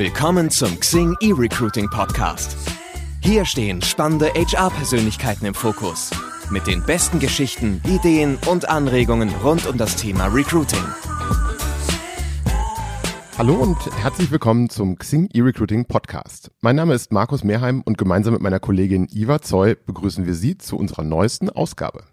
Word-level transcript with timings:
Willkommen 0.00 0.48
zum 0.48 0.80
Xing 0.80 1.14
E-Recruiting 1.20 1.90
Podcast. 1.90 2.56
Hier 3.22 3.44
stehen 3.44 3.82
spannende 3.82 4.30
HR-Persönlichkeiten 4.32 5.44
im 5.44 5.52
Fokus. 5.52 6.10
Mit 6.48 6.66
den 6.66 6.82
besten 6.82 7.18
Geschichten, 7.18 7.82
Ideen 7.86 8.38
und 8.46 8.66
Anregungen 8.70 9.28
rund 9.44 9.66
um 9.66 9.76
das 9.76 9.96
Thema 9.96 10.28
Recruiting. 10.28 10.82
Hallo 13.36 13.56
und 13.56 13.76
herzlich 14.02 14.30
willkommen 14.30 14.70
zum 14.70 14.96
Xing 14.96 15.28
E-Recruiting 15.34 15.84
Podcast. 15.84 16.50
Mein 16.62 16.76
Name 16.76 16.94
ist 16.94 17.12
Markus 17.12 17.44
Mehrheim 17.44 17.82
und 17.82 17.98
gemeinsam 17.98 18.32
mit 18.32 18.40
meiner 18.40 18.58
Kollegin 18.58 19.06
Iva 19.12 19.42
Zoll 19.42 19.76
begrüßen 19.84 20.24
wir 20.24 20.32
Sie 20.32 20.56
zu 20.56 20.78
unserer 20.78 21.02
neuesten 21.02 21.50
Ausgabe. 21.50 22.04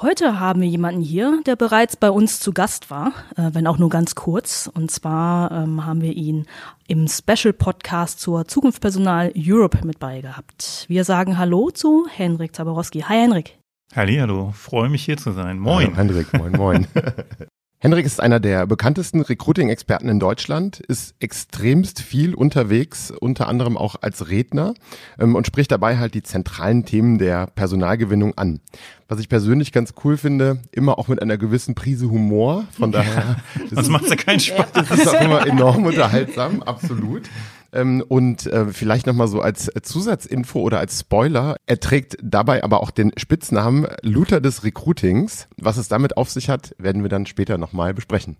Heute 0.00 0.40
haben 0.40 0.62
wir 0.62 0.68
jemanden 0.68 1.02
hier, 1.02 1.42
der 1.44 1.54
bereits 1.54 1.96
bei 1.96 2.10
uns 2.10 2.40
zu 2.40 2.52
Gast 2.52 2.90
war, 2.90 3.12
äh, 3.36 3.50
wenn 3.52 3.66
auch 3.66 3.78
nur 3.78 3.90
ganz 3.90 4.14
kurz. 4.14 4.68
Und 4.72 4.90
zwar 4.90 5.52
ähm, 5.52 5.84
haben 5.84 6.00
wir 6.00 6.12
ihn 6.12 6.46
im 6.88 7.06
Special 7.06 7.52
Podcast 7.52 8.18
zur 8.18 8.48
Zukunft 8.48 8.80
Personal 8.80 9.32
Europe 9.36 9.86
mit 9.86 9.98
bei 9.98 10.20
gehabt. 10.20 10.86
Wir 10.88 11.04
sagen 11.04 11.38
Hallo 11.38 11.70
zu 11.70 12.06
Henrik 12.10 12.56
Zaborowski. 12.56 13.00
Hi 13.00 13.20
Henrik. 13.20 13.58
Hallo, 13.94 14.52
freue 14.56 14.88
mich 14.88 15.04
hier 15.04 15.18
zu 15.18 15.32
sein. 15.32 15.58
Moin. 15.58 15.94
Hallo, 15.96 16.14
Henrik, 16.14 16.32
moin, 16.32 16.52
moin. 16.52 16.86
Henrik 17.82 18.06
ist 18.06 18.20
einer 18.20 18.38
der 18.38 18.64
bekanntesten 18.68 19.22
Recruiting-Experten 19.22 20.08
in 20.08 20.20
Deutschland, 20.20 20.78
ist 20.78 21.16
extremst 21.18 22.00
viel 22.00 22.32
unterwegs, 22.32 23.10
unter 23.10 23.48
anderem 23.48 23.76
auch 23.76 23.96
als 24.02 24.28
Redner 24.28 24.74
ähm, 25.18 25.34
und 25.34 25.48
spricht 25.48 25.72
dabei 25.72 25.98
halt 25.98 26.14
die 26.14 26.22
zentralen 26.22 26.84
Themen 26.84 27.18
der 27.18 27.48
Personalgewinnung 27.48 28.38
an. 28.38 28.60
Was 29.08 29.18
ich 29.18 29.28
persönlich 29.28 29.72
ganz 29.72 29.94
cool 30.04 30.16
finde, 30.16 30.60
immer 30.70 30.96
auch 30.96 31.08
mit 31.08 31.20
einer 31.20 31.36
gewissen 31.36 31.74
Prise 31.74 32.08
Humor. 32.08 32.66
Von 32.70 32.92
daher. 32.92 33.38
Sonst 33.72 33.88
macht 33.88 34.08
ja 34.08 34.14
keinen 34.14 34.38
Spaß. 34.38 34.66
Das 34.74 34.88
ist 34.88 35.08
auch 35.08 35.20
immer 35.20 35.44
enorm 35.44 35.84
unterhaltsam, 35.84 36.62
absolut. 36.62 37.28
Ähm, 37.72 38.04
und 38.06 38.46
äh, 38.46 38.66
vielleicht 38.66 39.06
nochmal 39.06 39.28
so 39.28 39.40
als 39.40 39.70
Zusatzinfo 39.82 40.60
oder 40.60 40.78
als 40.78 41.00
Spoiler, 41.00 41.56
er 41.66 41.80
trägt 41.80 42.16
dabei 42.22 42.62
aber 42.64 42.82
auch 42.82 42.90
den 42.90 43.12
Spitznamen 43.16 43.86
Luther 44.02 44.40
des 44.40 44.64
Recruitings. 44.64 45.48
Was 45.56 45.76
es 45.78 45.88
damit 45.88 46.16
auf 46.16 46.30
sich 46.30 46.48
hat, 46.48 46.74
werden 46.78 47.02
wir 47.02 47.08
dann 47.08 47.26
später 47.26 47.58
nochmal 47.58 47.94
besprechen. 47.94 48.36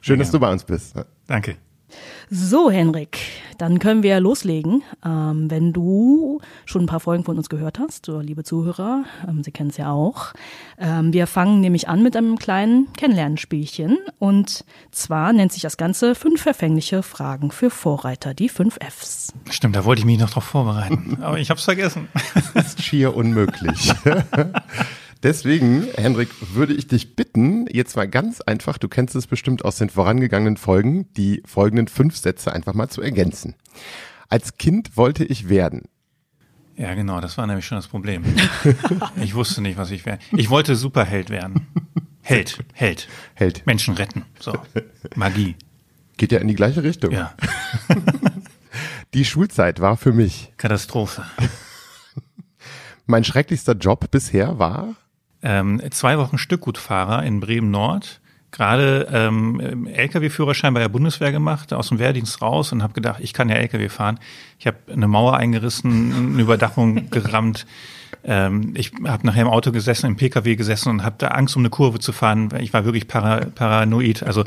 Schön, 0.00 0.16
ja. 0.18 0.24
dass 0.24 0.32
du 0.32 0.40
bei 0.40 0.50
uns 0.52 0.64
bist. 0.64 0.94
Danke. 1.26 1.56
So, 2.30 2.70
Henrik, 2.70 3.18
dann 3.58 3.78
können 3.78 4.02
wir 4.02 4.18
loslegen. 4.20 4.82
Ähm, 5.04 5.50
wenn 5.50 5.72
du 5.72 6.40
schon 6.64 6.82
ein 6.82 6.86
paar 6.86 7.00
Folgen 7.00 7.24
von 7.24 7.36
uns 7.36 7.48
gehört 7.48 7.78
hast, 7.78 8.06
so, 8.06 8.20
liebe 8.20 8.44
Zuhörer, 8.44 9.04
ähm, 9.28 9.44
Sie 9.44 9.52
kennen 9.52 9.70
es 9.70 9.76
ja 9.76 9.90
auch. 9.92 10.32
Ähm, 10.78 11.12
wir 11.12 11.26
fangen 11.26 11.60
nämlich 11.60 11.88
an 11.88 12.02
mit 12.02 12.16
einem 12.16 12.38
kleinen 12.38 12.92
Kennenlernspielchen. 12.94 13.98
Und 14.18 14.64
zwar 14.90 15.32
nennt 15.32 15.52
sich 15.52 15.62
das 15.62 15.76
Ganze 15.76 16.14
fünf 16.14 16.42
verfängliche 16.42 17.02
Fragen 17.02 17.50
für 17.50 17.70
Vorreiter, 17.70 18.34
die 18.34 18.48
fünf 18.48 18.78
Fs. 18.80 19.32
Stimmt, 19.50 19.76
da 19.76 19.84
wollte 19.84 20.00
ich 20.00 20.06
mich 20.06 20.18
noch 20.18 20.30
drauf 20.30 20.44
vorbereiten. 20.44 21.18
Aber 21.20 21.38
ich 21.38 21.50
habe 21.50 21.58
es 21.58 21.64
vergessen. 21.64 22.08
Das 22.54 22.66
ist 22.66 22.82
schier 22.82 23.14
unmöglich. 23.14 23.92
Deswegen, 25.24 25.88
Henrik, 25.96 26.28
würde 26.52 26.74
ich 26.74 26.86
dich 26.86 27.16
bitten, 27.16 27.66
jetzt 27.72 27.96
mal 27.96 28.06
ganz 28.06 28.42
einfach, 28.42 28.76
du 28.76 28.88
kennst 28.88 29.16
es 29.16 29.26
bestimmt 29.26 29.64
aus 29.64 29.78
den 29.78 29.88
vorangegangenen 29.88 30.58
Folgen, 30.58 31.10
die 31.14 31.42
folgenden 31.46 31.88
fünf 31.88 32.14
Sätze 32.14 32.52
einfach 32.52 32.74
mal 32.74 32.90
zu 32.90 33.00
ergänzen. 33.00 33.54
Als 34.28 34.58
Kind 34.58 34.98
wollte 34.98 35.24
ich 35.24 35.48
werden. 35.48 35.84
Ja, 36.76 36.92
genau, 36.92 37.22
das 37.22 37.38
war 37.38 37.46
nämlich 37.46 37.64
schon 37.64 37.78
das 37.78 37.88
Problem. 37.88 38.22
ich 39.16 39.34
wusste 39.34 39.62
nicht, 39.62 39.78
was 39.78 39.90
ich 39.90 40.04
wäre. 40.04 40.18
Ich 40.32 40.50
wollte 40.50 40.76
Superheld 40.76 41.30
werden. 41.30 41.68
Held, 42.20 42.58
Held. 42.74 43.08
Held. 43.32 43.66
Menschen 43.66 43.94
retten. 43.94 44.26
So. 44.38 44.52
Magie. 45.14 45.56
Geht 46.18 46.32
ja 46.32 46.38
in 46.38 46.48
die 46.48 46.54
gleiche 46.54 46.82
Richtung. 46.82 47.12
Ja. 47.12 47.34
Die 49.14 49.24
Schulzeit 49.24 49.80
war 49.80 49.96
für 49.96 50.12
mich. 50.12 50.52
Katastrophe. 50.58 51.24
Mein 53.06 53.24
schrecklichster 53.24 53.74
Job 53.74 54.10
bisher 54.10 54.58
war? 54.58 54.96
Ähm, 55.44 55.80
zwei 55.90 56.18
Wochen 56.18 56.38
Stückgutfahrer 56.38 57.22
in 57.22 57.38
Bremen 57.38 57.70
Nord, 57.70 58.20
gerade 58.50 59.08
ähm, 59.12 59.86
LKW-Führerschein 59.86 60.72
bei 60.72 60.80
der 60.80 60.88
Bundeswehr 60.88 61.32
gemacht, 61.32 61.72
aus 61.72 61.88
dem 61.88 61.98
Wehrdienst 61.98 62.40
raus 62.40 62.72
und 62.72 62.82
habe 62.82 62.94
gedacht, 62.94 63.20
ich 63.20 63.32
kann 63.32 63.48
ja 63.48 63.56
LKW 63.56 63.88
fahren. 63.88 64.18
Ich 64.58 64.66
habe 64.66 64.78
eine 64.90 65.06
Mauer 65.06 65.36
eingerissen, 65.36 66.32
eine 66.32 66.42
Überdachung 66.42 67.10
gerammt. 67.10 67.66
Ähm, 68.24 68.72
ich 68.74 68.92
habe 69.04 69.26
nachher 69.26 69.42
im 69.42 69.48
Auto 69.48 69.70
gesessen, 69.70 70.06
im 70.06 70.16
PKW 70.16 70.56
gesessen 70.56 70.88
und 70.88 71.04
habe 71.04 71.16
da 71.18 71.28
Angst, 71.28 71.56
um 71.56 71.62
eine 71.62 71.70
Kurve 71.70 71.98
zu 71.98 72.12
fahren. 72.12 72.48
Ich 72.60 72.72
war 72.72 72.84
wirklich 72.84 73.06
para, 73.06 73.46
paranoid, 73.54 74.22
also 74.22 74.44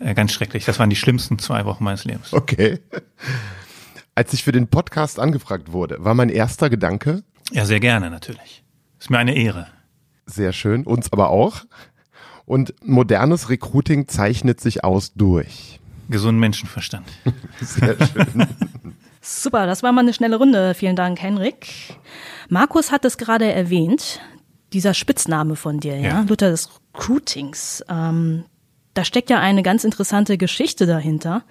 äh, 0.00 0.12
ganz 0.12 0.32
schrecklich. 0.32 0.66
Das 0.66 0.78
waren 0.78 0.90
die 0.90 0.96
schlimmsten 0.96 1.38
zwei 1.38 1.64
Wochen 1.64 1.82
meines 1.82 2.04
Lebens. 2.04 2.34
Okay. 2.34 2.80
Als 4.14 4.32
ich 4.32 4.44
für 4.44 4.52
den 4.52 4.68
Podcast 4.68 5.18
angefragt 5.18 5.72
wurde, 5.72 5.96
war 6.00 6.14
mein 6.14 6.28
erster 6.28 6.68
Gedanke? 6.68 7.22
Ja, 7.52 7.64
sehr 7.64 7.80
gerne 7.80 8.10
natürlich. 8.10 8.64
Ist 8.98 9.08
mir 9.08 9.18
eine 9.18 9.34
Ehre. 9.34 9.68
Sehr 10.26 10.52
schön, 10.52 10.84
uns 10.84 11.12
aber 11.12 11.30
auch. 11.30 11.64
Und 12.44 12.74
modernes 12.84 13.48
Recruiting 13.48 14.08
zeichnet 14.08 14.60
sich 14.60 14.84
aus 14.84 15.14
durch. 15.14 15.80
Gesunden 16.08 16.40
Menschenverstand. 16.40 17.06
Sehr 17.60 17.96
schön. 18.06 18.46
Super, 19.20 19.66
das 19.66 19.82
war 19.82 19.90
mal 19.90 20.02
eine 20.02 20.12
schnelle 20.12 20.36
Runde. 20.36 20.74
Vielen 20.74 20.94
Dank, 20.94 21.20
Henrik. 21.20 21.66
Markus 22.48 22.92
hat 22.92 23.04
es 23.04 23.18
gerade 23.18 23.50
erwähnt, 23.52 24.20
dieser 24.72 24.94
Spitzname 24.94 25.56
von 25.56 25.80
dir, 25.80 25.96
ja, 25.96 26.08
ja? 26.08 26.20
Luther 26.28 26.50
des 26.50 26.70
Recruitings. 26.94 27.84
Ähm, 27.88 28.44
da 28.94 29.04
steckt 29.04 29.30
ja 29.30 29.40
eine 29.40 29.62
ganz 29.62 29.84
interessante 29.84 30.38
Geschichte 30.38 30.86
dahinter. 30.86 31.42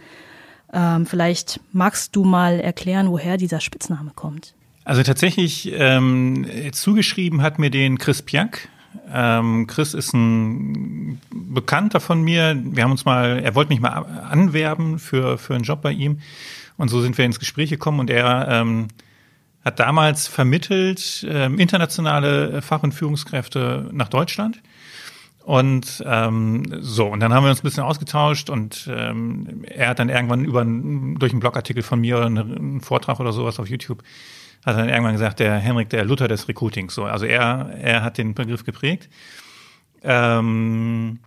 Ähm, 0.72 1.06
vielleicht 1.06 1.60
magst 1.72 2.16
du 2.16 2.24
mal 2.24 2.60
erklären, 2.60 3.10
woher 3.10 3.38
dieser 3.38 3.60
Spitzname 3.60 4.12
kommt. 4.16 4.56
Also 4.86 5.02
tatsächlich 5.02 5.72
ähm, 5.74 6.46
zugeschrieben 6.72 7.42
hat 7.42 7.58
mir 7.58 7.72
den 7.72 7.98
Chris 7.98 8.22
Piak. 8.22 8.70
Ähm, 9.12 9.66
Chris 9.66 9.96
ist 9.96 10.14
ein 10.14 11.20
Bekannter 11.34 12.00
von 12.00 12.22
mir. 12.22 12.56
Wir 12.64 12.84
haben 12.84 12.92
uns 12.92 13.04
mal, 13.04 13.40
er 13.44 13.56
wollte 13.56 13.70
mich 13.70 13.82
mal 13.82 13.90
anwerben 13.90 15.00
für, 15.00 15.40
für 15.40 15.56
einen 15.56 15.64
Job 15.64 15.82
bei 15.82 15.92
ihm. 15.92 16.20
Und 16.78 16.90
so 16.90 17.02
sind 17.02 17.18
wir 17.18 17.26
ins 17.26 17.40
Gespräch 17.40 17.72
gekommen 17.72 18.00
und 18.00 18.12
er 18.12 18.48
ähm, 18.48 18.90
hat 19.64 19.80
damals 19.80 20.28
vermittelt 20.28 21.26
ähm, 21.28 21.58
internationale 21.58 22.62
Fach- 22.62 22.84
und 22.84 22.94
Führungskräfte 22.94 23.90
nach 23.92 24.10
Deutschland. 24.10 24.62
Und 25.44 26.04
ähm, 26.06 26.64
so, 26.82 27.08
und 27.08 27.22
dann 27.22 27.34
haben 27.34 27.44
wir 27.44 27.50
uns 27.50 27.62
ein 27.62 27.64
bisschen 27.64 27.84
ausgetauscht 27.84 28.52
und 28.52 28.88
ähm, 28.92 29.64
er 29.68 29.90
hat 29.90 30.00
dann 30.00 30.10
irgendwann 30.10 30.46
über 30.46 30.64
durch 30.64 31.32
einen 31.32 31.40
Blogartikel 31.40 31.82
von 31.82 32.02
mir 32.02 32.18
oder 32.18 32.28
einen 32.28 32.82
Vortrag 32.82 33.20
oder 33.20 33.32
sowas 33.32 33.60
auf 33.60 33.68
YouTube 33.68 34.04
hat 34.66 34.78
dann 34.78 34.90
irgendwann 34.90 35.14
gesagt, 35.14 35.40
der 35.40 35.56
Henrik, 35.58 35.90
der 35.90 36.06
Luther 36.06 36.28
des 36.28 36.48
Recruitings. 36.48 36.96
So, 36.96 37.06
also 37.06 37.26
er, 37.26 37.72
er 37.80 38.04
hat 38.04 38.18
den 38.18 38.34
Begriff 38.34 38.64
geprägt. 38.64 39.10
Ähm, 40.02 41.20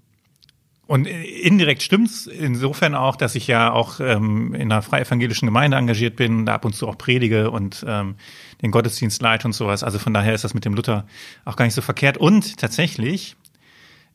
und 0.88 1.06
indirekt 1.06 1.82
stimmt's 1.82 2.26
insofern 2.26 2.94
auch, 2.94 3.16
dass 3.16 3.34
ich 3.34 3.46
ja 3.46 3.70
auch 3.70 4.00
ähm, 4.00 4.54
in 4.54 4.72
einer 4.72 4.80
freievangelischen 4.80 5.46
Gemeinde 5.46 5.76
engagiert 5.76 6.16
bin, 6.16 6.46
da 6.46 6.54
ab 6.54 6.64
und 6.64 6.74
zu 6.74 6.88
auch 6.88 6.96
predige 6.96 7.50
und 7.50 7.84
ähm, 7.86 8.14
den 8.62 8.70
Gottesdienst 8.70 9.20
leite 9.20 9.46
und 9.46 9.52
sowas. 9.52 9.84
Also 9.84 9.98
von 9.98 10.14
daher 10.14 10.34
ist 10.34 10.44
das 10.44 10.54
mit 10.54 10.64
dem 10.64 10.72
Luther 10.72 11.06
auch 11.44 11.56
gar 11.56 11.66
nicht 11.66 11.74
so 11.74 11.82
verkehrt. 11.82 12.16
Und 12.16 12.56
tatsächlich 12.56 13.36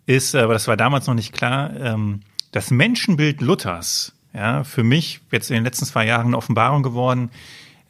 ist, 0.07 0.35
aber 0.35 0.53
das 0.53 0.67
war 0.67 0.75
damals 0.75 1.05
noch 1.05 1.13
nicht 1.13 1.31
klar, 1.31 1.71
ähm, 1.79 2.21
das 2.51 2.71
Menschenbild 2.71 3.41
Luthers, 3.41 4.13
ja, 4.33 4.63
für 4.63 4.83
mich 4.83 5.21
jetzt 5.31 5.51
in 5.51 5.55
den 5.55 5.63
letzten 5.63 5.85
zwei 5.85 6.07
Jahren 6.07 6.27
eine 6.27 6.37
Offenbarung 6.37 6.81
geworden, 6.81 7.29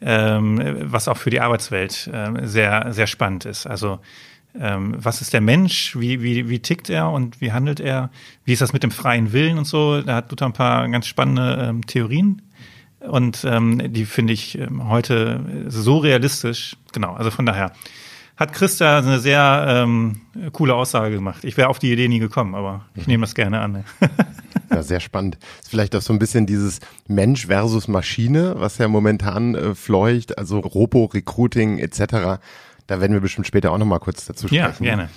was 0.06 1.08
auch 1.08 1.16
für 1.16 1.30
die 1.30 1.40
Arbeitswelt 1.40 2.10
äh, 2.12 2.46
sehr, 2.46 2.92
sehr 2.92 3.06
spannend 3.06 3.44
ist. 3.46 3.66
Also 3.66 4.00
ähm, 4.58 4.94
was 4.98 5.20
ist 5.20 5.32
der 5.32 5.40
Mensch, 5.40 5.96
wie, 5.98 6.22
wie, 6.22 6.48
wie 6.48 6.60
tickt 6.60 6.88
er 6.88 7.10
und 7.10 7.40
wie 7.40 7.52
handelt 7.52 7.80
er, 7.80 8.10
wie 8.44 8.52
ist 8.52 8.62
das 8.62 8.72
mit 8.72 8.82
dem 8.82 8.90
freien 8.90 9.32
Willen 9.32 9.58
und 9.58 9.64
so. 9.64 10.00
Da 10.02 10.16
hat 10.16 10.30
Luther 10.30 10.46
ein 10.46 10.52
paar 10.52 10.88
ganz 10.88 11.06
spannende 11.06 11.68
ähm, 11.68 11.86
Theorien 11.86 12.42
und 13.00 13.44
ähm, 13.44 13.92
die 13.92 14.04
finde 14.04 14.32
ich 14.32 14.58
ähm, 14.58 14.88
heute 14.88 15.66
so 15.68 15.98
realistisch. 15.98 16.76
Genau, 16.92 17.14
also 17.14 17.30
von 17.30 17.46
daher 17.46 17.72
hat 18.36 18.52
Christa 18.52 18.98
eine 18.98 19.20
sehr 19.20 19.64
ähm, 19.68 20.20
coole 20.52 20.74
Aussage 20.74 21.14
gemacht. 21.14 21.44
Ich 21.44 21.56
wäre 21.56 21.68
auf 21.68 21.78
die 21.78 21.92
Idee 21.92 22.08
nie 22.08 22.18
gekommen, 22.18 22.54
aber 22.54 22.84
ich 22.94 23.06
nehme 23.06 23.22
das 23.22 23.34
gerne 23.34 23.60
an. 23.60 23.84
Ja, 24.70 24.82
sehr 24.82 25.00
spannend. 25.00 25.38
Ist 25.62 25.70
vielleicht 25.70 25.94
auch 25.94 26.02
so 26.02 26.12
ein 26.12 26.18
bisschen 26.18 26.46
dieses 26.46 26.80
Mensch 27.06 27.46
versus 27.46 27.86
Maschine, 27.86 28.54
was 28.56 28.78
ja 28.78 28.88
momentan 28.88 29.54
äh, 29.54 29.74
fleucht, 29.74 30.36
also 30.36 30.58
Robo-Recruiting 30.58 31.78
etc. 31.78 32.40
Da 32.86 33.00
werden 33.00 33.12
wir 33.12 33.20
bestimmt 33.20 33.46
später 33.46 33.70
auch 33.70 33.78
nochmal 33.78 34.00
kurz 34.00 34.26
dazu 34.26 34.48
sprechen. 34.48 34.84
Ja, 34.84 34.96
gerne. 34.96 35.10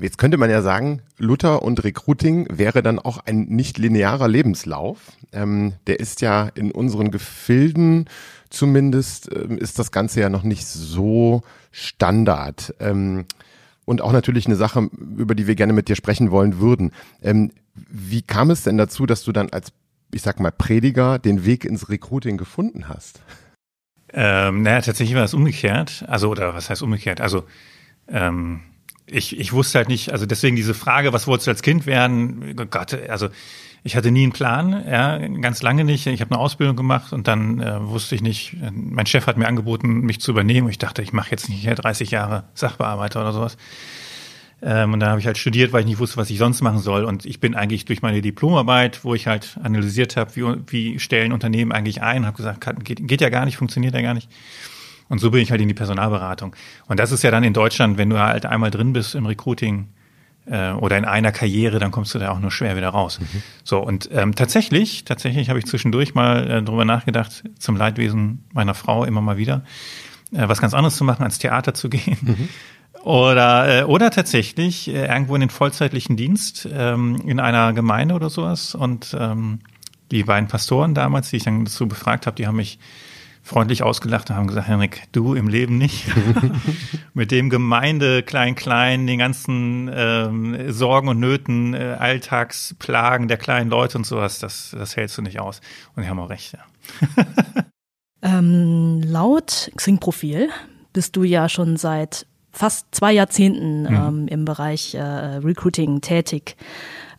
Jetzt 0.00 0.16
könnte 0.16 0.38
man 0.38 0.48
ja 0.48 0.62
sagen, 0.62 1.02
Luther 1.18 1.62
und 1.62 1.84
Recruiting 1.84 2.46
wäre 2.50 2.82
dann 2.82 2.98
auch 2.98 3.18
ein 3.26 3.42
nicht 3.48 3.76
linearer 3.76 4.28
Lebenslauf. 4.28 4.98
Ähm, 5.32 5.74
der 5.86 6.00
ist 6.00 6.22
ja 6.22 6.48
in 6.54 6.70
unseren 6.70 7.10
Gefilden 7.10 8.08
zumindest, 8.52 9.32
äh, 9.32 9.54
ist 9.56 9.78
das 9.78 9.92
Ganze 9.92 10.20
ja 10.20 10.28
noch 10.28 10.42
nicht 10.42 10.66
so 10.66 11.42
Standard. 11.70 12.74
Ähm, 12.80 13.24
und 13.84 14.00
auch 14.00 14.12
natürlich 14.12 14.46
eine 14.46 14.56
Sache, 14.56 14.88
über 15.16 15.34
die 15.34 15.46
wir 15.46 15.56
gerne 15.56 15.72
mit 15.72 15.88
dir 15.88 15.96
sprechen 15.96 16.30
wollen 16.30 16.60
würden. 16.60 16.92
Ähm, 17.20 17.50
wie 17.74 18.22
kam 18.22 18.50
es 18.50 18.62
denn 18.62 18.76
dazu, 18.76 19.06
dass 19.06 19.24
du 19.24 19.32
dann 19.32 19.50
als 19.50 19.72
ich 20.12 20.22
sag 20.22 20.40
mal, 20.40 20.52
Prediger 20.52 21.18
den 21.18 21.44
Weg 21.44 21.64
ins 21.64 21.88
Recruiting 21.88 22.36
gefunden 22.36 22.88
hast? 22.88 23.20
Ähm, 24.12 24.62
naja, 24.62 24.82
tatsächlich 24.82 25.16
war 25.16 25.24
es 25.24 25.34
umgekehrt. 25.34 26.04
Also, 26.06 26.28
oder 26.28 26.54
was 26.54 26.68
heißt 26.68 26.82
umgekehrt? 26.82 27.20
Also, 27.20 27.44
ähm, 28.08 28.60
ich, 29.06 29.38
ich 29.38 29.52
wusste 29.52 29.78
halt 29.78 29.88
nicht, 29.88 30.12
also 30.12 30.26
deswegen 30.26 30.54
diese 30.54 30.74
Frage, 30.74 31.12
was 31.12 31.26
wolltest 31.26 31.46
du 31.46 31.50
als 31.50 31.62
Kind 31.62 31.86
werden? 31.86 32.56
Gott, 32.70 32.94
also 33.08 33.28
ich 33.84 33.96
hatte 33.96 34.12
nie 34.12 34.22
einen 34.22 34.32
Plan, 34.32 34.84
ja, 34.88 35.18
ganz 35.18 35.62
lange 35.62 35.84
nicht. 35.84 36.06
Ich 36.06 36.20
habe 36.20 36.30
eine 36.30 36.40
Ausbildung 36.40 36.76
gemacht 36.76 37.12
und 37.12 37.26
dann 37.26 37.60
äh, 37.60 37.84
wusste 37.88 38.14
ich 38.14 38.22
nicht, 38.22 38.56
mein 38.72 39.06
Chef 39.06 39.26
hat 39.26 39.36
mir 39.36 39.48
angeboten, 39.48 40.00
mich 40.02 40.20
zu 40.20 40.30
übernehmen. 40.30 40.68
Ich 40.68 40.78
dachte, 40.78 41.02
ich 41.02 41.12
mache 41.12 41.32
jetzt 41.32 41.48
nicht 41.48 41.62
hier 41.62 41.74
30 41.74 42.12
Jahre 42.12 42.44
Sachbearbeiter 42.54 43.20
oder 43.20 43.32
sowas. 43.32 43.56
Ähm, 44.62 44.92
und 44.92 45.00
dann 45.00 45.10
habe 45.10 45.20
ich 45.20 45.26
halt 45.26 45.36
studiert, 45.36 45.72
weil 45.72 45.80
ich 45.80 45.86
nicht 45.86 45.98
wusste, 45.98 46.16
was 46.16 46.30
ich 46.30 46.38
sonst 46.38 46.62
machen 46.62 46.78
soll. 46.78 47.04
Und 47.04 47.26
ich 47.26 47.40
bin 47.40 47.56
eigentlich 47.56 47.84
durch 47.84 48.02
meine 48.02 48.22
Diplomarbeit, 48.22 49.04
wo 49.04 49.14
ich 49.14 49.26
halt 49.26 49.58
analysiert 49.62 50.16
habe, 50.16 50.36
wie, 50.36 50.44
wie 50.68 50.98
stellen 51.00 51.32
Unternehmen 51.32 51.72
eigentlich 51.72 52.02
ein, 52.02 52.24
habe 52.24 52.36
gesagt, 52.36 52.64
geht, 52.84 53.06
geht 53.08 53.20
ja 53.20 53.30
gar 53.30 53.44
nicht, 53.44 53.56
funktioniert 53.56 53.94
ja 53.94 54.02
gar 54.02 54.14
nicht. 54.14 54.30
Und 55.08 55.18
so 55.18 55.32
bin 55.32 55.40
ich 55.40 55.50
halt 55.50 55.60
in 55.60 55.68
die 55.68 55.74
Personalberatung. 55.74 56.54
Und 56.86 57.00
das 57.00 57.10
ist 57.10 57.24
ja 57.24 57.32
dann 57.32 57.42
in 57.42 57.52
Deutschland, 57.52 57.98
wenn 57.98 58.08
du 58.08 58.20
halt 58.20 58.46
einmal 58.46 58.70
drin 58.70 58.92
bist 58.92 59.16
im 59.16 59.26
Recruiting 59.26 59.88
äh, 60.46 60.72
oder 60.72 60.98
in 60.98 61.04
einer 61.04 61.32
Karriere, 61.32 61.78
dann 61.78 61.90
kommst 61.90 62.14
du 62.14 62.18
da 62.18 62.30
auch 62.30 62.40
nur 62.40 62.50
schwer 62.50 62.76
wieder 62.76 62.88
raus. 62.88 63.20
Mhm. 63.20 63.42
So, 63.64 63.78
und 63.80 64.08
ähm, 64.12 64.34
tatsächlich, 64.34 65.04
tatsächlich 65.04 65.48
habe 65.48 65.58
ich 65.58 65.66
zwischendurch 65.66 66.14
mal 66.14 66.50
äh, 66.50 66.62
drüber 66.62 66.84
nachgedacht, 66.84 67.44
zum 67.58 67.76
Leidwesen 67.76 68.44
meiner 68.52 68.74
Frau 68.74 69.04
immer 69.04 69.20
mal 69.20 69.36
wieder, 69.36 69.64
äh, 70.32 70.48
was 70.48 70.60
ganz 70.60 70.74
anderes 70.74 70.96
zu 70.96 71.04
machen, 71.04 71.22
ans 71.22 71.38
Theater 71.38 71.74
zu 71.74 71.88
gehen. 71.90 72.18
Mhm. 72.20 72.48
Oder, 73.04 73.80
äh, 73.80 73.84
oder 73.84 74.10
tatsächlich 74.10 74.88
äh, 74.88 75.06
irgendwo 75.06 75.34
in 75.34 75.40
den 75.40 75.50
vollzeitlichen 75.50 76.16
Dienst 76.16 76.68
ähm, 76.72 77.20
in 77.26 77.40
einer 77.40 77.72
Gemeinde 77.72 78.14
oder 78.14 78.30
sowas. 78.30 78.74
Und 78.74 79.16
ähm, 79.18 79.60
die 80.10 80.22
beiden 80.24 80.48
Pastoren 80.48 80.94
damals, 80.94 81.30
die 81.30 81.36
ich 81.36 81.44
dann 81.44 81.64
dazu 81.64 81.88
befragt 81.88 82.26
habe, 82.26 82.36
die 82.36 82.46
haben 82.46 82.56
mich 82.56 82.78
freundlich 83.42 83.82
ausgelacht 83.82 84.30
und 84.30 84.36
haben 84.36 84.46
gesagt, 84.46 84.68
Henrik, 84.68 85.02
du 85.12 85.34
im 85.34 85.48
Leben 85.48 85.76
nicht. 85.76 86.06
Mit 87.14 87.30
dem 87.30 87.50
Gemeinde 87.50 88.22
klein 88.22 88.54
klein, 88.54 89.06
den 89.06 89.18
ganzen 89.18 89.90
ähm, 89.92 90.72
Sorgen 90.72 91.08
und 91.08 91.18
Nöten, 91.18 91.74
äh, 91.74 91.96
Alltagsplagen 91.98 93.28
der 93.28 93.36
kleinen 93.36 93.68
Leute 93.68 93.98
und 93.98 94.04
sowas, 94.04 94.38
das, 94.38 94.74
das 94.76 94.96
hältst 94.96 95.18
du 95.18 95.22
nicht 95.22 95.40
aus. 95.40 95.60
Und 95.94 96.04
die 96.04 96.08
haben 96.08 96.20
auch 96.20 96.30
recht, 96.30 96.54
ja. 96.54 97.24
ähm, 98.22 99.02
laut 99.04 99.70
Xing-Profil 99.76 100.48
bist 100.92 101.16
du 101.16 101.24
ja 101.24 101.48
schon 101.48 101.76
seit 101.76 102.26
fast 102.52 102.94
zwei 102.94 103.12
Jahrzehnten 103.12 103.82
mhm. 103.82 103.94
ähm, 103.94 104.28
im 104.28 104.44
Bereich 104.44 104.94
äh, 104.94 105.00
Recruiting 105.02 106.00
tätig. 106.00 106.56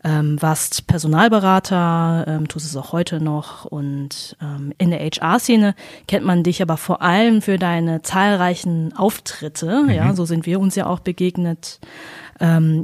Ähm, 0.05 0.41
warst 0.41 0.85
Personalberater, 0.87 2.25
ähm, 2.27 2.47
tust 2.49 2.65
es 2.65 2.75
auch 2.75 2.91
heute 2.91 3.21
noch 3.21 3.63
und 3.63 4.35
ähm, 4.41 4.73
in 4.77 4.89
der 4.89 4.99
HR-Szene 4.99 5.75
kennt 6.09 6.25
man 6.25 6.43
dich 6.43 6.61
aber 6.61 6.75
vor 6.75 7.01
allem 7.01 7.41
für 7.41 7.57
deine 7.57 8.01
zahlreichen 8.01 8.93
Auftritte. 8.97 9.83
Mhm. 9.83 9.89
Ja, 9.91 10.13
so 10.13 10.25
sind 10.25 10.45
wir 10.45 10.59
uns 10.59 10.75
ja 10.75 10.87
auch 10.87 10.99
begegnet. 10.99 11.79
Ähm, 12.41 12.83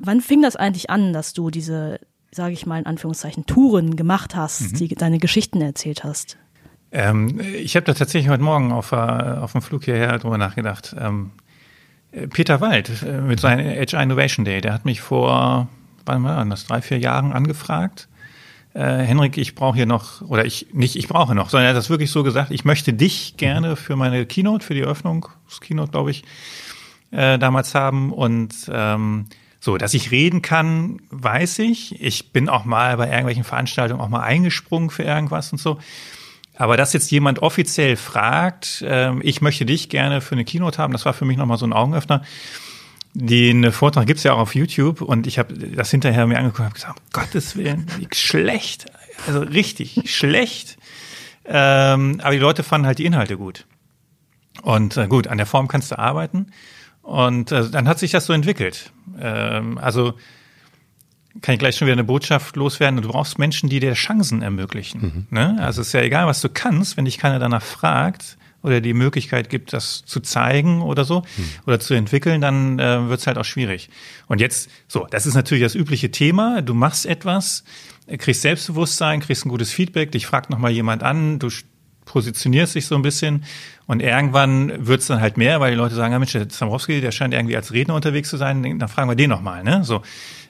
wann 0.00 0.22
fing 0.22 0.40
das 0.40 0.56
eigentlich 0.56 0.88
an, 0.88 1.12
dass 1.12 1.34
du 1.34 1.50
diese, 1.50 2.00
sage 2.30 2.54
ich 2.54 2.64
mal 2.64 2.78
in 2.78 2.86
Anführungszeichen, 2.86 3.44
Touren 3.44 3.96
gemacht 3.96 4.34
hast, 4.34 4.72
mhm. 4.72 4.76
die 4.76 4.88
deine 4.94 5.18
Geschichten 5.18 5.60
erzählt 5.60 6.04
hast? 6.04 6.38
Ähm, 6.92 7.40
ich 7.40 7.76
habe 7.76 7.84
da 7.84 7.94
tatsächlich 7.94 8.30
heute 8.30 8.42
Morgen 8.42 8.72
auf, 8.72 8.92
äh, 8.92 8.96
auf 8.96 9.52
dem 9.52 9.62
Flug 9.62 9.84
hierher 9.84 10.18
drüber 10.18 10.38
nachgedacht. 10.38 10.96
Ähm, 10.98 11.32
Peter 12.30 12.60
Wald 12.60 12.90
äh, 13.02 13.20
mit 13.20 13.40
seinem 13.40 13.66
HR 13.66 14.02
Innovation 14.02 14.44
Day, 14.44 14.60
der 14.60 14.72
hat 14.72 14.84
mich 14.84 15.00
vor, 15.00 15.68
wann 16.06 16.24
war 16.24 16.44
das, 16.44 16.66
drei, 16.66 16.82
vier 16.82 16.98
Jahren 16.98 17.32
angefragt. 17.32 18.08
Äh, 18.72 18.80
Henrik, 18.80 19.36
ich 19.36 19.54
brauche 19.54 19.76
hier 19.76 19.86
noch, 19.86 20.22
oder 20.22 20.44
ich, 20.44 20.68
nicht 20.72 20.96
ich 20.96 21.08
brauche 21.08 21.34
noch, 21.34 21.50
sondern 21.50 21.66
er 21.66 21.70
hat 21.70 21.76
das 21.76 21.90
wirklich 21.90 22.10
so 22.10 22.22
gesagt, 22.22 22.50
ich 22.50 22.64
möchte 22.64 22.92
dich 22.92 23.36
gerne 23.36 23.74
für 23.76 23.96
meine 23.96 24.26
Keynote, 24.26 24.64
für 24.64 24.74
die 24.74 24.82
Eröffnung, 24.82 25.28
das 25.48 25.60
Keynote, 25.60 25.90
glaube 25.90 26.12
ich, 26.12 26.22
äh, 27.10 27.38
damals 27.38 27.74
haben. 27.74 28.12
Und 28.12 28.54
ähm, 28.72 29.26
so, 29.58 29.76
dass 29.76 29.92
ich 29.94 30.10
reden 30.10 30.40
kann, 30.40 31.00
weiß 31.10 31.58
ich. 31.60 32.00
Ich 32.00 32.32
bin 32.32 32.48
auch 32.48 32.64
mal 32.64 32.96
bei 32.96 33.08
irgendwelchen 33.08 33.44
Veranstaltungen 33.44 34.00
auch 34.00 34.08
mal 34.08 34.22
eingesprungen 34.22 34.90
für 34.90 35.02
irgendwas 35.02 35.52
und 35.52 35.58
so. 35.58 35.78
Aber 36.56 36.76
dass 36.76 36.92
jetzt 36.92 37.10
jemand 37.10 37.40
offiziell 37.40 37.96
fragt, 37.96 38.82
äh, 38.82 39.18
ich 39.20 39.40
möchte 39.40 39.66
dich 39.66 39.88
gerne 39.88 40.20
für 40.20 40.34
eine 40.34 40.44
Keynote 40.44 40.78
haben, 40.78 40.92
das 40.92 41.04
war 41.04 41.12
für 41.12 41.24
mich 41.24 41.36
nochmal 41.36 41.58
so 41.58 41.66
ein 41.66 41.72
Augenöffner. 41.72 42.22
Den 43.12 43.72
Vortrag 43.72 44.06
gibt's 44.06 44.22
ja 44.22 44.34
auch 44.34 44.38
auf 44.38 44.54
YouTube 44.54 45.02
und 45.02 45.26
ich 45.26 45.38
habe 45.38 45.54
das 45.54 45.90
hinterher 45.90 46.26
mir 46.26 46.38
angeguckt 46.38 46.60
und 46.60 46.64
habe 46.66 46.74
gesagt, 46.74 46.98
um 47.00 47.04
Gottes 47.12 47.56
Willen, 47.56 47.86
schlecht, 48.12 48.86
also 49.26 49.40
richtig 49.40 50.02
schlecht. 50.14 50.78
Ähm, 51.44 52.20
aber 52.22 52.32
die 52.32 52.38
Leute 52.38 52.62
fanden 52.62 52.86
halt 52.86 52.98
die 52.98 53.06
Inhalte 53.06 53.36
gut. 53.36 53.66
Und 54.62 54.96
äh, 54.96 55.08
gut, 55.08 55.26
an 55.26 55.38
der 55.38 55.46
Form 55.46 55.66
kannst 55.66 55.90
du 55.90 55.98
arbeiten. 55.98 56.52
Und 57.02 57.50
äh, 57.50 57.68
dann 57.68 57.88
hat 57.88 57.98
sich 57.98 58.12
das 58.12 58.26
so 58.26 58.32
entwickelt. 58.32 58.92
Ähm, 59.18 59.78
also 59.78 60.14
kann 61.42 61.54
ich 61.54 61.58
gleich 61.58 61.76
schon 61.76 61.86
wieder 61.86 61.94
eine 61.94 62.04
Botschaft 62.04 62.56
loswerden. 62.56 63.00
Du 63.00 63.08
brauchst 63.08 63.38
Menschen, 63.38 63.68
die 63.68 63.80
dir 63.80 63.94
Chancen 63.94 64.42
ermöglichen. 64.42 65.00
Mhm. 65.00 65.26
Ne? 65.30 65.56
Also 65.60 65.80
es 65.80 65.88
ist 65.88 65.92
ja 65.92 66.02
egal, 66.02 66.26
was 66.26 66.40
du 66.40 66.48
kannst, 66.48 66.96
wenn 66.96 67.04
dich 67.04 67.18
keiner 67.18 67.38
danach 67.38 67.62
fragt 67.62 68.36
oder 68.62 68.80
die 68.80 68.94
Möglichkeit 68.94 69.50
gibt, 69.50 69.72
das 69.72 70.04
zu 70.04 70.20
zeigen 70.20 70.82
oder 70.82 71.04
so 71.04 71.20
mhm. 71.20 71.44
oder 71.66 71.80
zu 71.80 71.94
entwickeln, 71.94 72.40
dann 72.40 72.78
äh, 72.78 73.08
wird 73.08 73.20
es 73.20 73.26
halt 73.26 73.38
auch 73.38 73.44
schwierig. 73.44 73.88
Und 74.26 74.40
jetzt, 74.40 74.70
so, 74.88 75.06
das 75.10 75.26
ist 75.26 75.34
natürlich 75.34 75.62
das 75.62 75.74
übliche 75.74 76.10
Thema. 76.10 76.62
Du 76.62 76.74
machst 76.74 77.06
etwas, 77.06 77.64
kriegst 78.18 78.42
Selbstbewusstsein, 78.42 79.20
kriegst 79.20 79.46
ein 79.46 79.48
gutes 79.48 79.70
Feedback, 79.72 80.12
dich 80.12 80.26
fragt 80.26 80.50
nochmal 80.50 80.72
jemand 80.72 81.02
an, 81.02 81.38
du 81.38 81.48
positionierst 82.04 82.74
dich 82.74 82.86
so 82.86 82.96
ein 82.96 83.02
bisschen 83.02 83.44
und 83.86 84.02
irgendwann 84.02 84.86
wird 84.86 85.00
es 85.00 85.06
dann 85.06 85.20
halt 85.20 85.36
mehr, 85.36 85.60
weil 85.60 85.70
die 85.70 85.76
Leute 85.76 85.94
sagen, 85.94 86.12
ja 86.12 86.18
Mensch, 86.18 86.32
der 86.32 86.48
Zambrowski, 86.48 87.00
der 87.00 87.12
scheint 87.12 87.34
irgendwie 87.34 87.56
als 87.56 87.72
Redner 87.72 87.94
unterwegs 87.94 88.28
zu 88.28 88.36
sein, 88.36 88.78
dann 88.78 88.88
fragen 88.88 89.08
wir 89.08 89.14
den 89.14 89.30
nochmal. 89.30 89.62
Ne? 89.62 89.84
So. 89.84 90.02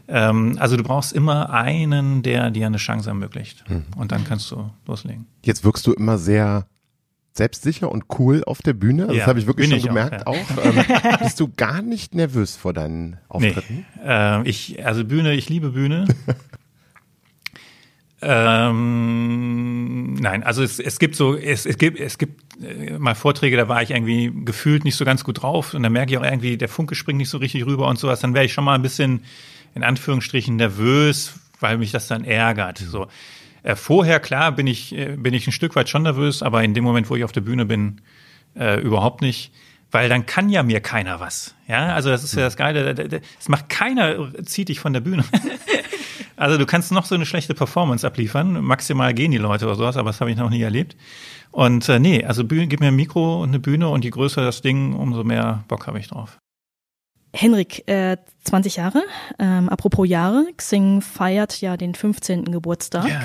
Ähm, 0.08 0.56
also 0.58 0.76
du 0.76 0.82
brauchst 0.82 1.12
immer 1.12 1.50
einen, 1.50 2.22
der 2.22 2.50
dir 2.50 2.66
eine 2.66 2.78
Chance 2.78 3.10
ermöglicht. 3.10 3.64
Mhm. 3.68 3.84
Und 3.96 4.12
dann 4.12 4.24
kannst 4.24 4.50
du 4.50 4.70
loslegen. 4.86 5.26
Jetzt 5.44 5.64
wirkst 5.64 5.86
du 5.86 5.92
immer 5.92 6.18
sehr 6.18 6.66
selbstsicher 7.32 7.90
und 7.90 8.04
cool 8.18 8.42
auf 8.44 8.60
der 8.62 8.72
Bühne. 8.72 9.02
Also 9.02 9.14
ja, 9.14 9.20
das 9.20 9.28
habe 9.28 9.38
ich 9.38 9.46
wirklich 9.46 9.68
schon 9.68 9.78
ich 9.78 9.86
gemerkt 9.86 10.26
auch. 10.26 10.34
Ja. 10.34 10.42
auch. 10.42 10.64
Ähm, 10.64 10.84
bist 11.20 11.38
du 11.40 11.48
gar 11.56 11.82
nicht 11.82 12.14
nervös 12.14 12.56
vor 12.56 12.72
deinen 12.72 13.18
Auftritten? 13.28 13.86
Nee, 13.96 14.04
äh, 14.04 14.42
ich, 14.48 14.84
also 14.84 15.04
Bühne, 15.04 15.34
ich 15.34 15.48
liebe 15.48 15.70
Bühne. 15.70 16.06
ähm, 18.22 20.14
nein, 20.14 20.42
also 20.42 20.62
es, 20.62 20.80
es 20.80 20.98
gibt 20.98 21.14
so, 21.14 21.36
es, 21.36 21.66
es 21.66 21.78
gibt, 21.78 22.00
es 22.00 22.18
gibt 22.18 22.62
äh, 22.62 22.98
mal 22.98 23.14
Vorträge, 23.14 23.56
da 23.56 23.68
war 23.68 23.80
ich 23.82 23.90
irgendwie 23.90 24.32
gefühlt 24.44 24.84
nicht 24.84 24.96
so 24.96 25.04
ganz 25.04 25.22
gut 25.22 25.42
drauf 25.42 25.72
und 25.74 25.84
dann 25.84 25.92
merke 25.92 26.12
ich 26.12 26.18
auch 26.18 26.24
irgendwie, 26.24 26.56
der 26.56 26.68
Funke 26.68 26.96
springt 26.96 27.18
nicht 27.18 27.30
so 27.30 27.38
richtig 27.38 27.64
rüber 27.64 27.86
und 27.86 27.98
sowas. 27.98 28.20
Dann 28.20 28.34
wäre 28.34 28.44
ich 28.44 28.52
schon 28.52 28.64
mal 28.64 28.74
ein 28.74 28.82
bisschen 28.82 29.22
in 29.74 29.84
Anführungsstrichen 29.84 30.56
nervös, 30.56 31.34
weil 31.60 31.78
mich 31.78 31.92
das 31.92 32.08
dann 32.08 32.24
ärgert. 32.24 32.78
So. 32.78 33.06
Äh, 33.62 33.76
vorher, 33.76 34.20
klar, 34.20 34.52
bin 34.52 34.66
ich, 34.66 34.96
äh, 34.96 35.16
bin 35.16 35.34
ich 35.34 35.46
ein 35.46 35.52
Stück 35.52 35.76
weit 35.76 35.88
schon 35.88 36.02
nervös, 36.02 36.42
aber 36.42 36.62
in 36.62 36.74
dem 36.74 36.84
Moment, 36.84 37.10
wo 37.10 37.16
ich 37.16 37.24
auf 37.24 37.32
der 37.32 37.40
Bühne 37.42 37.64
bin, 37.64 38.00
äh, 38.56 38.80
überhaupt 38.80 39.20
nicht. 39.22 39.52
Weil 39.92 40.08
dann 40.08 40.24
kann 40.24 40.48
ja 40.48 40.62
mir 40.62 40.80
keiner 40.80 41.18
was. 41.18 41.54
Ja, 41.66 41.94
also 41.94 42.10
das 42.10 42.22
ist 42.22 42.34
ja 42.34 42.42
das 42.42 42.56
Geile. 42.56 43.22
Es 43.40 43.48
macht 43.48 43.68
keiner, 43.68 44.32
zieht 44.44 44.68
dich 44.68 44.78
von 44.78 44.92
der 44.92 45.00
Bühne. 45.00 45.24
also 46.36 46.58
du 46.58 46.66
kannst 46.66 46.92
noch 46.92 47.04
so 47.04 47.16
eine 47.16 47.26
schlechte 47.26 47.54
Performance 47.54 48.06
abliefern. 48.06 48.62
Maximal 48.62 49.12
gehen 49.14 49.32
die 49.32 49.38
Leute 49.38 49.66
oder 49.66 49.74
sowas, 49.74 49.96
aber 49.96 50.10
das 50.10 50.20
habe 50.20 50.30
ich 50.30 50.36
noch 50.36 50.50
nie 50.50 50.62
erlebt. 50.62 50.96
Und 51.50 51.88
äh, 51.88 51.98
nee, 51.98 52.24
also 52.24 52.44
Bühne, 52.44 52.68
gib 52.68 52.78
mir 52.78 52.88
ein 52.88 52.96
Mikro 52.96 53.42
und 53.42 53.48
eine 53.48 53.58
Bühne 53.58 53.88
und 53.88 54.04
je 54.04 54.10
größer 54.10 54.44
das 54.44 54.62
Ding, 54.62 54.94
umso 54.94 55.24
mehr 55.24 55.64
Bock 55.66 55.88
habe 55.88 55.98
ich 55.98 56.06
drauf. 56.06 56.38
Henrik, 57.32 57.86
äh, 57.88 58.16
20 58.44 58.76
Jahre. 58.76 59.02
Ähm, 59.38 59.68
apropos 59.68 60.08
Jahre, 60.08 60.46
Xing 60.56 61.00
feiert 61.00 61.60
ja 61.60 61.76
den 61.76 61.94
15. 61.94 62.46
Geburtstag. 62.46 63.08
Ja, 63.08 63.22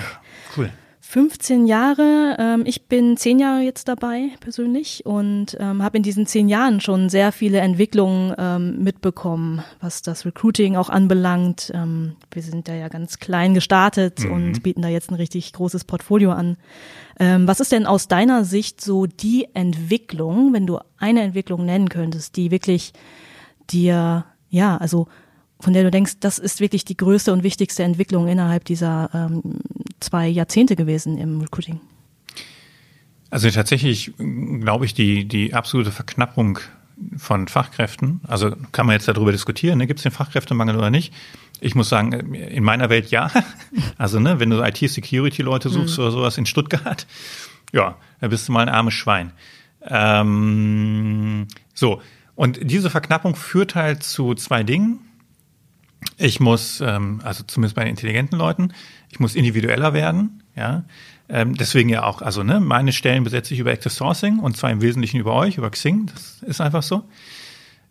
cool. 0.58 0.72
15 1.08 1.68
Jahre. 1.68 2.36
Ähm, 2.40 2.64
ich 2.66 2.88
bin 2.88 3.16
zehn 3.16 3.38
Jahre 3.38 3.62
jetzt 3.62 3.88
dabei 3.88 4.32
persönlich 4.40 5.06
und 5.06 5.56
ähm, 5.60 5.84
habe 5.84 5.98
in 5.98 6.04
diesen 6.04 6.26
zehn 6.26 6.50
Jahren 6.50 6.82
schon 6.82 7.10
sehr 7.10 7.32
viele 7.32 7.60
Entwicklungen 7.60 8.34
ähm, 8.38 8.84
mitbekommen, 8.84 9.64
was 9.80 10.02
das 10.02 10.26
Recruiting 10.26 10.76
auch 10.76 10.90
anbelangt. 10.90 11.72
Ähm, 11.76 12.16
wir 12.32 12.42
sind 12.42 12.68
da 12.68 12.74
ja 12.74 12.88
ganz 12.88 13.20
klein 13.20 13.54
gestartet 13.54 14.22
mhm. 14.22 14.32
und 14.32 14.64
bieten 14.64 14.82
da 14.82 14.90
jetzt 14.90 15.12
ein 15.12 15.16
richtig 15.16 15.54
großes 15.54 15.84
Portfolio 15.84 16.32
an. 16.32 16.58
Ähm, 17.20 17.48
was 17.48 17.60
ist 17.60 17.72
denn 17.72 17.86
aus 17.86 18.08
deiner 18.08 18.44
Sicht 18.44 18.82
so 18.82 19.06
die 19.06 19.48
Entwicklung, 19.54 20.54
wenn 20.54 20.66
du 20.66 20.80
eine 20.98 21.22
Entwicklung 21.22 21.66
nennen 21.66 21.90
könntest, 21.90 22.36
die 22.36 22.50
wirklich 22.50 22.94
dir, 23.70 24.26
ja, 24.50 24.78
also 24.78 25.08
von 25.60 25.74
der 25.74 25.84
du 25.84 25.92
denkst, 25.92 26.16
das 26.20 26.40
ist 26.40 26.60
wirklich 26.60 26.84
die 26.84 26.98
größte 26.98 27.32
und 27.32 27.44
wichtigste 27.44 27.84
Entwicklung 27.84 28.28
innerhalb 28.28 28.66
dieser 28.66 29.10
ähm, 29.14 29.62
zwei 30.06 30.28
Jahrzehnte 30.28 30.76
gewesen 30.76 31.18
im 31.18 31.42
Recruiting? 31.42 31.82
Also 33.30 33.50
tatsächlich 33.50 34.14
glaube 34.18 34.86
ich, 34.86 34.94
die, 34.94 35.26
die 35.28 35.54
absolute 35.54 35.92
Verknappung 35.92 36.60
von 37.18 37.48
Fachkräften, 37.48 38.22
also 38.26 38.56
kann 38.72 38.86
man 38.86 38.94
jetzt 38.94 39.08
darüber 39.08 39.32
diskutieren, 39.32 39.80
ne, 39.80 39.88
gibt 39.88 40.00
es 40.00 40.04
den 40.04 40.12
Fachkräftemangel 40.12 40.78
oder 40.78 40.90
nicht, 40.90 41.14
Ich 41.60 41.76
muss 41.76 41.90
sagen, 41.90 42.34
in 42.34 42.64
meiner 42.64 42.90
Welt 42.90 43.12
ja. 43.12 43.30
Also, 43.98 44.20
ne, 44.20 44.40
wenn 44.40 44.50
du 44.50 44.62
IT-Security-Leute 44.62 45.70
suchst 45.70 45.98
mhm. 45.98 46.04
oder 46.04 46.12
sowas 46.12 46.38
in 46.38 46.46
Stuttgart, 46.46 47.06
ja, 47.74 47.98
da 48.22 48.28
bist 48.28 48.48
du 48.48 48.54
mal 48.54 48.62
ein 48.62 48.74
armes 48.74 48.94
Schwein. 48.94 49.32
Ähm, 49.82 51.48
so, 51.74 52.02
und 52.36 52.60
diese 52.62 52.90
Verknappung 52.90 53.36
führt 53.36 53.76
halt 53.76 54.04
zu 54.04 54.34
zwei 54.36 54.64
Dingen. 54.64 55.00
Ich 56.18 56.40
muss, 56.40 56.82
ähm, 56.82 57.22
also 57.24 57.44
zumindest 57.44 57.76
bei 57.76 57.84
den 57.84 57.92
intelligenten 57.92 58.38
Leuten, 58.38 58.74
ich 59.10 59.20
muss 59.20 59.36
individueller 59.36 59.94
werden, 59.94 60.44
ja. 60.56 60.84
Ähm, 61.28 61.56
deswegen 61.56 61.90
ja 61.90 62.04
auch, 62.04 62.22
also 62.22 62.44
ne, 62.44 62.60
meine 62.60 62.94
Stellen 62.94 63.24
besetze 63.24 63.56
ich 63.56 63.60
über 63.60 63.72
Active 63.72 63.90
Sourcing 63.90 64.38
und 64.38 64.56
zwar 64.58 64.70
im 64.70 64.82
Wesentlichen 64.82 65.20
über 65.20 65.34
euch, 65.34 65.58
über 65.58 65.72
Xing, 65.72 66.06
das 66.14 66.44
ist 66.44 66.62
einfach 66.62 66.84
so. 66.84 67.10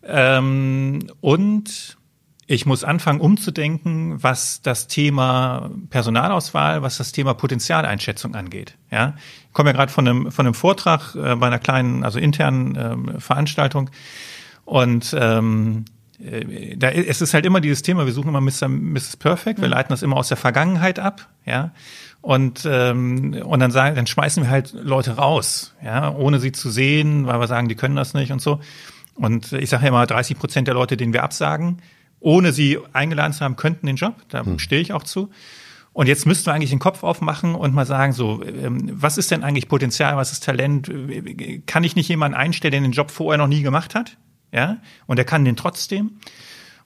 Ähm, 0.05 1.01
und 1.21 1.97
ich 2.47 2.67
muss 2.67 2.85
anfangen 2.85 3.21
umzudenken, 3.21 4.23
was 4.23 4.61
das 4.63 4.87
Thema 4.87 5.71
Personalauswahl, 5.91 6.83
was 6.83 6.99
das 6.99 7.13
Thema 7.13 7.35
Potenzialeinschätzung 7.35 8.35
angeht. 8.35 8.77
Ja, 8.91 9.15
ich 9.47 9.53
komme 9.53 9.71
ja 9.71 9.77
gerade 9.77 9.91
von 9.91 10.07
einem 10.07 10.31
von 10.31 10.47
einem 10.47 10.55
Vortrag 10.55 11.15
äh, 11.15 11.37
bei 11.37 11.47
einer 11.47 11.59
kleinen, 11.59 12.05
also 12.05 12.19
internen 12.19 12.77
ähm, 12.79 13.21
Veranstaltung 13.21 13.91
und 14.65 15.17
ähm, 15.19 15.87
äh, 15.87 15.94
da, 16.77 16.91
es 16.91 17.21
ist 17.21 17.35
halt 17.35 17.45
immer 17.47 17.61
dieses 17.61 17.83
Thema, 17.83 18.07
wir 18.07 18.13
suchen 18.13 18.29
immer 18.29 18.41
Mr. 18.41 18.69
Mrs. 18.69 19.17
Perfect, 19.17 19.61
wir 19.61 19.69
mhm. 19.69 19.75
leiten 19.75 19.91
das 19.91 20.03
immer 20.03 20.17
aus 20.17 20.29
der 20.29 20.37
Vergangenheit 20.37 20.99
ab, 20.99 21.29
ja. 21.45 21.73
Und, 22.21 22.67
ähm, 22.67 23.35
und 23.45 23.61
dann 23.61 23.71
sagen, 23.71 23.97
dann 23.97 24.07
schmeißen 24.07 24.45
wir 24.45 24.51
halt 24.51 24.73
Leute 24.73 25.17
raus, 25.17 25.75
ja, 25.85 26.11
ohne 26.15 26.39
sie 26.39 26.53
zu 26.53 26.71
sehen, 26.71 27.27
weil 27.27 27.39
wir 27.39 27.47
sagen, 27.49 27.69
die 27.69 27.75
können 27.75 27.97
das 27.97 28.15
nicht 28.15 28.33
und 28.33 28.41
so. 28.41 28.61
Und 29.15 29.53
ich 29.53 29.69
sage 29.69 29.83
ja 29.83 29.89
immer, 29.91 30.07
30 30.07 30.39
Prozent 30.39 30.67
der 30.67 30.75
Leute, 30.75 30.97
denen 30.97 31.13
wir 31.13 31.23
absagen, 31.23 31.83
ohne 32.21 32.53
sie 32.53 32.79
eingeladen 32.93 33.33
zu 33.33 33.45
haben, 33.45 33.57
könnten 33.57 33.87
den 33.87 33.97
Job. 33.97 34.15
Da 34.29 34.45
hm. 34.45 34.59
stehe 34.59 34.81
ich 34.81 34.93
auch 34.93 35.03
zu. 35.03 35.31
Und 35.93 36.09
jetzt 36.09 36.27
müssten 36.27 36.47
wir 36.47 36.55
eigentlich 36.55 36.71
den 36.71 36.81
Kopf 36.81 37.05
aufmachen 37.05 37.55
und 37.55 37.73
mal 37.73 37.87
sagen, 37.87 38.13
so, 38.13 38.43
ähm, 38.43 38.91
was 38.93 39.17
ist 39.17 39.31
denn 39.31 39.45
eigentlich 39.45 39.69
Potenzial, 39.69 40.17
was 40.17 40.33
ist 40.33 40.43
Talent? 40.43 40.91
Kann 41.67 41.85
ich 41.85 41.95
nicht 41.95 42.09
jemanden 42.09 42.37
einstellen, 42.37 42.73
der 42.73 42.81
den 42.81 42.93
Job 42.93 43.11
vorher 43.11 43.39
noch 43.39 43.47
nie 43.47 43.63
gemacht 43.63 43.95
hat? 43.95 44.17
Ja, 44.55 44.79
und 45.07 45.19
er 45.19 45.25
kann 45.25 45.45
den 45.45 45.57
trotzdem. 45.57 46.13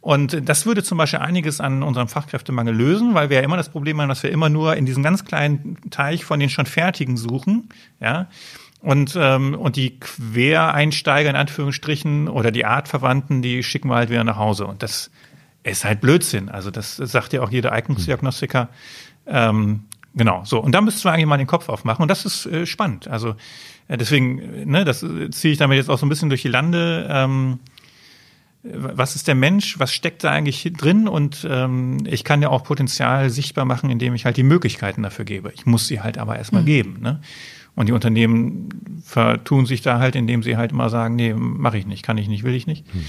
Und 0.00 0.48
das 0.48 0.64
würde 0.64 0.82
zum 0.82 0.96
Beispiel 0.96 1.18
einiges 1.18 1.60
an 1.60 1.82
unserem 1.82 2.08
Fachkräftemangel 2.08 2.74
lösen, 2.74 3.14
weil 3.14 3.28
wir 3.28 3.38
ja 3.38 3.42
immer 3.42 3.58
das 3.58 3.68
Problem 3.68 4.00
haben, 4.00 4.08
dass 4.08 4.22
wir 4.22 4.30
immer 4.30 4.48
nur 4.48 4.76
in 4.76 4.86
diesem 4.86 5.02
ganz 5.02 5.24
kleinen 5.24 5.76
Teich 5.90 6.24
von 6.24 6.40
den 6.40 6.48
schon 6.48 6.64
Fertigen 6.64 7.18
suchen. 7.18 7.68
Ja, 8.00 8.28
und, 8.80 9.18
ähm, 9.20 9.54
und 9.54 9.76
die 9.76 9.98
Quereinsteiger 10.00 11.28
in 11.28 11.36
Anführungsstrichen 11.36 12.28
oder 12.28 12.50
die 12.50 12.64
Artverwandten, 12.64 13.42
die 13.42 13.62
schicken 13.62 13.90
wir 13.90 13.96
halt 13.96 14.08
wieder 14.08 14.24
nach 14.24 14.36
Hause. 14.36 14.66
Und 14.66 14.82
das 14.82 15.10
ist 15.62 15.84
halt 15.84 16.00
Blödsinn. 16.00 16.48
Also 16.48 16.70
das 16.70 16.96
sagt 16.96 17.32
ja 17.34 17.42
auch 17.42 17.50
jeder 17.50 17.72
Eignungsdiagnostiker. 17.72 18.68
Ähm, 19.26 19.84
genau, 20.14 20.42
so. 20.44 20.60
Und 20.60 20.72
da 20.72 20.80
müsstest 20.80 21.04
du 21.04 21.08
eigentlich 21.10 21.26
mal 21.26 21.36
den 21.36 21.48
Kopf 21.48 21.68
aufmachen. 21.68 22.02
Und 22.02 22.08
das 22.08 22.24
ist 22.24 22.46
äh, 22.46 22.66
spannend. 22.66 23.08
Also 23.08 23.34
deswegen, 23.96 24.70
ne, 24.70 24.84
das 24.84 25.00
ziehe 25.00 25.52
ich 25.52 25.58
damit 25.58 25.76
jetzt 25.76 25.88
auch 25.88 25.98
so 25.98 26.06
ein 26.06 26.08
bisschen 26.08 26.28
durch 26.28 26.42
die 26.42 26.48
Lande. 26.48 27.08
Ähm, 27.10 27.58
was 28.62 29.14
ist 29.14 29.28
der 29.28 29.34
Mensch? 29.34 29.78
Was 29.78 29.92
steckt 29.92 30.24
da 30.24 30.30
eigentlich 30.30 30.70
drin? 30.76 31.08
Und 31.08 31.46
ähm, 31.48 31.98
ich 32.06 32.24
kann 32.24 32.42
ja 32.42 32.48
auch 32.48 32.64
Potenzial 32.64 33.30
sichtbar 33.30 33.64
machen, 33.64 33.88
indem 33.88 34.14
ich 34.14 34.24
halt 34.24 34.36
die 34.36 34.42
Möglichkeiten 34.42 35.02
dafür 35.02 35.24
gebe. 35.24 35.52
Ich 35.54 35.64
muss 35.64 35.86
sie 35.86 36.00
halt 36.00 36.18
aber 36.18 36.36
erstmal 36.36 36.62
mhm. 36.62 36.66
geben. 36.66 36.98
Ne? 37.00 37.20
Und 37.74 37.88
die 37.88 37.92
Unternehmen 37.92 39.02
vertun 39.04 39.64
sich 39.64 39.82
da 39.82 40.00
halt, 40.00 40.16
indem 40.16 40.42
sie 40.42 40.56
halt 40.56 40.72
immer 40.72 40.90
sagen, 40.90 41.14
nee, 41.14 41.32
mache 41.32 41.78
ich 41.78 41.86
nicht, 41.86 42.02
kann 42.02 42.18
ich 42.18 42.28
nicht, 42.28 42.42
will 42.42 42.54
ich 42.54 42.66
nicht. 42.66 42.92
Mhm. 42.92 43.04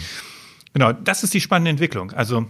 Genau, 0.73 0.93
das 0.93 1.23
ist 1.23 1.33
die 1.33 1.41
spannende 1.41 1.71
Entwicklung. 1.71 2.11
Also 2.11 2.45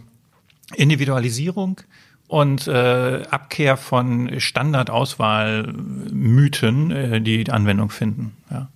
Individualisierung 0.76 1.82
und 2.30 2.68
äh, 2.68 3.24
Abkehr 3.32 3.76
von 3.76 4.40
Standardauswahlmythen, 4.40 6.92
äh, 6.92 7.20
die 7.22 7.50
Anwendung 7.50 7.90
finden. 7.90 8.38
Ja. 8.52 8.70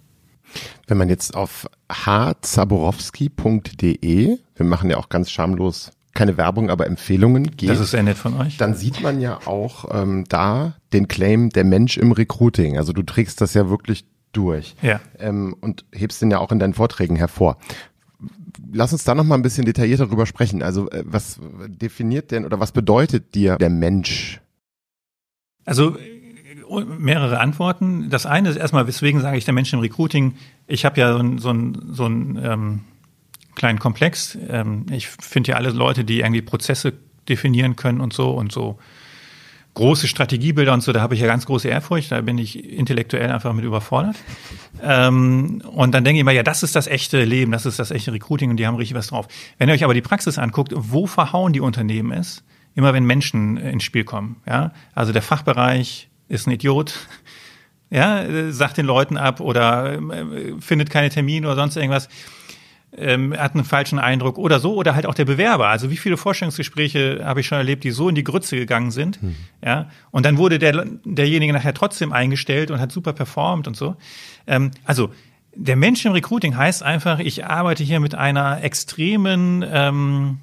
Wenn 0.87 0.97
man 0.97 1.07
jetzt 1.07 1.35
auf 1.35 1.67
hzaborowski.de, 1.87 4.39
wir 4.55 4.65
machen 4.65 4.89
ja 4.89 4.97
auch 4.97 5.09
ganz 5.09 5.29
schamlos 5.29 5.91
keine 6.15 6.37
Werbung, 6.37 6.69
aber 6.69 6.85
Empfehlungen 6.87 7.55
geht. 7.55 7.69
Das 7.69 7.79
ist 7.79 7.91
sehr 7.91 8.03
nett 8.03 8.17
von 8.17 8.37
euch. 8.39 8.57
Dann 8.57 8.75
sieht 8.75 9.01
man 9.01 9.21
ja 9.21 9.39
auch 9.45 9.85
ähm, 9.91 10.25
da 10.29 10.73
den 10.91 11.07
Claim 11.07 11.49
der 11.49 11.63
Mensch 11.63 11.97
im 11.97 12.11
Recruiting. 12.11 12.77
Also 12.77 12.93
du 12.93 13.01
trägst 13.03 13.41
das 13.41 13.55
ja 13.55 13.69
wirklich 13.69 14.05
durch. 14.31 14.75
Ja. 14.81 14.99
Ähm, 15.19 15.55
und 15.61 15.85
hebst 15.91 16.19
den 16.21 16.31
ja 16.31 16.39
auch 16.39 16.51
in 16.51 16.57
deinen 16.59 16.73
Vorträgen 16.73 17.15
hervor 17.15 17.57
lass 18.71 18.93
uns 18.93 19.03
da 19.03 19.15
noch 19.15 19.23
mal 19.23 19.35
ein 19.35 19.41
bisschen 19.41 19.65
detaillierter 19.65 20.05
darüber 20.05 20.25
sprechen. 20.25 20.63
Also 20.63 20.89
äh, 20.89 21.03
was 21.05 21.39
definiert 21.67 22.31
denn 22.31 22.45
oder 22.45 22.59
was 22.59 22.71
bedeutet 22.71 23.35
dir 23.35 23.57
der 23.57 23.69
Mensch? 23.69 24.41
Also 25.65 25.97
mehrere 26.97 27.39
Antworten. 27.39 28.09
Das 28.09 28.25
eine 28.25 28.49
ist 28.49 28.55
erstmal, 28.55 28.87
weswegen 28.87 29.21
sage 29.21 29.37
ich 29.37 29.45
der 29.45 29.53
Mensch 29.53 29.73
im 29.73 29.79
Recruiting? 29.79 30.35
Ich 30.67 30.85
habe 30.85 30.99
ja 30.99 31.13
so 31.13 31.19
ein, 31.19 31.37
so 31.37 31.49
ein, 31.51 31.81
so 31.91 32.05
ein 32.05 32.39
ähm, 32.43 32.79
kleinen 33.55 33.79
Komplex. 33.79 34.37
Ähm, 34.49 34.85
ich 34.91 35.07
finde 35.07 35.51
ja 35.51 35.57
alle 35.57 35.69
Leute, 35.69 36.03
die 36.03 36.19
irgendwie 36.19 36.41
Prozesse 36.41 36.93
definieren 37.29 37.75
können 37.75 38.01
und 38.01 38.13
so 38.13 38.31
und 38.31 38.51
so 38.51 38.77
große 39.73 40.07
Strategiebilder 40.07 40.73
und 40.73 40.81
so, 40.81 40.91
da 40.91 41.01
habe 41.01 41.15
ich 41.15 41.21
ja 41.21 41.27
ganz 41.27 41.45
große 41.45 41.67
Ehrfurcht, 41.67 42.11
da 42.11 42.21
bin 42.21 42.37
ich 42.37 42.71
intellektuell 42.71 43.31
einfach 43.31 43.53
mit 43.53 43.65
überfordert. 43.65 44.15
Ähm, 44.81 45.61
und 45.71 45.93
dann 45.93 46.03
denke 46.03 46.19
ich 46.19 46.25
mir, 46.25 46.31
ja, 46.33 46.43
das 46.43 46.63
ist 46.63 46.75
das 46.75 46.87
echte 46.87 47.23
Leben, 47.23 47.51
das 47.51 47.65
ist 47.65 47.79
das 47.79 47.91
echte 47.91 48.13
Recruiting 48.13 48.51
und 48.51 48.57
die 48.57 48.67
haben 48.67 48.75
richtig 48.75 48.95
was 48.95 49.07
drauf. 49.07 49.27
Wenn 49.57 49.69
ihr 49.69 49.75
euch 49.75 49.83
aber 49.83 49.93
die 49.93 50.01
Praxis 50.01 50.37
anguckt, 50.37 50.73
wo 50.75 51.07
verhauen 51.07 51.53
die 51.53 51.61
Unternehmen 51.61 52.11
es? 52.11 52.43
Immer 52.75 52.93
wenn 52.93 53.05
Menschen 53.05 53.57
ins 53.57 53.83
Spiel 53.83 54.03
kommen. 54.03 54.37
Ja? 54.47 54.73
Also 54.93 55.11
der 55.11 55.21
Fachbereich 55.21 56.09
ist 56.27 56.47
ein 56.47 56.51
Idiot, 56.51 56.95
ja, 57.89 58.51
sagt 58.51 58.77
den 58.77 58.87
Leuten 58.87 59.17
ab 59.17 59.39
oder 59.39 59.93
äh, 59.93 60.59
findet 60.59 60.89
keine 60.89 61.09
Termine 61.09 61.45
oder 61.45 61.55
sonst 61.55 61.75
irgendwas 61.77 62.09
ähm, 62.97 63.35
hat 63.37 63.55
einen 63.55 63.63
falschen 63.63 63.99
Eindruck 63.99 64.37
oder 64.37 64.59
so 64.59 64.75
oder 64.75 64.95
halt 64.95 65.05
auch 65.05 65.13
der 65.13 65.25
Bewerber. 65.25 65.67
Also 65.67 65.89
wie 65.89 65.97
viele 65.97 66.17
Vorstellungsgespräche 66.17 67.21
habe 67.23 67.39
ich 67.39 67.47
schon 67.47 67.57
erlebt, 67.57 67.83
die 67.83 67.91
so 67.91 68.09
in 68.09 68.15
die 68.15 68.23
Grütze 68.23 68.55
gegangen 68.55 68.91
sind, 68.91 69.21
hm. 69.21 69.35
ja. 69.63 69.89
Und 70.11 70.25
dann 70.25 70.37
wurde 70.37 70.59
der 70.59 70.85
derjenige 71.03 71.53
nachher 71.53 71.73
trotzdem 71.73 72.13
eingestellt 72.13 72.71
und 72.71 72.79
hat 72.79 72.91
super 72.91 73.13
performt 73.13 73.67
und 73.67 73.75
so. 73.75 73.95
Ähm, 74.47 74.71
also 74.83 75.11
der 75.55 75.75
Mensch 75.75 76.03
im 76.05 76.13
Recruiting 76.13 76.57
heißt 76.57 76.83
einfach, 76.83 77.19
ich 77.19 77.45
arbeite 77.45 77.83
hier 77.83 77.99
mit 77.99 78.15
einer 78.15 78.63
extremen 78.63 79.63
ähm, 79.67 80.39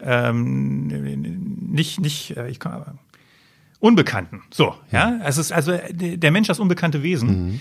ähm, 0.00 0.86
nicht 1.72 2.00
nicht 2.00 2.36
äh, 2.36 2.48
ich 2.48 2.58
kann, 2.58 2.98
Unbekannten. 3.82 4.42
So, 4.52 4.76
ja. 4.92 5.18
Es 5.24 5.38
ist 5.38 5.50
also 5.50 5.76
der 5.90 6.30
Mensch 6.30 6.46
das 6.46 6.60
unbekannte 6.60 7.02
Wesen. 7.02 7.28
Mhm. 7.28 7.60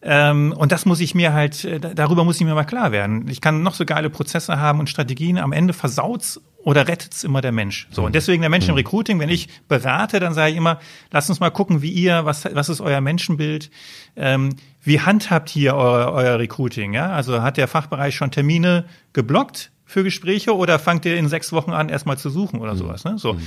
Ähm, 0.00 0.54
und 0.56 0.70
das 0.70 0.86
muss 0.86 1.00
ich 1.00 1.14
mir 1.14 1.32
halt, 1.32 1.64
äh, 1.64 1.80
darüber 1.80 2.24
muss 2.24 2.36
ich 2.36 2.46
mir 2.46 2.54
mal 2.54 2.64
klar 2.64 2.92
werden. 2.92 3.26
Ich 3.28 3.40
kann 3.40 3.62
noch 3.62 3.74
so 3.74 3.84
geile 3.84 4.10
Prozesse 4.10 4.60
haben 4.60 4.78
und 4.78 4.88
Strategien, 4.88 5.38
am 5.38 5.52
Ende 5.52 5.72
versaut's 5.72 6.40
oder 6.62 6.86
rettet's 6.86 7.24
immer 7.24 7.40
der 7.40 7.52
Mensch. 7.52 7.88
So, 7.90 8.04
und 8.04 8.14
deswegen 8.14 8.42
der 8.42 8.50
Mensch 8.50 8.66
im 8.66 8.72
mhm. 8.72 8.78
Recruiting, 8.78 9.18
wenn 9.20 9.28
ich 9.28 9.48
berate, 9.68 10.20
dann 10.20 10.34
sage 10.34 10.50
ich 10.52 10.56
immer, 10.56 10.78
lasst 11.10 11.30
uns 11.30 11.40
mal 11.40 11.50
gucken, 11.50 11.82
wie 11.82 11.90
ihr, 11.90 12.24
was, 12.26 12.44
was 12.52 12.68
ist 12.68 12.80
euer 12.80 13.00
Menschenbild, 13.00 13.70
ähm, 14.16 14.54
wie 14.82 15.00
handhabt 15.00 15.54
ihr 15.56 15.74
euer, 15.74 16.12
euer 16.12 16.38
Recruiting, 16.38 16.92
ja? 16.92 17.10
Also 17.10 17.42
hat 17.42 17.56
der 17.56 17.68
Fachbereich 17.68 18.14
schon 18.14 18.30
Termine 18.30 18.84
geblockt? 19.12 19.70
für 19.88 20.04
Gespräche 20.04 20.54
oder 20.54 20.78
fangt 20.78 21.06
ihr 21.06 21.16
in 21.16 21.28
sechs 21.28 21.50
Wochen 21.50 21.70
an, 21.70 21.88
erstmal 21.88 22.18
zu 22.18 22.28
suchen 22.28 22.60
oder 22.60 22.74
mhm. 22.74 22.78
sowas. 22.78 23.04
Ne? 23.04 23.16
So. 23.16 23.38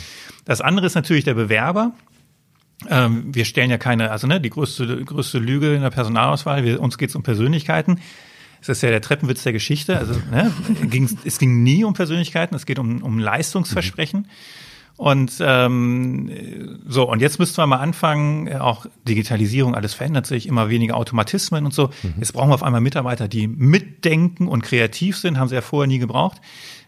Das 0.43 0.59
andere 0.59 0.87
ist 0.87 0.95
natürlich 0.95 1.23
der 1.23 1.35
Bewerber. 1.35 1.91
Ähm, 2.89 3.25
wir 3.33 3.45
stellen 3.45 3.69
ja 3.69 3.77
keine, 3.77 4.11
also 4.11 4.27
ne, 4.27 4.41
die 4.41 4.49
größte, 4.49 5.03
größte 5.05 5.39
Lüge 5.39 5.75
in 5.75 5.81
der 5.81 5.91
Personalauswahl, 5.91 6.63
wir, 6.63 6.81
uns 6.81 6.97
geht 6.97 7.09
es 7.09 7.15
um 7.15 7.23
Persönlichkeiten. 7.23 7.99
Das 8.59 8.69
ist 8.69 8.83
ja 8.83 8.89
der 8.89 9.01
Treppenwitz 9.01 9.43
der 9.43 9.53
Geschichte. 9.53 9.97
Also 9.97 10.13
ne, 10.31 10.51
ging, 10.83 11.09
es 11.25 11.39
ging 11.39 11.63
nie 11.63 11.83
um 11.83 11.93
Persönlichkeiten, 11.93 12.55
es 12.55 12.65
geht 12.65 12.79
um, 12.79 13.01
um 13.01 13.19
Leistungsversprechen. 13.19 14.27
Und 14.97 15.37
ähm, 15.39 16.79
so, 16.85 17.09
und 17.09 17.21
jetzt 17.21 17.39
müssten 17.39 17.57
wir 17.57 17.65
mal 17.65 17.77
anfangen, 17.77 18.53
auch 18.57 18.85
Digitalisierung, 19.07 19.73
alles 19.73 19.95
verändert 19.95 20.27
sich, 20.27 20.47
immer 20.47 20.69
weniger 20.69 20.95
Automatismen 20.95 21.65
und 21.65 21.73
so. 21.73 21.89
Mhm. 22.03 22.13
Jetzt 22.19 22.33
brauchen 22.33 22.49
wir 22.49 22.53
auf 22.53 22.61
einmal 22.61 22.81
Mitarbeiter, 22.81 23.27
die 23.27 23.47
mitdenken 23.47 24.47
und 24.47 24.61
kreativ 24.61 25.17
sind, 25.17 25.39
haben 25.39 25.47
sie 25.47 25.55
ja 25.55 25.61
vorher 25.61 25.87
nie 25.87 25.97
gebraucht. 25.97 26.39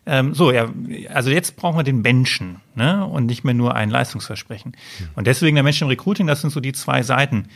Ähm, 0.05 0.33
so, 0.33 0.51
ja, 0.51 0.69
also 1.13 1.29
jetzt 1.29 1.55
brauchen 1.55 1.77
wir 1.77 1.83
den 1.83 2.01
Menschen 2.01 2.57
ne? 2.75 3.05
und 3.05 3.25
nicht 3.25 3.43
mehr 3.43 3.53
nur 3.53 3.75
ein 3.75 3.89
Leistungsversprechen. 3.89 4.74
Mhm. 5.00 5.07
Und 5.15 5.27
deswegen 5.27 5.55
der 5.55 5.63
Mensch 5.63 5.81
im 5.81 5.88
Recruiting, 5.88 6.27
das 6.27 6.41
sind 6.41 6.50
so 6.50 6.60
die 6.60 6.74
zwei 6.74 7.03
Seiten, 7.03 7.48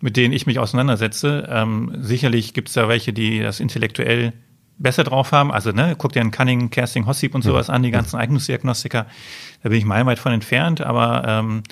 mit 0.00 0.16
denen 0.16 0.32
ich 0.32 0.46
mich 0.46 0.58
auseinandersetze. 0.58 1.46
Ähm, 1.50 1.94
sicherlich 1.98 2.54
gibt 2.54 2.68
es 2.68 2.74
da 2.74 2.88
welche, 2.88 3.12
die 3.12 3.40
das 3.40 3.60
intellektuell 3.60 4.32
besser 4.78 5.04
drauf 5.04 5.32
haben. 5.32 5.52
Also, 5.52 5.72
ne, 5.72 5.94
guck 5.96 6.12
dir 6.12 6.20
einen 6.20 6.30
Cunning, 6.30 6.70
Casting, 6.70 7.06
Hossip 7.06 7.34
und 7.34 7.42
sowas 7.42 7.68
ja. 7.68 7.74
an, 7.74 7.82
die 7.82 7.90
ganzen 7.90 8.16
Eignungsdiagnostiker. 8.16 9.06
Da 9.62 9.68
bin 9.68 9.78
ich 9.78 9.84
meilenweit 9.84 10.18
von 10.18 10.32
entfernt, 10.32 10.80
aber 10.80 11.24
ähm, 11.26 11.62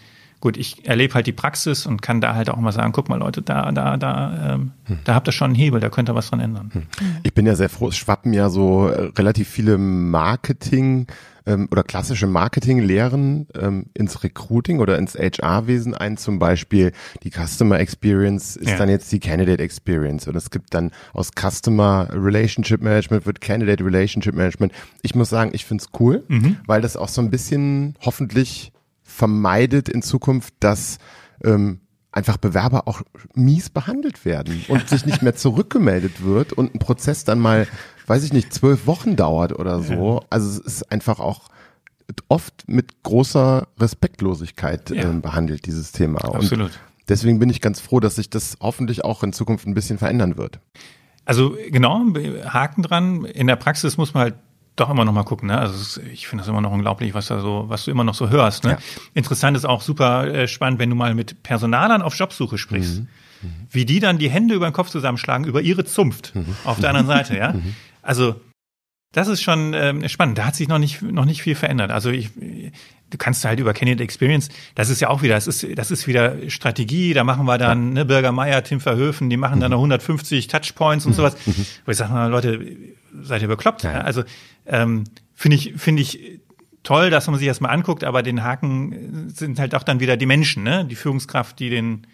gut, 0.41 0.57
ich 0.57 0.87
erlebe 0.87 1.15
halt 1.15 1.27
die 1.27 1.33
Praxis 1.33 1.87
und 1.87 2.03
kann 2.03 2.21
da 2.21 2.35
halt 2.35 2.51
auch 2.51 2.57
mal 2.57 2.73
sagen, 2.73 2.93
guck 2.93 3.09
mal 3.09 3.19
Leute, 3.19 3.43
da, 3.43 3.71
da, 3.73 3.97
da, 3.97 4.55
ähm, 4.55 4.73
hm. 4.85 4.99
da 5.05 5.15
habt 5.15 5.29
ihr 5.29 5.33
schon 5.33 5.47
einen 5.47 5.55
Hebel, 5.55 5.81
da 5.81 5.89
könnt 5.89 6.09
ihr 6.09 6.15
was 6.15 6.31
dran 6.31 6.41
ändern. 6.41 6.71
Hm. 6.73 6.83
Ich 7.23 7.35
bin 7.35 7.47
ja 7.47 7.55
sehr 7.55 7.69
froh, 7.69 7.89
es 7.89 7.97
schwappen 7.97 8.33
ja 8.33 8.49
so 8.49 8.89
äh, 8.89 9.11
relativ 9.17 9.49
viele 9.49 9.79
Marketing- 9.79 11.07
ähm, 11.49 11.69
oder 11.73 11.83
klassische 11.83 12.27
Marketinglehren 12.27 13.49
ähm, 13.59 13.87
ins 13.95 14.23
Recruiting 14.23 14.81
oder 14.81 14.99
ins 14.99 15.15
HR-Wesen 15.15 15.95
ein. 15.95 16.17
Zum 16.17 16.39
Beispiel 16.39 16.93
die 17.23 17.31
Customer 17.31 17.81
Experience 17.81 18.55
ist 18.57 18.71
ja. 18.71 18.77
dann 18.77 18.89
jetzt 18.89 19.11
die 19.11 19.19
Candidate 19.19 19.63
Experience 19.63 20.29
und 20.29 20.37
es 20.37 20.51
gibt 20.51 20.75
dann 20.75 20.91
aus 21.15 21.31
Customer 21.35 22.09
Relationship 22.13 22.83
Management 22.83 23.25
wird 23.25 23.41
Candidate 23.41 23.83
Relationship 23.83 24.35
Management. 24.35 24.73
Ich 25.03 25.15
muss 25.15 25.31
sagen, 25.31 25.51
ich 25.55 25.65
find's 25.65 25.89
cool, 25.99 26.25
mhm. 26.29 26.59
weil 26.67 26.83
das 26.83 26.97
auch 26.97 27.09
so 27.09 27.23
ein 27.23 27.31
bisschen 27.31 27.95
hoffentlich 28.05 28.73
vermeidet 29.19 29.89
in 29.89 30.03
Zukunft, 30.03 30.55
dass 30.61 30.99
ähm, 31.45 31.81
einfach 32.13 32.37
Bewerber 32.37 32.89
auch 32.89 33.03
mies 33.35 33.69
behandelt 33.69 34.25
werden 34.25 34.65
und 34.69 34.89
sich 34.89 35.05
nicht 35.07 35.23
mehr 35.23 35.35
zurückgemeldet 35.35 36.25
wird 36.25 36.53
und 36.53 36.75
ein 36.75 36.79
Prozess 36.79 37.25
dann 37.25 37.39
mal 37.39 37.67
weiß 38.09 38.25
ich 38.25 38.33
nicht, 38.33 38.53
zwölf 38.53 38.87
Wochen 38.87 39.17
dauert 39.17 39.59
oder 39.59 39.81
so. 39.81 40.23
Also 40.31 40.49
es 40.49 40.59
ist 40.59 40.93
einfach 40.93 41.21
auch 41.21 41.49
oft 42.29 42.65
mit 42.67 43.03
großer 43.03 43.69
Respektlosigkeit 43.79 44.91
ja. 44.91 45.11
äh, 45.11 45.15
behandelt, 45.15 45.67
dieses 45.67 45.93
Thema. 45.93 46.25
Absolut. 46.25 46.71
Und 46.71 46.81
deswegen 47.09 47.39
bin 47.39 47.51
ich 47.51 47.61
ganz 47.61 47.81
froh, 47.81 48.01
dass 48.01 48.17
sich 48.17 48.31
das 48.31 48.57
hoffentlich 48.61 49.05
auch 49.05 49.23
in 49.23 49.33
Zukunft 49.33 49.67
ein 49.67 49.75
bisschen 49.75 49.99
verändern 49.99 50.39
wird. 50.39 50.61
Also 51.25 51.57
genau, 51.69 52.07
Haken 52.47 52.83
dran. 52.83 53.25
In 53.27 53.47
der 53.47 53.57
Praxis 53.57 53.99
muss 53.99 54.15
man 54.15 54.23
halt 54.23 54.35
doch 54.81 54.91
immer 54.91 55.05
noch 55.05 55.13
mal 55.13 55.25
gucken. 55.25 55.49
Ne? 55.49 55.59
Also 55.59 56.01
ich 56.13 56.29
finde 56.29 56.43
das 56.43 56.49
immer 56.49 56.61
noch 56.61 56.73
unglaublich, 56.73 57.15
was 57.15 57.27
da 57.27 57.41
so, 57.41 57.65
was 57.69 57.85
du 57.85 57.91
immer 57.91 58.05
noch 58.05 58.15
so 58.15 58.29
hörst. 58.31 58.65
Ne? 58.65 58.73
Ja. 58.73 58.79
Interessant 59.15 59.57
ist 59.57 59.65
auch 59.65 59.83
super 59.83 60.27
äh, 60.27 60.49
spannend, 60.49 60.79
wenn 60.79 60.91
du 60.91 60.97
mal 60.97 61.15
mit 61.15 61.43
Personalern 61.43 62.03
auf 62.03 62.15
Jobsuche 62.15 62.59
sprichst, 62.59 63.01
mhm. 63.01 63.09
Mhm. 63.43 63.67
wie 63.71 63.85
die 63.85 64.01
dann 64.01 64.19
die 64.19 64.31
Hände 64.31 64.55
über 64.55 64.69
den 64.69 64.73
Kopf 64.73 64.91
zusammenschlagen 64.91 65.47
über 65.47 65.61
ihre 65.61 65.85
Zunft 65.85 66.35
mhm. 66.35 66.57
auf 66.65 66.81
der 66.81 66.91
anderen 66.91 67.07
Seite. 67.07 67.37
Ja, 67.37 67.53
mhm. 67.53 67.75
Also 68.03 68.37
das 69.13 69.29
ist 69.29 69.43
schon 69.43 69.73
ähm, 69.75 70.07
spannend. 70.09 70.39
Da 70.39 70.45
hat 70.45 70.55
sich 70.55 70.69
noch 70.69 70.79
nicht 70.79 71.01
noch 71.03 71.25
nicht 71.25 71.43
viel 71.43 71.55
verändert. 71.55 71.91
Also 71.91 72.11
ich, 72.11 72.31
du 73.11 73.19
kannst 73.19 73.45
halt 73.45 73.61
über 73.61 73.73
Candidate 73.73 74.03
Experience, 74.03 74.49
das 74.75 74.91
ist 74.91 75.01
ja 75.01 75.09
auch 75.09 75.23
wieder, 75.23 75.35
das 75.35 75.47
ist 75.47 75.67
das 75.77 75.91
ist 75.91 76.07
wieder 76.07 76.37
Strategie. 76.49 77.15
Da 77.15 77.25
machen 77.25 77.47
wir 77.47 77.59
dann 77.59 77.93
ne, 77.93 78.05
Bürger 78.05 78.33
Meier, 78.33 78.63
Tim 78.63 78.81
Verhöfen, 78.81 79.31
die 79.31 79.37
machen 79.37 79.61
dann 79.61 79.71
noch 79.71 79.79
150 79.79 80.47
Touchpoints 80.47 81.07
und 81.07 81.15
sowas. 81.15 81.37
Mhm. 81.47 81.67
Wo 81.85 81.91
ich 81.91 81.97
sage 81.97 82.13
mal, 82.13 82.31
Leute, 82.31 82.77
seid 83.23 83.43
ihr 83.43 83.49
bekloppt? 83.49 83.83
Ja. 83.85 84.01
Also 84.01 84.25
ähm, 84.67 85.05
finde 85.35 85.57
ich 85.57 85.75
finde 85.77 86.03
ich 86.03 86.41
toll, 86.83 87.11
dass 87.11 87.27
man 87.27 87.39
sich 87.39 87.49
das 87.49 87.61
mal 87.61 87.69
anguckt, 87.69 88.05
aber 88.05 88.23
den 88.23 88.43
Haken 88.45 89.31
sind 89.35 89.59
halt 89.59 89.75
auch 89.75 89.83
dann 89.83 90.01
wieder 90.01 90.17
die 90.17 90.27
Menschen, 90.27 90.63
ne? 90.63 90.85
Die 90.85 90.97
Führungskraft, 90.97 91.59
die 91.59 91.71
den 91.71 92.07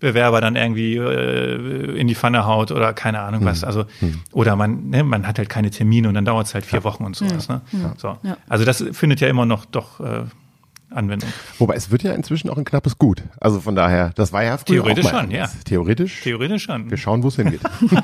Bewerber 0.00 0.40
dann 0.40 0.56
irgendwie 0.56 0.96
äh, 0.96 1.98
in 1.98 2.06
die 2.06 2.14
Pfanne 2.14 2.46
haut 2.46 2.70
oder 2.70 2.92
keine 2.92 3.20
Ahnung 3.20 3.44
was. 3.44 3.62
Mhm. 3.62 3.66
Also 3.66 3.84
mhm. 4.00 4.20
oder 4.32 4.56
man 4.56 4.90
ne, 4.90 5.02
man 5.02 5.26
hat 5.26 5.38
halt 5.38 5.48
keine 5.48 5.70
Termine 5.70 6.08
und 6.08 6.14
dann 6.14 6.24
dauert 6.24 6.46
es 6.46 6.54
halt 6.54 6.64
vier 6.64 6.80
ja. 6.80 6.84
Wochen 6.84 7.04
und 7.04 7.16
sowas. 7.16 7.48
Ne? 7.48 7.60
Ja. 7.72 7.94
So. 7.96 8.16
Also 8.48 8.64
das 8.64 8.84
findet 8.92 9.20
ja 9.20 9.28
immer 9.28 9.46
noch 9.46 9.64
doch 9.64 10.00
äh, 10.00 10.24
Anwendung. 10.90 11.30
Wobei 11.58 11.74
es 11.74 11.90
wird 11.90 12.02
ja 12.02 12.12
inzwischen 12.12 12.48
auch 12.48 12.56
ein 12.56 12.64
knappes 12.64 12.98
Gut. 12.98 13.22
Also 13.40 13.60
von 13.60 13.76
daher, 13.76 14.10
das 14.14 14.32
war 14.32 14.42
ja 14.42 14.56
früher 14.56 14.82
Theoretisch 14.82 15.06
auch 15.06 15.12
mal 15.12 15.20
schon, 15.22 15.30
ja. 15.30 15.50
Theoretisch. 15.64 16.22
Theoretisch 16.22 16.62
schon. 16.64 16.90
Wir 16.90 16.96
schauen, 16.96 17.22
wo 17.22 17.28
es 17.28 17.36
hingeht. 17.36 17.60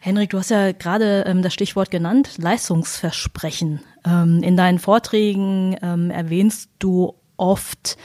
Henrik, 0.00 0.30
du 0.30 0.38
hast 0.38 0.50
ja 0.50 0.72
gerade 0.72 1.24
ähm, 1.26 1.42
das 1.42 1.54
Stichwort 1.54 1.90
genannt, 1.90 2.36
Leistungsversprechen. 2.38 3.80
Ähm, 4.04 4.42
in 4.42 4.56
deinen 4.56 4.78
Vorträgen 4.78 5.76
ähm, 5.82 6.10
erwähnst 6.10 6.68
du 6.78 7.14
oft 7.36 7.96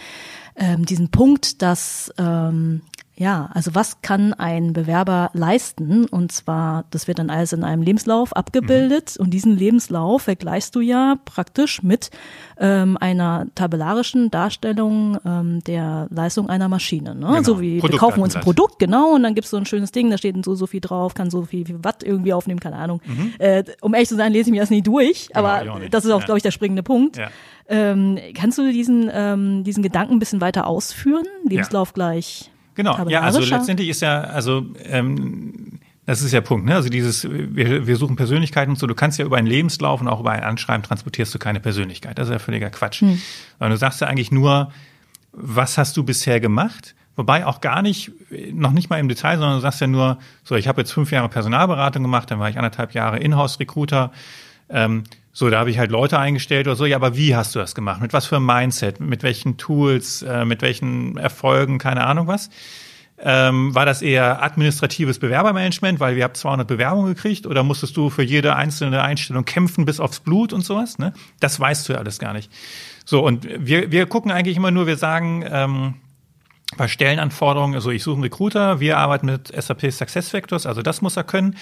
ähm, 0.59 0.85
diesen 0.85 1.09
Punkt, 1.09 1.61
dass 1.61 2.13
ähm, 2.17 2.81
ja, 3.19 3.49
also 3.53 3.75
was 3.75 4.01
kann 4.01 4.33
ein 4.33 4.71
Bewerber 4.71 5.29
leisten? 5.33 6.05
Und 6.05 6.31
zwar, 6.31 6.85
das 6.89 7.05
wird 7.09 7.19
dann 7.19 7.29
alles 7.29 7.51
in 7.51 7.65
einem 7.65 7.81
Lebenslauf 7.81 8.33
abgebildet 8.33 9.15
mhm. 9.17 9.25
und 9.25 9.31
diesen 9.31 9.57
Lebenslauf 9.57 10.21
vergleichst 10.21 10.73
du 10.73 10.79
ja 10.79 11.17
praktisch 11.25 11.83
mit 11.83 12.11
ähm, 12.57 12.95
einer 12.95 13.47
tabellarischen 13.55 14.31
Darstellung 14.31 15.17
ähm, 15.25 15.61
der 15.65 16.07
Leistung 16.11 16.49
einer 16.49 16.69
Maschine. 16.69 17.13
Ne? 17.13 17.27
Genau. 17.27 17.43
So 17.43 17.59
wie 17.59 17.83
wir 17.83 17.97
kaufen 17.97 18.21
uns 18.21 18.37
ein 18.37 18.41
Produkt, 18.41 18.79
genau, 18.79 19.15
und 19.15 19.23
dann 19.23 19.35
gibt's 19.35 19.49
so 19.49 19.57
ein 19.57 19.65
schönes 19.65 19.91
Ding, 19.91 20.09
da 20.09 20.17
steht 20.17 20.41
so 20.45 20.55
so 20.55 20.65
viel 20.65 20.79
drauf, 20.79 21.13
kann 21.13 21.29
so 21.29 21.43
viel, 21.43 21.65
viel 21.65 21.83
Watt 21.83 22.03
irgendwie 22.03 22.31
aufnehmen, 22.31 22.61
keine 22.61 22.77
Ahnung. 22.77 23.01
Mhm. 23.05 23.33
Äh, 23.37 23.65
um 23.81 23.93
ehrlich 23.93 24.07
zu 24.07 24.15
sein, 24.15 24.31
lese 24.31 24.49
ich 24.49 24.53
mir 24.53 24.61
das 24.61 24.69
nie 24.69 24.81
durch, 24.81 25.27
aber 25.33 25.79
nicht. 25.79 25.93
das 25.93 26.05
ist 26.05 26.11
auch, 26.11 26.21
ja. 26.21 26.25
glaube 26.25 26.37
ich, 26.37 26.43
der 26.43 26.51
springende 26.51 26.83
Punkt. 26.83 27.17
Ja. 27.17 27.29
Ähm, 27.67 28.17
kannst 28.33 28.57
du 28.57 28.71
diesen, 28.71 29.11
ähm, 29.13 29.65
diesen 29.65 29.83
Gedanken 29.83 30.13
ein 30.13 30.19
bisschen 30.19 30.39
weiter 30.39 30.67
ausführen? 30.67 31.25
Lebenslauf 31.43 31.89
ja. 31.89 31.93
gleich. 31.93 32.49
Genau, 32.79 33.09
ja, 33.09 33.19
also 33.19 33.41
letztendlich 33.41 33.89
ist 33.89 34.01
ja, 34.01 34.21
also 34.21 34.65
ähm, 34.85 35.81
das 36.05 36.21
ist 36.21 36.31
ja 36.31 36.39
Punkt, 36.39 36.65
ne? 36.65 36.75
Also 36.75 36.87
dieses, 36.87 37.27
wir, 37.29 37.85
wir 37.85 37.97
suchen 37.97 38.15
Persönlichkeiten 38.15 38.71
und 38.71 38.79
so, 38.79 38.87
du 38.87 38.95
kannst 38.95 39.19
ja 39.19 39.25
über 39.25 39.35
einen 39.35 39.47
Lebenslauf 39.47 39.99
und 39.99 40.07
auch 40.07 40.21
über 40.21 40.31
ein 40.31 40.43
Anschreiben 40.43 40.81
transportierst 40.81 41.35
du 41.35 41.39
keine 41.39 41.59
Persönlichkeit. 41.59 42.17
Das 42.17 42.29
ist 42.29 42.31
ja 42.31 42.39
völliger 42.39 42.69
Quatsch. 42.69 43.01
Hm. 43.01 43.21
Sondern 43.59 43.71
du 43.71 43.77
sagst 43.77 43.99
ja 43.99 44.07
eigentlich 44.07 44.31
nur, 44.31 44.71
was 45.33 45.77
hast 45.77 45.97
du 45.97 46.03
bisher 46.05 46.39
gemacht? 46.39 46.95
Wobei 47.17 47.45
auch 47.45 47.59
gar 47.59 47.81
nicht, 47.81 48.13
noch 48.53 48.71
nicht 48.71 48.89
mal 48.89 48.97
im 48.97 49.09
Detail, 49.09 49.39
sondern 49.39 49.57
du 49.57 49.61
sagst 49.61 49.81
ja 49.81 49.87
nur, 49.87 50.19
so, 50.45 50.55
ich 50.55 50.69
habe 50.69 50.79
jetzt 50.79 50.93
fünf 50.93 51.11
Jahre 51.11 51.27
Personalberatung 51.27 52.01
gemacht, 52.01 52.31
dann 52.31 52.39
war 52.39 52.49
ich 52.49 52.55
anderthalb 52.55 52.93
Jahre 52.93 53.19
Inhouse-Recruiter. 53.19 54.13
Ähm, 54.69 55.03
so, 55.39 55.49
da 55.49 55.59
habe 55.59 55.71
ich 55.71 55.79
halt 55.79 55.89
Leute 55.89 56.19
eingestellt 56.19 56.67
oder 56.67 56.75
so. 56.75 56.85
Ja, 56.85 56.97
aber 56.97 57.15
wie 57.15 57.33
hast 57.33 57.55
du 57.55 57.59
das 57.59 57.73
gemacht? 57.73 58.01
Mit 58.01 58.11
was 58.11 58.25
für 58.25 58.35
einem 58.35 58.45
Mindset? 58.45 58.99
Mit 58.99 59.23
welchen 59.23 59.55
Tools? 59.55 60.21
Äh, 60.21 60.43
mit 60.43 60.61
welchen 60.61 61.15
Erfolgen? 61.15 61.77
Keine 61.77 62.05
Ahnung 62.05 62.27
was. 62.27 62.49
Ähm, 63.17 63.73
war 63.73 63.85
das 63.85 64.01
eher 64.01 64.43
administratives 64.43 65.17
Bewerbermanagement, 65.19 66.01
weil 66.01 66.17
wir 66.17 66.25
haben 66.25 66.33
200 66.33 66.67
Bewerbungen 66.67 67.15
gekriegt? 67.15 67.47
Oder 67.47 67.63
musstest 67.63 67.95
du 67.95 68.09
für 68.09 68.21
jede 68.21 68.57
einzelne 68.57 69.01
Einstellung 69.01 69.45
kämpfen 69.45 69.85
bis 69.85 70.01
aufs 70.01 70.19
Blut 70.19 70.51
und 70.51 70.65
sowas? 70.65 70.97
Ne? 70.97 71.13
Das 71.39 71.57
weißt 71.57 71.87
du 71.87 71.93
ja 71.93 71.99
alles 71.99 72.19
gar 72.19 72.33
nicht. 72.33 72.51
So, 73.05 73.25
und 73.25 73.47
wir, 73.65 73.93
wir 73.93 74.07
gucken 74.07 74.31
eigentlich 74.31 74.57
immer 74.57 74.71
nur, 74.71 74.87
wir 74.87 74.97
sagen, 74.97 75.45
ähm, 75.49 75.93
bei 76.77 76.87
Stellenanforderungen, 76.87 77.75
also 77.75 77.89
ich 77.89 78.03
suche 78.03 78.15
einen 78.15 78.23
Recruiter, 78.23 78.79
wir 78.79 78.97
arbeiten 78.97 79.25
mit 79.25 79.47
SAP 79.47 79.91
SuccessFactors, 79.91 80.65
also 80.65 80.81
das 80.81 81.01
muss 81.01 81.17
er 81.17 81.23
können. 81.23 81.55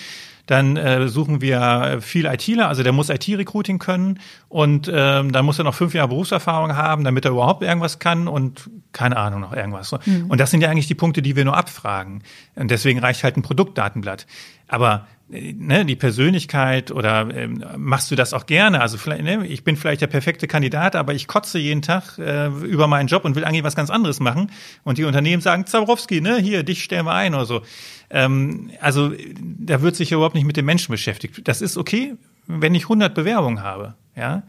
Dann 0.48 0.78
äh, 0.78 1.10
suchen 1.10 1.41
wir 1.41 2.00
viel 2.02 2.26
ITler, 2.26 2.70
also 2.70 2.82
der 2.82 2.93
muss 2.93 3.10
IT-Recruiting 3.10 3.80
können 3.80 4.20
und 4.48 4.89
ähm, 4.93 5.34
dann 5.34 5.46
muss 5.46 5.60
er 5.60 5.65
noch 5.65 5.76
fünf 5.76 5.93
Jahre 5.93 6.08
Berufserfahrung 6.08 6.76
haben, 6.78 7.04
damit 7.04 7.26
er 7.26 7.32
überhaupt 7.32 7.63
irgendwas 7.63 8.00
kann 8.00 8.30
und 8.30 8.70
keine 8.93 9.17
Ahnung 9.17 9.41
noch 9.41 9.54
irgendwas. 9.54 9.93
Mhm. 10.06 10.28
Und 10.30 10.39
das 10.39 10.52
sind 10.52 10.62
ja 10.62 10.70
eigentlich 10.70 10.88
die 10.88 10.96
Punkte, 10.96 11.22
die 11.22 11.36
wir 11.36 11.43
nur 11.43 11.58
abfragen. 11.58 12.24
Und 12.56 12.72
deswegen 12.72 13.00
reicht 13.00 13.26
halt 13.26 13.36
ein 13.36 13.41
Produktdatenblatt. 13.41 14.26
Aber 14.70 15.08
ne, 15.30 15.86
die 15.86 15.96
Persönlichkeit 15.96 16.92
oder 16.92 17.30
ähm, 17.34 17.63
machst 17.78 18.10
du 18.12 18.16
das 18.16 18.34
auch 18.34 18.46
gerne? 18.46 18.82
Also 18.82 18.98
vielleicht, 18.98 19.24
ne, 19.24 19.46
ich 19.46 19.63
bin 19.63 19.76
vielleicht 19.76 20.02
der 20.02 20.08
perfekte 20.08 20.48
Kandidat, 20.48 20.96
aber 20.96 21.13
ich 21.13 21.28
kotze 21.28 21.60
jeden 21.60 21.82
Tag 21.82 22.18
äh, 22.18 22.48
über 22.48 22.88
meinen 22.88 23.08
Job 23.08 23.26
und 23.26 23.36
will 23.36 23.44
eigentlich 23.44 23.63
was 23.63 23.76
ganz 23.76 23.90
anderes 23.90 24.20
machen. 24.20 24.52
Und 24.84 24.98
die 24.98 25.04
Unternehmen 25.04 25.42
sagen, 25.42 25.66
Zabrowski, 25.66 26.22
ne, 26.22 26.38
hier, 26.38 26.63
dich 26.63 26.84
stellen 26.84 27.06
wir 27.06 27.13
ein 27.13 27.34
oder 27.34 27.46
so. 27.46 27.62
Ähm, 28.10 28.72
also 28.80 29.12
da 29.40 29.82
wird 29.82 29.96
sich 29.96 30.12
überhaupt 30.12 30.36
nicht 30.36 30.46
mit 30.46 30.58
dem 30.58 30.66
Menschen 30.66 30.92
beschäftigt. 30.92 31.48
Das 31.48 31.62
ist 31.62 31.78
okay, 31.78 32.16
wenn 32.48 32.74
ich 32.76 32.84
100 32.84 33.13
Bewerbungen 33.13 33.62
habe, 33.62 33.96
ja. 34.16 34.44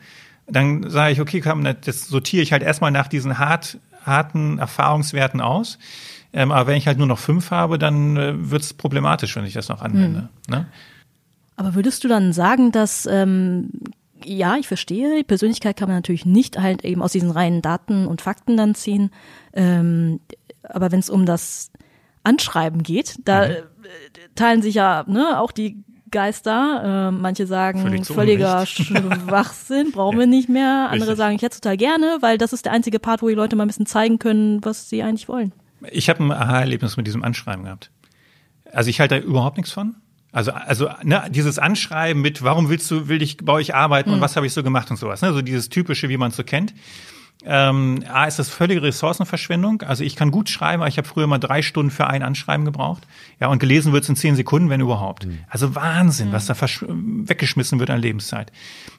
Dann 0.51 0.89
sage 0.89 1.13
ich, 1.13 1.21
okay, 1.21 1.43
komm, 1.43 1.63
das 1.63 2.09
sortiere 2.09 2.43
ich 2.43 2.53
halt 2.53 2.63
erstmal 2.63 2.91
nach 2.91 3.07
diesen 3.07 3.39
hart, 3.39 3.77
harten 4.07 4.59
Erfahrungswerten 4.59 5.43
aus. 5.43 5.79
Ähm, 6.33 6.53
aber 6.53 6.69
wenn 6.69 6.77
ich 6.77 6.87
halt 6.87 6.99
nur 6.99 7.07
noch 7.07 7.19
fünf 7.19 7.51
habe, 7.51 7.79
dann 7.79 8.17
äh, 8.17 8.51
wird 8.51 8.63
es 8.63 8.75
problematisch, 8.75 9.35
wenn 9.37 9.45
ich 9.45 9.55
das 9.55 9.69
noch 9.69 9.81
anwende. 9.81 10.21
Hm. 10.21 10.29
Ne? 10.49 10.67
Aber 11.57 11.75
würdest 11.75 12.05
du 12.05 12.09
dann 12.09 12.33
sagen, 12.33 12.71
dass 12.71 13.07
ähm, 13.11 13.71
ja, 14.25 14.57
ich 14.57 14.69
verstehe, 14.69 15.17
die 15.17 15.25
Persönlichkeit 15.25 15.77
kann 15.77 15.89
man 15.89 15.97
natürlich 15.97 16.27
nicht 16.27 16.59
halt 16.59 16.85
eben 16.85 17.03
aus 17.03 17.13
diesen 17.13 17.31
reinen 17.31 17.63
Daten 17.63 18.07
und 18.07 18.21
Fakten 18.21 18.57
dann 18.57 18.75
ziehen. 18.75 19.11
Ähm, 19.53 20.21
aber 20.63 20.93
wenn 20.93 21.01
es 21.01 21.11
um 21.11 21.27
das 21.27 21.71
Anschreiben 22.25 22.83
geht, 22.83 23.17
da 23.25 23.47
mhm. 23.47 23.53
Äh, 23.53 24.29
teilen 24.35 24.61
sich 24.61 24.75
ja 24.75 25.05
ne, 25.07 25.41
auch 25.41 25.51
die 25.51 25.83
Geister. 26.11 27.09
Äh, 27.09 27.11
manche 27.11 27.47
sagen 27.47 27.81
Völlig 27.81 28.07
völliger 28.07 28.67
Schwachsinn, 28.67 29.91
brauchen 29.93 30.15
ja. 30.15 30.21
wir 30.21 30.27
nicht 30.27 30.49
mehr. 30.49 30.89
Andere 30.91 31.11
Richtig. 31.11 31.17
sagen, 31.17 31.37
ich 31.37 31.43
hätte 31.43 31.61
total 31.61 31.77
gerne, 31.77 32.19
weil 32.21 32.39
das 32.39 32.53
ist 32.53 32.65
der 32.65 32.73
einzige 32.73 32.99
Part, 32.99 33.23
wo 33.23 33.29
die 33.29 33.35
Leute 33.35 33.57
mal 33.57 33.65
ein 33.65 33.69
bisschen 33.69 33.87
zeigen 33.87 34.19
können, 34.19 34.65
was 34.65 34.89
sie 34.89 35.03
eigentlich 35.03 35.29
wollen. 35.29 35.53
Ich 35.91 36.09
habe 36.09 36.25
ein 36.25 36.33
Aha-Erlebnis 36.33 36.97
mit 36.97 37.07
diesem 37.07 37.23
Anschreiben 37.23 37.65
gehabt. 37.65 37.91
Also 38.73 38.91
ich 38.91 39.01
halte 39.01 39.21
da 39.21 39.27
überhaupt 39.27 39.57
nichts 39.57 39.73
von. 39.73 39.97
Also, 40.31 40.53
also 40.53 40.91
ne, 41.03 41.25
dieses 41.31 41.59
Anschreiben 41.59 42.21
mit, 42.21 42.43
warum 42.43 42.69
willst 42.69 42.91
du, 42.91 43.09
will 43.09 43.23
ich 43.23 43.39
bei 43.39 43.53
euch 43.53 43.75
arbeiten 43.75 44.11
mhm. 44.11 44.17
und 44.17 44.21
was 44.21 44.37
habe 44.37 44.47
ich 44.47 44.53
so 44.53 44.63
gemacht 44.63 44.91
und 44.91 44.99
sowas. 44.99 45.23
Ne? 45.23 45.33
So 45.33 45.43
dieses 45.43 45.69
typische, 45.69 46.09
wie 46.09 46.19
man 46.19 46.31
es 46.31 46.37
so 46.37 46.45
kennt. 46.45 46.75
Ähm, 47.45 48.05
A, 48.13 48.27
ist 48.27 48.39
das 48.39 48.51
völlige 48.51 48.83
Ressourcenverschwendung. 48.83 49.83
Also 49.83 50.03
ich 50.03 50.17
kann 50.17 50.31
gut 50.31 50.51
schreiben, 50.51 50.83
aber 50.83 50.89
ich 50.89 50.99
habe 50.99 51.07
früher 51.07 51.27
mal 51.27 51.39
drei 51.39 51.63
Stunden 51.63 51.91
für 51.91 52.07
ein 52.09 52.23
Anschreiben 52.23 52.65
gebraucht. 52.65 53.07
Ja, 53.41 53.47
und 53.47 53.59
gelesen 53.59 53.93
wird 53.93 54.03
es 54.03 54.09
in 54.09 54.17
zehn 54.17 54.35
Sekunden, 54.35 54.71
wenn 54.71 54.81
überhaupt. 54.81 55.27
Mhm. 55.27 55.39
Also 55.49 55.75
Wahnsinn, 55.75 56.29
mhm. 56.29 56.33
was 56.33 56.47
da 56.47 56.55
weggeschmissen 56.59 57.79
wird 57.79 57.91
an 57.91 58.01
Lebenszeit. 58.01 58.53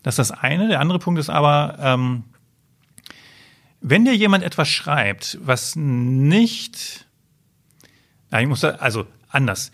Das 0.03 0.17
ist 0.17 0.29
das 0.29 0.31
eine. 0.31 0.69
Der 0.69 0.79
andere 0.79 0.99
Punkt 0.99 1.19
ist 1.19 1.29
aber, 1.29 1.77
ähm, 1.79 2.23
wenn 3.81 4.05
dir 4.05 4.15
jemand 4.15 4.43
etwas 4.43 4.69
schreibt, 4.69 5.37
was 5.41 5.75
nicht, 5.75 7.05
na, 8.29 8.41
ich 8.41 8.47
muss 8.47 8.61
da, 8.61 8.71
also 8.71 9.05
anders. 9.29 9.71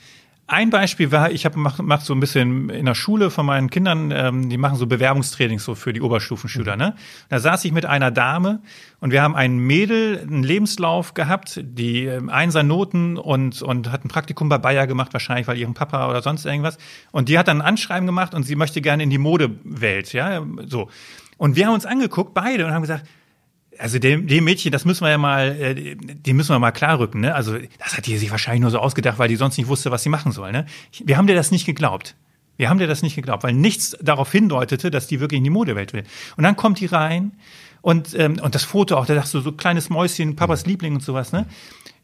Ein 0.47 0.69
Beispiel 0.69 1.11
war, 1.11 1.31
ich 1.31 1.43
habe 1.43 1.57
mach, 1.57 1.79
mach 1.79 2.01
so 2.01 2.13
ein 2.13 2.19
bisschen 2.19 2.69
in 2.69 2.85
der 2.85 2.93
Schule 2.93 3.31
von 3.31 3.47
meinen 3.47 3.71
Kindern, 3.71 4.11
ähm, 4.11 4.47
die 4.47 4.59
machen 4.59 4.77
so 4.77 4.85
Bewerbungstrainings 4.85 5.63
so 5.63 5.73
für 5.73 5.91
die 5.91 6.01
Oberstufenschüler. 6.01 6.75
Ne? 6.75 6.95
Da 7.29 7.39
saß 7.39 7.65
ich 7.65 7.71
mit 7.71 7.87
einer 7.87 8.11
Dame 8.11 8.61
und 8.99 9.09
wir 9.09 9.23
haben 9.23 9.35
ein 9.35 9.57
Mädel, 9.57 10.19
einen 10.19 10.43
Lebenslauf 10.43 11.15
gehabt, 11.15 11.61
die 11.63 12.05
ähm, 12.05 12.29
Einser 12.29 12.61
Noten 12.61 13.17
und 13.17 13.63
und 13.63 13.91
hat 13.91 14.05
ein 14.05 14.09
Praktikum 14.09 14.47
bei 14.47 14.59
Bayer 14.59 14.85
gemacht, 14.85 15.13
wahrscheinlich 15.13 15.47
weil 15.47 15.57
ihrem 15.57 15.73
Papa 15.73 16.07
oder 16.07 16.21
sonst 16.21 16.45
irgendwas. 16.45 16.77
Und 17.11 17.27
die 17.27 17.39
hat 17.39 17.47
dann 17.47 17.61
ein 17.61 17.67
Anschreiben 17.67 18.05
gemacht 18.05 18.35
und 18.35 18.43
sie 18.43 18.55
möchte 18.55 18.81
gerne 18.81 19.01
in 19.01 19.09
die 19.09 19.17
Modewelt, 19.17 20.13
ja, 20.13 20.45
so. 20.67 20.89
Und 21.37 21.55
wir 21.55 21.65
haben 21.65 21.73
uns 21.73 21.87
angeguckt 21.87 22.35
beide 22.35 22.67
und 22.67 22.71
haben 22.71 22.83
gesagt, 22.83 23.05
also 23.79 23.99
dem, 23.99 24.27
dem 24.27 24.43
Mädchen, 24.43 24.71
das 24.71 24.85
müssen 24.85 25.03
wir 25.03 25.11
ja 25.11 25.17
mal, 25.17 25.55
äh, 25.59 25.95
dem 25.95 26.37
müssen 26.37 26.49
wir 26.49 26.59
mal 26.59 26.71
klar 26.71 26.99
rücken, 26.99 27.21
ne? 27.21 27.35
Also 27.35 27.57
das 27.79 27.97
hat 27.97 28.05
die 28.05 28.17
sich 28.17 28.31
wahrscheinlich 28.31 28.61
nur 28.61 28.71
so 28.71 28.79
ausgedacht, 28.79 29.19
weil 29.19 29.27
die 29.27 29.35
sonst 29.35 29.57
nicht 29.57 29.67
wusste, 29.67 29.91
was 29.91 30.03
sie 30.03 30.09
machen 30.09 30.31
soll, 30.31 30.51
ne? 30.51 30.65
Wir 31.03 31.17
haben 31.17 31.27
dir 31.27 31.35
das 31.35 31.51
nicht 31.51 31.65
geglaubt. 31.65 32.15
Wir 32.57 32.69
haben 32.69 32.79
dir 32.79 32.87
das 32.87 33.01
nicht 33.01 33.15
geglaubt, 33.15 33.43
weil 33.43 33.53
nichts 33.53 33.97
darauf 34.01 34.31
hindeutete, 34.31 34.89
dass 34.89 35.07
die 35.07 35.19
wirklich 35.19 35.39
in 35.39 35.43
die 35.43 35.49
Modewelt 35.49 35.91
will. 35.93 36.03
Und 36.37 36.43
dann 36.43 36.55
kommt 36.55 36.79
die 36.79 36.85
rein 36.85 37.33
und 37.81 38.17
ähm, 38.17 38.39
und 38.41 38.55
das 38.55 38.63
Foto 38.63 38.95
auch, 38.95 39.05
da 39.05 39.13
dachtest 39.13 39.33
du 39.33 39.41
so 39.41 39.51
kleines 39.51 39.89
Mäuschen, 39.89 40.35
Papas 40.35 40.65
Liebling 40.65 40.95
und 40.95 41.03
sowas, 41.03 41.31
ne? 41.31 41.45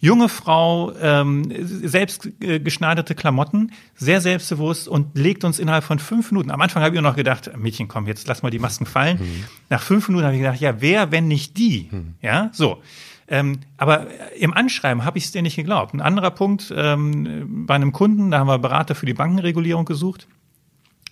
Junge 0.02 0.30
Frau, 0.30 0.92
ähm, 1.00 1.54
selbst 1.62 2.28
äh, 2.42 2.60
geschneiderte 2.60 3.16
Klamotten, 3.16 3.72
sehr 3.96 4.20
selbstbewusst 4.20 4.88
und 4.88 5.16
legt 5.18 5.44
uns 5.44 5.60
innerhalb 5.60 5.84
von 5.84 6.00
fünf 6.00 6.32
Minuten. 6.32 6.52
Am 6.52 6.60
Anfang 6.60 6.84
habe 6.84 6.96
ich 6.96 7.02
noch 7.02 7.16
gedacht, 7.16 7.56
Mädchen, 7.56 7.88
komm, 7.88 8.08
jetzt 8.08 8.28
lass 8.28 8.42
mal 8.42 8.50
die 8.50 8.60
Masken 8.60 8.88
fallen. 8.88 9.20
Mhm. 9.20 9.44
Nach 9.70 9.82
fünf 9.82 10.08
Minuten 10.10 10.26
habe 10.26 10.36
ich 10.36 10.42
gedacht, 10.42 10.60
ja, 10.60 10.82
wer, 10.82 11.12
wenn 11.12 11.28
nicht 11.28 11.56
die? 11.58 11.88
Mhm. 11.92 12.16
Ja, 12.22 12.50
so. 12.52 12.82
Ähm, 13.28 13.60
aber 13.78 14.08
im 14.38 14.54
Anschreiben 14.54 15.06
habe 15.06 15.20
ich 15.20 15.26
es 15.26 15.32
dir 15.32 15.44
nicht 15.44 15.56
geglaubt. 15.56 15.94
Ein 15.94 16.02
anderer 16.02 16.32
Punkt, 16.32 16.74
ähm, 16.76 17.66
bei 17.66 17.76
einem 17.76 17.92
Kunden, 17.94 18.32
da 18.32 18.40
haben 18.40 18.48
wir 18.48 18.58
Berater 18.58 18.96
für 18.96 19.06
die 19.06 19.14
Bankenregulierung 19.14 19.86
gesucht. 19.86 20.28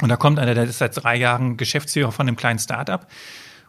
Und 0.01 0.09
da 0.09 0.17
kommt 0.17 0.39
einer, 0.39 0.55
der 0.55 0.63
ist 0.63 0.79
seit 0.79 1.01
drei 1.01 1.15
Jahren 1.15 1.57
Geschäftsführer 1.57 2.11
von 2.11 2.27
einem 2.27 2.35
kleinen 2.35 2.59
Startup 2.59 3.05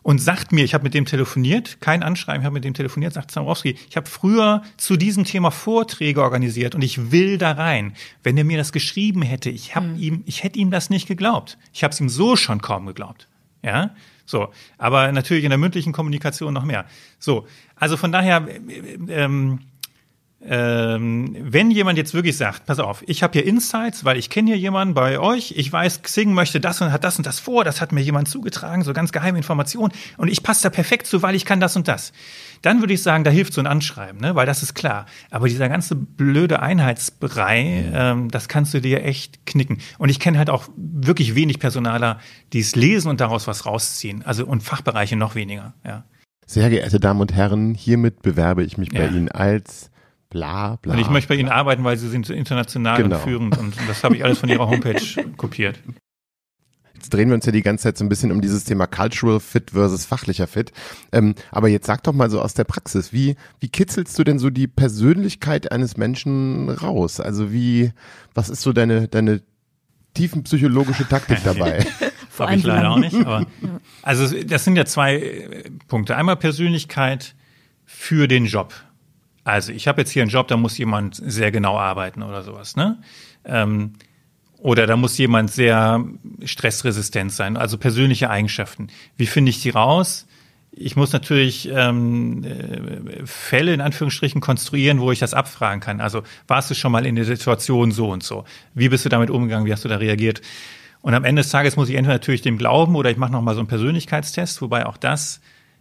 und 0.02 0.20
sagt 0.20 0.52
mir, 0.52 0.64
ich 0.64 0.74
habe 0.74 0.84
mit 0.84 0.94
dem 0.94 1.04
telefoniert, 1.04 1.80
kein 1.80 2.02
Anschreiben, 2.02 2.42
ich 2.42 2.46
habe 2.46 2.54
mit 2.54 2.64
dem 2.64 2.74
telefoniert, 2.74 3.12
sagt 3.12 3.30
Zamorowski, 3.30 3.76
ich 3.88 3.96
habe 3.96 4.08
früher 4.08 4.62
zu 4.76 4.96
diesem 4.96 5.24
Thema 5.24 5.50
Vorträge 5.50 6.22
organisiert 6.22 6.74
und 6.74 6.82
ich 6.82 7.10
will 7.10 7.38
da 7.38 7.52
rein. 7.52 7.94
Wenn 8.22 8.36
er 8.36 8.44
mir 8.44 8.58
das 8.58 8.72
geschrieben 8.72 9.22
hätte, 9.22 9.50
ich 9.50 9.74
habe 9.74 9.88
mhm. 9.88 9.98
ihm, 9.98 10.22
ich 10.26 10.42
hätte 10.42 10.58
ihm 10.58 10.70
das 10.70 10.90
nicht 10.90 11.06
geglaubt. 11.06 11.58
Ich 11.72 11.84
habe 11.84 11.92
es 11.92 12.00
ihm 12.00 12.08
so 12.08 12.36
schon 12.36 12.62
kaum 12.62 12.86
geglaubt. 12.86 13.28
Ja, 13.62 13.90
so. 14.24 14.48
Aber 14.78 15.12
natürlich 15.12 15.44
in 15.44 15.50
der 15.50 15.58
mündlichen 15.58 15.92
Kommunikation 15.92 16.54
noch 16.54 16.64
mehr. 16.64 16.86
So. 17.18 17.46
Also 17.76 17.96
von 17.96 18.12
daher, 18.12 18.46
ähm, 19.08 19.60
ähm, 20.42 21.36
wenn 21.38 21.70
jemand 21.70 21.98
jetzt 21.98 22.14
wirklich 22.14 22.36
sagt, 22.36 22.64
pass 22.64 22.78
auf, 22.78 23.02
ich 23.06 23.22
habe 23.22 23.34
hier 23.34 23.46
Insights, 23.46 24.06
weil 24.06 24.16
ich 24.16 24.30
kenne 24.30 24.48
hier 24.48 24.58
jemanden 24.58 24.94
bei 24.94 25.18
euch, 25.18 25.52
ich 25.56 25.70
weiß, 25.70 26.02
Xing 26.02 26.32
möchte 26.32 26.60
das 26.60 26.80
und 26.80 26.92
hat 26.92 27.04
das 27.04 27.18
und 27.18 27.26
das 27.26 27.38
vor, 27.38 27.62
das 27.62 27.82
hat 27.82 27.92
mir 27.92 28.00
jemand 28.00 28.28
zugetragen, 28.28 28.82
so 28.82 28.94
ganz 28.94 29.12
geheime 29.12 29.36
Informationen 29.36 29.92
und 30.16 30.28
ich 30.28 30.42
passe 30.42 30.62
da 30.62 30.70
perfekt 30.70 31.06
zu, 31.06 31.20
weil 31.20 31.34
ich 31.34 31.44
kann 31.44 31.60
das 31.60 31.76
und 31.76 31.88
das. 31.88 32.12
Dann 32.62 32.80
würde 32.80 32.94
ich 32.94 33.02
sagen, 33.02 33.24
da 33.24 33.30
hilft 33.30 33.52
so 33.52 33.60
ein 33.60 33.66
Anschreiben, 33.66 34.20
ne? 34.20 34.34
weil 34.34 34.46
das 34.46 34.62
ist 34.62 34.74
klar. 34.74 35.06
Aber 35.30 35.48
dieser 35.48 35.68
ganze 35.68 35.94
blöde 35.94 36.60
Einheitsbrei, 36.60 37.90
ähm, 37.92 38.30
das 38.30 38.48
kannst 38.48 38.72
du 38.72 38.80
dir 38.80 39.04
echt 39.04 39.46
knicken. 39.46 39.78
Und 39.98 40.08
ich 40.08 40.20
kenne 40.20 40.38
halt 40.38 40.50
auch 40.50 40.68
wirklich 40.76 41.34
wenig 41.34 41.58
Personaler, 41.58 42.18
die 42.52 42.60
es 42.60 42.76
lesen 42.76 43.08
und 43.08 43.20
daraus 43.20 43.46
was 43.46 43.66
rausziehen. 43.66 44.22
Also 44.24 44.46
und 44.46 44.62
Fachbereiche 44.62 45.16
noch 45.16 45.34
weniger. 45.34 45.74
Ja. 45.86 46.04
Sehr 46.46 46.68
geehrte 46.68 47.00
Damen 47.00 47.20
und 47.20 47.32
Herren, 47.32 47.74
hiermit 47.74 48.22
bewerbe 48.22 48.62
ich 48.62 48.76
mich 48.76 48.90
bei 48.90 49.04
ja. 49.04 49.10
Ihnen 49.10 49.30
als 49.30 49.90
bla 50.30 50.76
bla. 50.76 50.94
Und 50.94 51.00
ich 51.00 51.10
möchte 51.10 51.28
bei 51.28 51.34
Ihnen 51.34 51.48
arbeiten, 51.48 51.84
weil 51.84 51.96
Sie 51.96 52.08
sind 52.08 52.30
international 52.30 53.02
genau. 53.02 53.16
und 53.16 53.22
führend 53.22 53.58
und 53.58 53.74
das 53.88 54.02
habe 54.02 54.16
ich 54.16 54.24
alles 54.24 54.38
von 54.38 54.48
Ihrer 54.48 54.68
Homepage 54.68 55.02
kopiert. 55.36 55.80
Jetzt 56.94 57.14
drehen 57.14 57.28
wir 57.28 57.34
uns 57.34 57.46
ja 57.46 57.52
die 57.52 57.62
ganze 57.62 57.84
Zeit 57.84 57.96
so 57.96 58.04
ein 58.04 58.10
bisschen 58.10 58.30
um 58.30 58.42
dieses 58.42 58.64
Thema 58.64 58.86
Cultural 58.86 59.40
Fit 59.40 59.70
versus 59.70 60.04
fachlicher 60.04 60.46
Fit. 60.46 60.70
Ähm, 61.12 61.34
aber 61.50 61.68
jetzt 61.68 61.86
sag 61.86 62.02
doch 62.02 62.12
mal 62.12 62.28
so 62.28 62.42
aus 62.42 62.52
der 62.52 62.64
Praxis, 62.64 63.10
wie, 63.10 63.36
wie 63.58 63.68
kitzelst 63.68 64.18
du 64.18 64.24
denn 64.24 64.38
so 64.38 64.50
die 64.50 64.66
Persönlichkeit 64.66 65.72
eines 65.72 65.96
Menschen 65.96 66.68
raus? 66.68 67.18
Also 67.18 67.52
wie, 67.52 67.92
was 68.34 68.50
ist 68.50 68.60
so 68.60 68.74
deine, 68.74 69.08
deine 69.08 69.40
tiefenpsychologische 70.12 71.08
Taktik 71.08 71.38
dabei? 71.44 71.86
Habe 72.38 72.54
ich 72.54 72.64
leider 72.64 72.90
auch 72.90 72.98
nicht. 72.98 73.16
Aber, 73.16 73.46
also 74.02 74.42
das 74.42 74.64
sind 74.64 74.76
ja 74.76 74.84
zwei 74.84 75.16
äh, 75.16 75.70
Punkte. 75.88 76.16
Einmal 76.16 76.36
Persönlichkeit 76.36 77.34
für 77.86 78.28
den 78.28 78.44
Job. 78.44 78.74
Also 79.44 79.72
ich 79.72 79.88
habe 79.88 80.00
jetzt 80.02 80.10
hier 80.10 80.22
einen 80.22 80.30
Job, 80.30 80.48
da 80.48 80.56
muss 80.56 80.76
jemand 80.78 81.16
sehr 81.16 81.50
genau 81.50 81.78
arbeiten 81.78 82.22
oder 82.22 82.42
sowas, 82.42 82.76
ne? 82.76 83.00
Ähm, 83.44 83.94
oder 84.58 84.86
da 84.86 84.96
muss 84.96 85.16
jemand 85.16 85.50
sehr 85.50 86.04
stressresistent 86.44 87.32
sein, 87.32 87.56
also 87.56 87.78
persönliche 87.78 88.28
Eigenschaften. 88.28 88.88
Wie 89.16 89.26
finde 89.26 89.50
ich 89.50 89.62
die 89.62 89.70
raus? 89.70 90.26
Ich 90.72 90.96
muss 90.96 91.12
natürlich 91.12 91.68
ähm, 91.72 92.44
äh, 92.44 93.26
Fälle 93.26 93.72
in 93.72 93.80
Anführungsstrichen 93.80 94.40
konstruieren, 94.40 95.00
wo 95.00 95.10
ich 95.10 95.18
das 95.18 95.34
abfragen 95.34 95.80
kann. 95.80 96.00
Also 96.00 96.22
warst 96.46 96.70
du 96.70 96.74
schon 96.74 96.92
mal 96.92 97.06
in 97.06 97.16
der 97.16 97.24
Situation 97.24 97.90
so 97.90 98.10
und 98.10 98.22
so? 98.22 98.44
Wie 98.74 98.88
bist 98.88 99.04
du 99.04 99.08
damit 99.08 99.30
umgegangen? 99.30 99.66
Wie 99.66 99.72
hast 99.72 99.84
du 99.84 99.88
da 99.88 99.96
reagiert? 99.96 100.42
Und 101.00 101.14
am 101.14 101.24
Ende 101.24 101.40
des 101.40 101.50
Tages 101.50 101.76
muss 101.76 101.88
ich 101.88 101.96
entweder 101.96 102.14
natürlich 102.14 102.42
dem 102.42 102.58
glauben 102.58 102.94
oder 102.94 103.10
ich 103.10 103.16
mache 103.16 103.32
noch 103.32 103.40
mal 103.40 103.54
so 103.54 103.60
einen 103.60 103.68
Persönlichkeitstest, 103.68 104.60
wobei 104.60 104.84
auch 104.86 104.98
das 104.98 105.40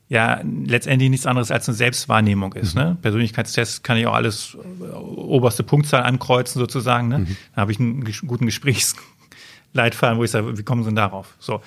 ja 0.10 0.41
letztendlich 0.43 1.12
nichts 1.12 1.28
anderes 1.28 1.52
als 1.52 1.69
eine 1.69 1.76
Selbstwahrnehmung 1.76 2.54
ist. 2.54 2.76
Ne? 2.76 2.98
Persönlichkeitstest 3.02 3.84
kann 3.84 3.95
ich 3.95 4.08
auch 4.08 4.15
alles 4.15 4.58
äh, 4.82 4.93
oberste 4.93 5.63
Punktzahl 5.63 6.02
ankreuzen 6.02 6.60
sozusagen. 6.60 7.08
Ne? 7.08 7.19
Mhm. 7.19 7.38
Da 7.56 7.62
habe 7.62 7.72
ich 7.72 7.80
einen 7.80 8.04
guten 8.26 8.48
Gesprächsleitfaden, 8.48 10.17
wo 10.17 10.24
ich 10.24 10.32
sage, 10.32 10.58
wie 10.58 10.63
kommen 10.63 10.84
Sie 10.84 10.89
denn 10.89 10.95
darauf? 10.95 11.36
So. 11.39 11.62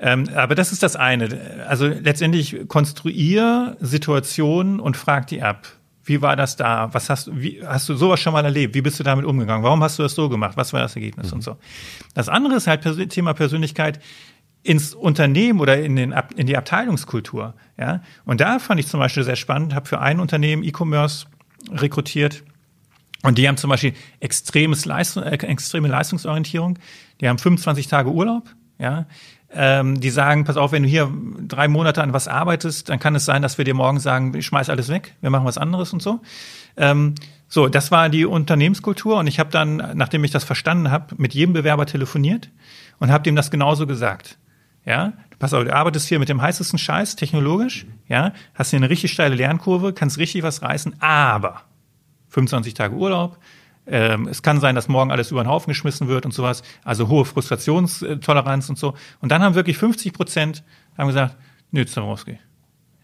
Ähm, 0.00 0.28
aber 0.34 0.56
das 0.56 0.72
ist 0.72 0.82
das 0.82 0.96
eine. 0.96 1.64
Also 1.68 1.86
letztendlich 1.86 2.66
konstruier 2.66 3.76
Situationen 3.80 4.80
und 4.80 4.96
frag 4.96 5.28
die 5.28 5.42
ab. 5.42 5.68
Wie 6.02 6.22
war 6.22 6.36
das 6.36 6.56
da? 6.56 6.88
Was 6.92 7.10
hast, 7.10 7.30
wie, 7.32 7.62
hast 7.64 7.88
du 7.88 7.94
sowas 7.94 8.18
schon 8.18 8.32
mal 8.32 8.44
erlebt? 8.44 8.74
Wie 8.74 8.80
bist 8.80 8.98
du 8.98 9.04
damit 9.04 9.24
umgegangen? 9.24 9.62
Warum 9.62 9.82
hast 9.82 9.98
du 9.98 10.02
das 10.02 10.14
so 10.14 10.28
gemacht? 10.28 10.56
Was 10.56 10.72
war 10.72 10.80
das 10.80 10.96
Ergebnis 10.96 11.28
mhm. 11.28 11.34
und 11.34 11.42
so? 11.42 11.56
Das 12.14 12.28
andere 12.28 12.54
ist 12.54 12.66
halt 12.66 12.82
Thema 13.10 13.34
Persönlichkeit 13.34 14.00
ins 14.62 14.94
Unternehmen 14.94 15.60
oder 15.60 15.82
in, 15.82 15.96
den, 15.96 16.14
in 16.36 16.46
die 16.46 16.56
Abteilungskultur. 16.56 17.54
Ja? 17.78 18.02
Und 18.24 18.40
da 18.40 18.58
fand 18.58 18.80
ich 18.80 18.86
zum 18.86 19.00
Beispiel 19.00 19.22
sehr 19.22 19.36
spannend, 19.36 19.74
habe 19.74 19.86
für 19.86 20.00
ein 20.00 20.20
Unternehmen 20.20 20.62
E-Commerce 20.62 21.26
rekrutiert 21.70 22.44
und 23.22 23.38
die 23.38 23.48
haben 23.48 23.56
zum 23.56 23.70
Beispiel 23.70 23.94
extremes 24.20 24.84
Leistung, 24.84 25.22
äh, 25.22 25.34
extreme 25.34 25.88
Leistungsorientierung. 25.88 26.78
Die 27.20 27.28
haben 27.28 27.38
25 27.38 27.88
Tage 27.88 28.10
Urlaub. 28.10 28.54
Ja? 28.78 29.06
Ähm, 29.50 29.98
die 30.00 30.10
sagen, 30.10 30.44
pass 30.44 30.56
auf, 30.56 30.72
wenn 30.72 30.82
du 30.82 30.88
hier 30.88 31.10
drei 31.46 31.68
Monate 31.68 32.02
an 32.02 32.12
was 32.12 32.28
arbeitest, 32.28 32.90
dann 32.90 32.98
kann 32.98 33.14
es 33.14 33.24
sein, 33.24 33.42
dass 33.42 33.58
wir 33.58 33.64
dir 33.64 33.74
morgen 33.74 33.98
sagen, 33.98 34.34
ich 34.34 34.44
schmeiß 34.46 34.68
alles 34.68 34.88
weg, 34.88 35.14
wir 35.22 35.30
machen 35.30 35.46
was 35.46 35.56
anderes 35.56 35.92
und 35.92 36.02
so. 36.02 36.20
Ähm, 36.76 37.14
so, 37.48 37.66
das 37.66 37.90
war 37.90 38.10
die 38.10 38.26
Unternehmenskultur 38.26 39.16
und 39.16 39.26
ich 39.26 39.40
habe 39.40 39.50
dann, 39.50 39.92
nachdem 39.94 40.22
ich 40.22 40.30
das 40.30 40.44
verstanden 40.44 40.90
habe, 40.90 41.14
mit 41.16 41.32
jedem 41.32 41.54
Bewerber 41.54 41.86
telefoniert 41.86 42.50
und 42.98 43.10
habe 43.10 43.24
dem 43.24 43.36
das 43.36 43.50
genauso 43.50 43.86
gesagt. 43.86 44.38
Ja, 44.88 45.12
pass 45.38 45.52
auf, 45.52 45.64
du 45.64 45.74
arbeitest 45.74 46.08
hier 46.08 46.18
mit 46.18 46.30
dem 46.30 46.40
heißesten 46.40 46.78
Scheiß 46.78 47.14
technologisch, 47.16 47.84
ja, 48.08 48.32
hast 48.54 48.70
hier 48.70 48.78
eine 48.78 48.88
richtig 48.88 49.12
steile 49.12 49.34
Lernkurve, 49.34 49.92
kannst 49.92 50.16
richtig 50.16 50.42
was 50.42 50.62
reißen, 50.62 51.02
aber 51.02 51.60
25 52.30 52.72
Tage 52.72 52.94
Urlaub, 52.94 53.38
ähm, 53.86 54.28
es 54.28 54.42
kann 54.42 54.60
sein, 54.60 54.74
dass 54.74 54.88
morgen 54.88 55.10
alles 55.10 55.30
über 55.30 55.44
den 55.44 55.48
Haufen 55.48 55.72
geschmissen 55.72 56.08
wird 56.08 56.24
und 56.24 56.32
sowas, 56.32 56.62
also 56.84 57.08
hohe 57.08 57.26
Frustrationstoleranz 57.26 58.70
und 58.70 58.78
so. 58.78 58.94
Und 59.20 59.30
dann 59.30 59.42
haben 59.42 59.54
wirklich 59.54 59.76
50 59.76 60.14
Prozent 60.14 60.64
haben 60.96 61.08
gesagt, 61.08 61.36
nö, 61.70 61.84
Zamorowski. 61.84 62.38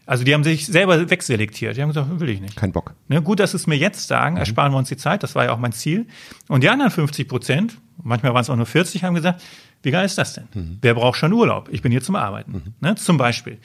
Also 0.07 0.23
die 0.23 0.33
haben 0.33 0.43
sich 0.43 0.67
selber 0.67 1.09
wegselektiert. 1.09 1.77
Die 1.77 1.81
haben 1.81 1.89
gesagt, 1.89 2.19
will 2.19 2.29
ich 2.29 2.41
nicht. 2.41 2.55
Kein 2.55 2.71
Bock. 2.71 2.93
Ne, 3.07 3.21
gut, 3.21 3.39
dass 3.39 3.55
es 3.55 3.65
mir 3.65 3.75
jetzt 3.75 4.07
sagen, 4.07 4.35
mhm. 4.35 4.39
ersparen 4.39 4.71
wir 4.71 4.77
uns 4.77 4.89
die 4.89 4.97
Zeit, 4.97 5.23
das 5.23 5.33
war 5.33 5.45
ja 5.45 5.53
auch 5.53 5.57
mein 5.57 5.71
Ziel. 5.71 6.05
Und 6.47 6.63
die 6.63 6.69
anderen 6.69 6.91
50 6.91 7.27
Prozent, 7.27 7.77
manchmal 8.03 8.33
waren 8.33 8.41
es 8.41 8.49
auch 8.49 8.55
nur 8.55 8.67
40, 8.67 9.03
haben 9.03 9.15
gesagt, 9.15 9.41
wie 9.85 9.91
geil 9.91 10.05
ist 10.05 10.17
das 10.17 10.33
denn? 10.33 10.47
Mhm. 10.53 10.77
Wer 10.81 10.95
braucht 10.95 11.17
schon 11.17 11.31
Urlaub? 11.31 11.69
Ich 11.71 11.81
bin 11.81 11.91
hier 11.91 12.01
zum 12.01 12.15
Arbeiten. 12.15 12.51
Mhm. 12.51 12.73
Ne, 12.81 12.95
zum 12.95 13.17
Beispiel. 13.17 13.57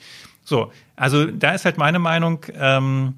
So, 0.43 0.71
also 0.95 1.25
da 1.25 1.51
ist 1.51 1.65
halt 1.65 1.77
meine 1.77 1.99
Meinung, 1.99 2.45
ähm, 2.55 3.15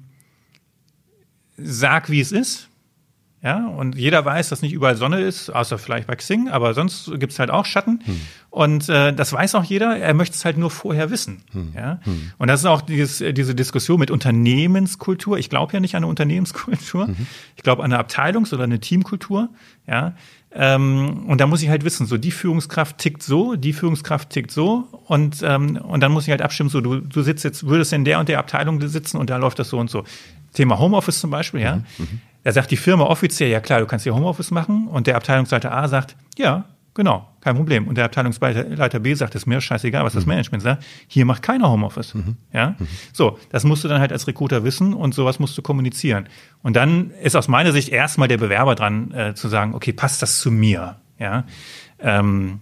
sag, 1.56 2.10
wie 2.10 2.20
es 2.20 2.32
ist. 2.32 2.68
Ja, 3.44 3.66
und 3.66 3.94
jeder 3.94 4.24
weiß, 4.24 4.48
dass 4.48 4.62
nicht 4.62 4.72
überall 4.72 4.96
Sonne 4.96 5.20
ist, 5.20 5.50
außer 5.50 5.76
vielleicht 5.76 6.06
bei 6.06 6.16
Xing, 6.16 6.48
aber 6.48 6.72
sonst 6.72 7.10
gibt's 7.18 7.38
halt 7.38 7.50
auch 7.50 7.66
Schatten. 7.66 8.00
Hm. 8.02 8.20
Und 8.48 8.88
äh, 8.88 9.12
das 9.12 9.34
weiß 9.34 9.54
auch 9.56 9.64
jeder, 9.64 9.98
er 9.98 10.14
möchte 10.14 10.34
es 10.34 10.46
halt 10.46 10.56
nur 10.56 10.70
vorher 10.70 11.10
wissen. 11.10 11.42
Hm. 11.52 11.72
Ja? 11.76 12.00
Hm. 12.04 12.32
Und 12.38 12.48
das 12.48 12.60
ist 12.60 12.66
auch 12.66 12.80
dieses, 12.80 13.22
diese 13.34 13.54
Diskussion 13.54 14.00
mit 14.00 14.10
Unternehmenskultur. 14.10 15.36
Ich 15.36 15.50
glaube 15.50 15.74
ja 15.74 15.80
nicht 15.80 15.94
an 15.94 16.04
eine 16.04 16.06
Unternehmenskultur. 16.06 17.08
Mhm. 17.08 17.26
Ich 17.56 17.62
glaube 17.62 17.84
an 17.84 17.92
eine 17.92 18.02
Abteilungs- 18.02 18.54
oder 18.54 18.64
eine 18.64 18.80
Teamkultur. 18.80 19.50
Ja. 19.86 20.14
Ähm, 20.56 21.24
und 21.26 21.40
da 21.40 21.46
muss 21.46 21.62
ich 21.62 21.68
halt 21.68 21.84
wissen, 21.84 22.06
so 22.06 22.16
die 22.16 22.30
Führungskraft 22.30 22.98
tickt 22.98 23.22
so, 23.22 23.56
die 23.56 23.72
Führungskraft 23.72 24.30
tickt 24.30 24.52
so 24.52 24.88
und, 25.06 25.42
ähm, 25.42 25.76
und 25.76 26.00
dann 26.00 26.12
muss 26.12 26.24
ich 26.24 26.30
halt 26.30 26.42
abstimmen, 26.42 26.70
so 26.70 26.80
du, 26.80 27.00
du 27.00 27.22
sitzt 27.22 27.42
jetzt, 27.42 27.66
würdest 27.66 27.92
in 27.92 28.04
der 28.04 28.20
und 28.20 28.28
der 28.28 28.38
Abteilung 28.38 28.80
sitzen 28.86 29.16
und 29.16 29.30
da 29.30 29.36
läuft 29.36 29.58
das 29.58 29.68
so 29.68 29.78
und 29.78 29.90
so. 29.90 30.04
Thema 30.52 30.78
Homeoffice 30.78 31.18
zum 31.18 31.30
Beispiel, 31.30 31.60
ja. 31.60 31.76
Mhm. 31.76 31.84
mhm. 31.98 32.20
Da 32.44 32.52
sagt 32.52 32.70
die 32.70 32.76
Firma 32.76 33.04
offiziell, 33.04 33.50
ja 33.50 33.60
klar, 33.60 33.80
du 33.80 33.86
kannst 33.86 34.02
hier 34.02 34.14
Homeoffice 34.14 34.50
machen. 34.50 34.86
Und 34.86 35.06
der 35.06 35.16
Abteilungsleiter 35.16 35.72
A 35.72 35.88
sagt, 35.88 36.14
ja, 36.36 36.66
genau, 36.94 37.28
kein 37.40 37.56
Problem. 37.56 37.88
Und 37.88 37.96
der 37.98 38.06
Abteilungsleiter 38.06 38.98
B 39.00 39.14
sagt, 39.14 39.34
ist 39.34 39.46
mir 39.46 39.60
scheißegal, 39.60 40.04
was 40.04 40.14
das 40.14 40.24
mhm. 40.24 40.30
Management 40.30 40.62
sagt. 40.62 40.84
Hier 41.08 41.24
macht 41.24 41.42
keiner 41.42 41.70
Homeoffice. 41.70 42.14
Mhm. 42.14 42.36
Ja, 42.52 42.76
mhm. 42.78 42.88
so, 43.12 43.38
das 43.50 43.64
musst 43.64 43.84
du 43.84 43.88
dann 43.88 44.00
halt 44.00 44.12
als 44.12 44.26
Recruiter 44.26 44.64
wissen 44.64 44.94
und 44.94 45.14
sowas 45.14 45.38
musst 45.38 45.58
du 45.58 45.62
kommunizieren. 45.62 46.28
Und 46.62 46.76
dann 46.76 47.10
ist 47.22 47.36
aus 47.36 47.48
meiner 47.48 47.72
Sicht 47.72 47.90
erstmal 47.90 48.28
der 48.28 48.38
Bewerber 48.38 48.74
dran, 48.74 49.12
äh, 49.12 49.34
zu 49.34 49.48
sagen, 49.48 49.74
okay, 49.74 49.92
passt 49.92 50.22
das 50.22 50.38
zu 50.38 50.50
mir? 50.50 50.96
Ja, 51.18 51.44
ähm, 51.98 52.60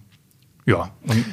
ja. 0.65 0.91
Und 1.07 1.25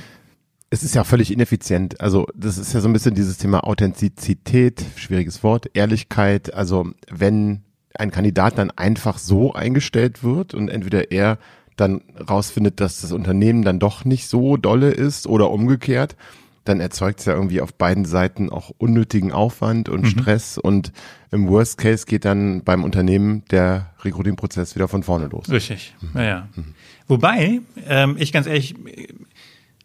es 0.71 0.85
ist 0.85 0.95
ja 0.95 1.05
völlig 1.05 1.33
ineffizient. 1.33 2.01
Also 2.01 2.27
das 2.35 2.57
ist 2.57 2.73
ja 2.73 2.81
so 2.81 2.89
ein 2.89 2.93
bisschen 2.93 3.15
dieses 3.15 3.39
Thema 3.39 3.65
Authentizität, 3.65 4.85
schwieriges 4.97 5.43
Wort, 5.43 5.69
Ehrlichkeit. 5.75 6.55
Also 6.55 6.91
wenn 7.11 7.63
ein 7.95 8.13
Kandidat 8.13 8.57
dann 8.57 8.71
einfach 8.71 9.19
so 9.19 9.53
eingestellt 9.53 10.23
wird 10.23 10.55
und 10.55 10.69
entweder 10.69 11.11
er 11.11 11.39
dann 11.81 12.03
rausfindet, 12.29 12.81
dass 12.81 13.01
das 13.01 13.13
Unternehmen 13.13 13.63
dann 13.63 13.79
doch 13.79 14.05
nicht 14.05 14.29
so 14.29 14.57
dolle 14.57 14.91
ist 14.91 15.27
oder 15.27 15.51
umgekehrt, 15.51 16.17
dann 16.65 16.81
erzeugt 16.81 17.21
es 17.21 17.27
ja 17.27 17.35
irgendwie 17.35 17.61
auf 17.61 17.75
beiden 17.75 18.05
Seiten 18.05 18.51
auch 18.51 18.71
unnötigen 18.79 19.33
Aufwand 19.33 19.89
und 19.89 20.03
mhm. 20.03 20.07
Stress 20.07 20.59
und 20.59 20.93
im 21.31 21.49
Worst 21.49 21.79
Case 21.79 22.07
geht 22.07 22.25
dann 22.25 22.63
beim 22.63 22.85
Unternehmen 22.85 23.45
der 23.51 23.93
Recruiting-Prozess 24.05 24.75
wieder 24.75 24.89
von 24.89 25.03
vorne 25.03 25.27
los. 25.27 25.49
Richtig, 25.51 25.95
mhm. 26.01 26.21
ja. 26.21 26.49
Mhm. 26.55 26.75
Wobei, 27.09 27.61
ähm, 27.87 28.17
ich 28.19 28.33
ganz 28.33 28.47
ehrlich, 28.47 28.75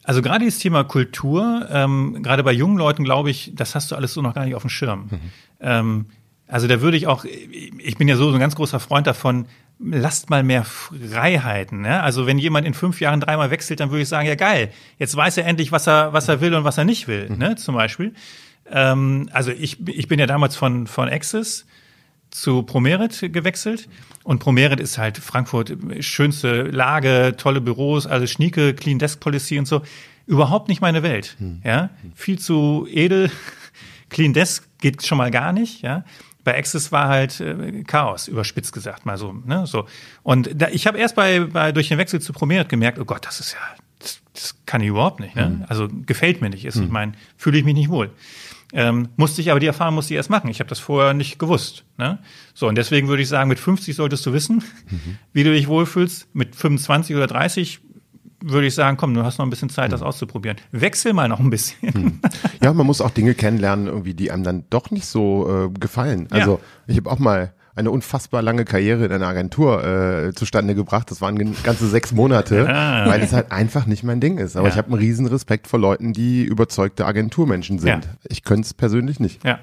also 0.03 0.21
gerade 0.21 0.45
dieses 0.45 0.59
Thema 0.59 0.83
Kultur, 0.83 1.67
ähm, 1.71 2.21
gerade 2.21 2.43
bei 2.43 2.51
jungen 2.51 2.77
Leuten 2.77 3.03
glaube 3.03 3.31
ich, 3.31 3.53
das 3.55 3.73
hast 3.73 3.91
du 3.91 3.95
alles 3.95 4.13
so 4.13 4.21
noch 4.21 4.33
gar 4.33 4.45
nicht 4.45 4.55
auf 4.55 4.63
dem 4.63 4.69
Schirm. 4.69 5.07
Mhm. 5.09 5.19
Ähm, 5.61 6.05
also 6.47 6.67
da 6.67 6.81
würde 6.81 6.97
ich 6.97 7.07
auch, 7.07 7.25
ich 7.25 7.97
bin 7.97 8.07
ja 8.07 8.15
so, 8.15 8.29
so 8.29 8.35
ein 8.35 8.39
ganz 8.39 8.55
großer 8.55 8.79
Freund 8.79 9.07
davon, 9.07 9.47
lasst 9.79 10.29
mal 10.29 10.43
mehr 10.43 10.63
Freiheiten. 10.63 11.81
Ne? 11.81 12.01
Also 12.01 12.25
wenn 12.25 12.37
jemand 12.37 12.65
in 12.65 12.73
fünf 12.73 13.01
Jahren 13.01 13.19
dreimal 13.19 13.51
wechselt, 13.51 13.79
dann 13.79 13.91
würde 13.91 14.03
ich 14.03 14.09
sagen, 14.09 14.27
ja 14.27 14.35
geil, 14.35 14.71
jetzt 14.97 15.15
weiß 15.15 15.37
er 15.37 15.45
endlich, 15.45 15.71
was 15.71 15.87
er, 15.87 16.13
was 16.13 16.27
er 16.27 16.41
will 16.41 16.53
und 16.53 16.63
was 16.63 16.77
er 16.77 16.85
nicht 16.85 17.07
will, 17.07 17.29
mhm. 17.29 17.37
ne? 17.37 17.55
zum 17.55 17.75
Beispiel. 17.75 18.13
Ähm, 18.69 19.29
also 19.31 19.51
ich, 19.51 19.87
ich 19.87 20.07
bin 20.07 20.19
ja 20.19 20.25
damals 20.25 20.55
von, 20.55 20.87
von 20.87 21.09
Access 21.09 21.65
zu 22.31 22.63
Promerit 22.63 23.33
gewechselt. 23.33 23.87
Und 24.23 24.39
Promerit 24.39 24.79
ist 24.79 24.97
halt 24.97 25.17
Frankfurt, 25.17 25.77
schönste 25.99 26.63
Lage, 26.63 27.35
tolle 27.37 27.61
Büros, 27.61 28.07
also 28.07 28.27
schnieke, 28.27 28.73
Clean 28.73 28.99
Desk 28.99 29.19
Policy 29.19 29.59
und 29.59 29.67
so. 29.67 29.81
Überhaupt 30.27 30.67
nicht 30.67 30.81
meine 30.81 31.03
Welt. 31.03 31.35
Hm. 31.37 31.61
Ja, 31.63 31.91
viel 32.15 32.39
zu 32.39 32.87
edel. 32.91 33.31
Clean 34.09 34.33
Desk 34.33 34.67
geht 34.79 35.05
schon 35.05 35.17
mal 35.17 35.31
gar 35.31 35.53
nicht. 35.53 35.81
Ja, 35.81 36.03
bei 36.45 36.57
Access 36.57 36.93
war 36.93 37.09
halt 37.09 37.41
äh, 37.41 37.83
Chaos, 37.83 38.29
überspitzt 38.29 38.71
gesagt 38.71 39.05
mal 39.05 39.17
so. 39.17 39.33
Ne? 39.33 39.67
so. 39.67 39.85
Und 40.23 40.49
da, 40.55 40.69
ich 40.69 40.87
habe 40.87 40.97
erst 40.97 41.15
bei, 41.15 41.41
bei 41.41 41.73
durch 41.73 41.89
den 41.89 41.97
Wechsel 41.97 42.21
zu 42.21 42.31
Promerit 42.31 42.69
gemerkt, 42.69 42.99
oh 42.99 43.05
Gott, 43.05 43.25
das 43.25 43.41
ist 43.41 43.53
ja, 43.53 43.59
das, 43.99 44.21
das 44.33 44.55
kann 44.65 44.79
ich 44.81 44.87
überhaupt 44.87 45.19
nicht. 45.19 45.35
Ne? 45.35 45.49
Mhm. 45.49 45.65
Also 45.67 45.89
gefällt 46.05 46.41
mir 46.41 46.49
nicht. 46.49 46.63
Ist, 46.63 46.77
mhm. 46.77 46.83
Ich 46.83 46.89
meine, 46.89 47.11
fühle 47.35 47.57
ich 47.57 47.65
mich 47.65 47.73
nicht 47.73 47.89
wohl. 47.89 48.11
Ähm, 48.73 49.09
musste 49.15 49.41
ich 49.41 49.51
aber 49.51 49.59
die 49.59 49.65
Erfahrung 49.65 49.95
musste 49.95 50.13
ich 50.13 50.17
erst 50.17 50.29
machen. 50.29 50.49
Ich 50.49 50.59
habe 50.59 50.69
das 50.69 50.79
vorher 50.79 51.13
nicht 51.13 51.39
gewusst. 51.39 51.83
Ne? 51.97 52.19
So 52.53 52.67
und 52.67 52.75
deswegen 52.75 53.07
würde 53.07 53.23
ich 53.23 53.29
sagen, 53.29 53.49
mit 53.49 53.59
50 53.59 53.95
solltest 53.95 54.25
du 54.25 54.31
wissen, 54.31 54.63
mhm. 54.89 55.17
wie 55.33 55.43
du 55.43 55.51
dich 55.51 55.67
wohlfühlst. 55.67 56.27
Mit 56.33 56.55
25 56.55 57.15
oder 57.15 57.27
30 57.27 57.79
würde 58.47 58.67
ich 58.67 58.75
sagen, 58.75 58.97
komm, 58.97 59.13
du 59.13 59.23
hast 59.23 59.37
noch 59.37 59.45
ein 59.45 59.49
bisschen 59.49 59.69
Zeit, 59.69 59.91
das 59.91 60.01
hm. 60.01 60.07
auszuprobieren. 60.07 60.57
Wechsel 60.71 61.13
mal 61.13 61.27
noch 61.27 61.39
ein 61.39 61.49
bisschen. 61.49 61.93
Hm. 61.93 62.19
Ja, 62.61 62.73
man 62.73 62.85
muss 62.85 63.01
auch 63.01 63.09
Dinge 63.09 63.33
kennenlernen, 63.33 63.87
irgendwie, 63.87 64.13
die 64.13 64.31
einem 64.31 64.43
dann 64.43 64.63
doch 64.69 64.91
nicht 64.91 65.05
so 65.05 65.67
äh, 65.67 65.79
gefallen. 65.79 66.27
Also 66.29 66.53
ja. 66.53 66.59
ich 66.87 66.97
habe 66.97 67.09
auch 67.11 67.19
mal 67.19 67.53
eine 67.75 67.91
unfassbar 67.91 68.41
lange 68.41 68.63
Karriere 68.63 69.05
in 69.05 69.11
einer 69.11 69.27
Agentur 69.27 69.83
äh, 69.83 70.33
zustande 70.33 70.75
gebracht. 70.75 71.11
Das 71.11 71.21
waren 71.21 71.55
ganze 71.63 71.87
sechs 71.87 72.13
Monate, 72.13 72.67
ah. 72.73 73.07
weil 73.07 73.21
es 73.21 73.33
halt 73.33 73.51
einfach 73.51 73.85
nicht 73.85 74.03
mein 74.03 74.21
Ding 74.21 74.37
ist. 74.37 74.55
Aber 74.55 74.67
ja. 74.67 74.73
ich 74.73 74.77
habe 74.77 74.87
einen 74.87 74.99
riesen 74.99 75.25
Respekt 75.27 75.67
vor 75.67 75.79
Leuten, 75.79 76.13
die 76.13 76.43
überzeugte 76.43 77.05
Agenturmenschen 77.05 77.79
sind. 77.79 78.05
Ja. 78.05 78.11
Ich 78.29 78.43
könnte 78.43 78.65
es 78.65 78.73
persönlich 78.73 79.19
nicht. 79.19 79.43
Ja. 79.43 79.59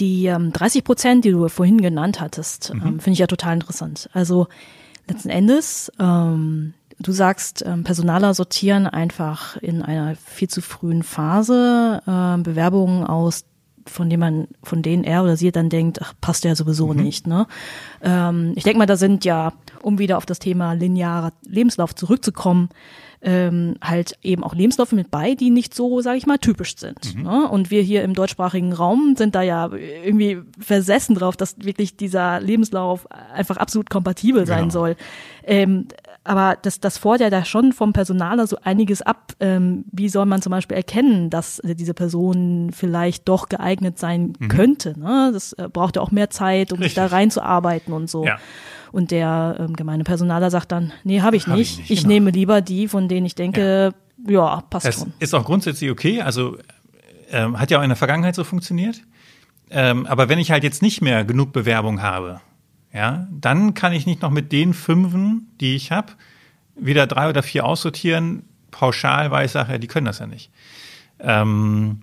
Die 0.00 0.26
ähm, 0.26 0.52
30 0.52 0.84
Prozent, 0.84 1.24
die 1.24 1.30
du 1.30 1.48
vorhin 1.48 1.80
genannt 1.80 2.20
hattest, 2.20 2.74
mhm. 2.74 2.80
ähm, 2.80 3.00
finde 3.00 3.12
ich 3.12 3.18
ja 3.20 3.26
total 3.26 3.54
interessant. 3.54 4.10
Also 4.12 4.48
letzten 5.08 5.30
Endes 5.30 5.90
ähm, 5.98 6.74
Du 7.00 7.12
sagst, 7.12 7.64
ähm, 7.64 7.84
Personaler 7.84 8.34
sortieren 8.34 8.88
einfach 8.88 9.56
in 9.58 9.82
einer 9.82 10.16
viel 10.16 10.48
zu 10.48 10.60
frühen 10.60 11.04
Phase 11.04 12.02
äh, 12.04 12.42
Bewerbungen 12.42 13.04
aus, 13.04 13.44
von 13.88 14.10
denen 14.10 14.20
man, 14.20 14.48
von 14.62 14.82
denen 14.82 15.04
er 15.04 15.22
oder 15.22 15.36
sie 15.36 15.52
dann 15.52 15.68
denkt, 15.68 16.00
ach, 16.02 16.14
passt 16.20 16.44
ja 16.44 16.54
sowieso 16.54 16.88
mhm. 16.88 17.02
nicht. 17.02 17.26
Ne? 17.26 17.46
Ähm, 18.02 18.52
ich 18.56 18.64
denke 18.64 18.78
mal, 18.78 18.86
da 18.86 18.96
sind 18.96 19.24
ja, 19.24 19.52
um 19.82 19.98
wieder 19.98 20.16
auf 20.16 20.26
das 20.26 20.38
Thema 20.38 20.72
linearer 20.74 21.32
Lebenslauf 21.46 21.94
zurückzukommen, 21.94 22.68
ähm, 23.20 23.74
halt 23.82 24.16
eben 24.22 24.44
auch 24.44 24.54
Lebensläufe 24.54 24.94
mit 24.94 25.10
bei, 25.10 25.34
die 25.34 25.50
nicht 25.50 25.74
so, 25.74 26.00
sage 26.00 26.18
ich 26.18 26.26
mal, 26.26 26.38
typisch 26.38 26.76
sind. 26.76 27.16
Mhm. 27.16 27.22
Ne? 27.22 27.48
Und 27.48 27.70
wir 27.70 27.82
hier 27.82 28.04
im 28.04 28.14
deutschsprachigen 28.14 28.72
Raum 28.72 29.14
sind 29.16 29.34
da 29.34 29.42
ja 29.42 29.70
irgendwie 29.72 30.38
versessen 30.58 31.16
drauf, 31.16 31.36
dass 31.36 31.56
wirklich 31.58 31.96
dieser 31.96 32.40
Lebenslauf 32.40 33.10
einfach 33.10 33.56
absolut 33.56 33.90
kompatibel 33.90 34.46
sein 34.46 34.68
genau. 34.68 34.70
soll. 34.70 34.96
Ähm, 35.44 35.88
aber 36.28 36.58
das, 36.60 36.78
das 36.78 36.98
fordert 36.98 37.22
ja 37.22 37.30
da 37.30 37.44
schon 37.46 37.72
vom 37.72 37.94
Personaler 37.94 38.46
so 38.46 38.58
einiges 38.62 39.00
ab. 39.00 39.32
Ähm, 39.40 39.86
wie 39.90 40.10
soll 40.10 40.26
man 40.26 40.42
zum 40.42 40.50
Beispiel 40.50 40.76
erkennen, 40.76 41.30
dass 41.30 41.58
diese 41.64 41.94
Person 41.94 42.70
vielleicht 42.70 43.26
doch 43.30 43.48
geeignet 43.48 43.98
sein 43.98 44.34
mhm. 44.38 44.48
könnte? 44.48 44.98
Ne? 44.98 45.30
Das 45.32 45.54
äh, 45.54 45.70
braucht 45.72 45.96
ja 45.96 46.02
auch 46.02 46.10
mehr 46.10 46.28
Zeit, 46.28 46.72
um 46.72 46.80
Richtig. 46.80 46.94
sich 46.94 46.94
da 46.96 47.06
reinzuarbeiten 47.06 47.94
und 47.94 48.10
so. 48.10 48.26
Ja. 48.26 48.36
Und 48.92 49.10
der 49.10 49.56
ähm, 49.58 49.74
gemeine 49.74 50.04
Personaler 50.04 50.50
sagt 50.50 50.70
dann, 50.70 50.92
nee, 51.02 51.22
habe 51.22 51.36
ich, 51.36 51.46
hab 51.46 51.56
nicht. 51.56 51.72
ich 51.72 51.78
nicht. 51.78 51.90
Ich 51.90 51.98
genau. 52.00 52.12
nehme 52.12 52.30
lieber 52.30 52.60
die, 52.60 52.88
von 52.88 53.08
denen 53.08 53.24
ich 53.24 53.34
denke, 53.34 53.94
ja, 54.26 54.32
ja 54.32 54.62
passt 54.68 54.86
es 54.86 54.96
schon. 54.96 55.14
Ist 55.20 55.34
auch 55.34 55.46
grundsätzlich 55.46 55.90
okay. 55.90 56.20
Also 56.20 56.58
ähm, 57.30 57.58
hat 57.58 57.70
ja 57.70 57.78
auch 57.78 57.82
in 57.82 57.88
der 57.88 57.96
Vergangenheit 57.96 58.34
so 58.34 58.44
funktioniert. 58.44 59.00
Ähm, 59.70 60.04
aber 60.04 60.28
wenn 60.28 60.38
ich 60.38 60.50
halt 60.50 60.62
jetzt 60.62 60.82
nicht 60.82 61.00
mehr 61.00 61.24
genug 61.24 61.54
Bewerbung 61.54 62.02
habe, 62.02 62.42
ja, 62.92 63.28
dann 63.30 63.74
kann 63.74 63.92
ich 63.92 64.06
nicht 64.06 64.22
noch 64.22 64.30
mit 64.30 64.52
den 64.52 64.74
Fünfen, 64.74 65.48
die 65.60 65.74
ich 65.74 65.92
habe, 65.92 66.12
wieder 66.76 67.06
drei 67.06 67.28
oder 67.28 67.42
vier 67.42 67.64
aussortieren, 67.64 68.42
pauschal, 68.70 69.30
weil 69.30 69.46
ich 69.46 69.52
sage, 69.52 69.72
ja, 69.72 69.78
die 69.78 69.86
können 69.86 70.06
das 70.06 70.20
ja 70.20 70.26
nicht. 70.26 70.50
Ähm, 71.20 72.02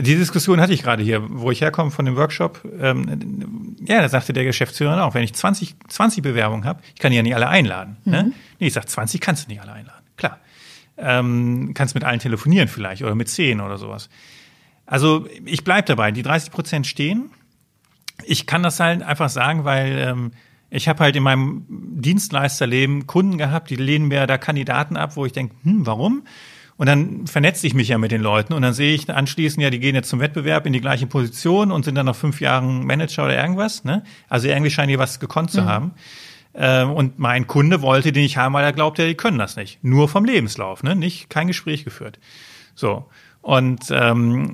die 0.00 0.14
Diskussion 0.14 0.60
hatte 0.60 0.72
ich 0.72 0.82
gerade 0.82 1.02
hier, 1.02 1.24
wo 1.28 1.50
ich 1.50 1.60
herkomme 1.60 1.90
von 1.90 2.04
dem 2.04 2.14
Workshop. 2.14 2.62
Ähm, 2.80 3.76
ja, 3.84 4.00
da 4.00 4.08
sagte 4.08 4.32
der 4.32 4.44
Geschäftsführer 4.44 5.04
auch, 5.04 5.14
wenn 5.14 5.24
ich 5.24 5.34
20, 5.34 5.74
20 5.88 6.22
Bewerbungen 6.22 6.64
habe, 6.64 6.82
ich 6.94 7.00
kann 7.00 7.10
die 7.10 7.16
ja 7.16 7.22
nicht 7.22 7.34
alle 7.34 7.48
einladen. 7.48 7.96
Ne? 8.04 8.22
Mhm. 8.22 8.28
Ne? 8.28 8.34
Nee, 8.60 8.66
ich 8.68 8.72
sage, 8.72 8.86
20 8.86 9.20
kannst 9.20 9.46
du 9.46 9.50
nicht 9.50 9.60
alle 9.60 9.72
einladen. 9.72 10.04
Klar. 10.16 10.38
Ähm, 10.96 11.72
kannst 11.74 11.94
mit 11.94 12.04
allen 12.04 12.20
telefonieren 12.20 12.68
vielleicht 12.68 13.02
oder 13.02 13.14
mit 13.14 13.28
10 13.28 13.60
oder 13.60 13.76
sowas. 13.76 14.08
Also 14.86 15.26
ich 15.44 15.64
bleib 15.64 15.86
dabei, 15.86 16.12
die 16.12 16.22
30 16.22 16.50
Prozent 16.50 16.86
stehen. 16.86 17.30
Ich 18.24 18.46
kann 18.46 18.62
das 18.62 18.80
halt 18.80 19.02
einfach 19.02 19.28
sagen, 19.28 19.64
weil 19.64 19.98
ähm, 19.98 20.30
ich 20.70 20.88
habe 20.88 21.00
halt 21.00 21.16
in 21.16 21.22
meinem 21.22 21.64
Dienstleisterleben 21.68 23.06
Kunden 23.06 23.38
gehabt, 23.38 23.70
die 23.70 23.76
lehnen 23.76 24.08
mir 24.08 24.26
da 24.26 24.38
Kandidaten 24.38 24.96
ab, 24.96 25.16
wo 25.16 25.24
ich 25.24 25.32
denke, 25.32 25.54
hm, 25.62 25.86
warum? 25.86 26.24
Und 26.76 26.86
dann 26.86 27.26
vernetze 27.26 27.66
ich 27.66 27.74
mich 27.74 27.88
ja 27.88 27.98
mit 27.98 28.12
den 28.12 28.22
Leuten 28.22 28.52
und 28.52 28.62
dann 28.62 28.72
sehe 28.72 28.94
ich 28.94 29.10
anschließend, 29.10 29.62
ja, 29.62 29.70
die 29.70 29.80
gehen 29.80 29.96
jetzt 29.96 30.08
zum 30.08 30.20
Wettbewerb 30.20 30.64
in 30.64 30.72
die 30.72 30.80
gleiche 30.80 31.08
Position 31.08 31.72
und 31.72 31.84
sind 31.84 31.96
dann 31.96 32.06
nach 32.06 32.14
fünf 32.14 32.40
Jahren 32.40 32.86
Manager 32.86 33.24
oder 33.24 33.36
irgendwas. 33.36 33.82
Ne? 33.82 34.04
Also 34.28 34.46
irgendwie 34.46 34.70
scheinen 34.70 34.90
die 34.90 34.98
was 34.98 35.18
gekonnt 35.18 35.50
zu 35.50 35.62
mhm. 35.62 35.66
haben. 35.66 35.94
Ähm, 36.54 36.92
und 36.92 37.18
mein 37.18 37.48
Kunde 37.48 37.82
wollte 37.82 38.12
den 38.12 38.24
ich 38.24 38.36
haben, 38.36 38.52
weil 38.52 38.64
er 38.64 38.72
glaubte, 38.72 39.06
die 39.06 39.16
können 39.16 39.38
das 39.38 39.56
nicht. 39.56 39.82
Nur 39.82 40.08
vom 40.08 40.24
Lebenslauf, 40.24 40.84
ne? 40.84 40.94
nicht 40.94 41.28
kein 41.30 41.48
Gespräch 41.48 41.84
geführt. 41.84 42.20
So. 42.76 43.06
Und 43.40 43.86
ähm, 43.90 44.52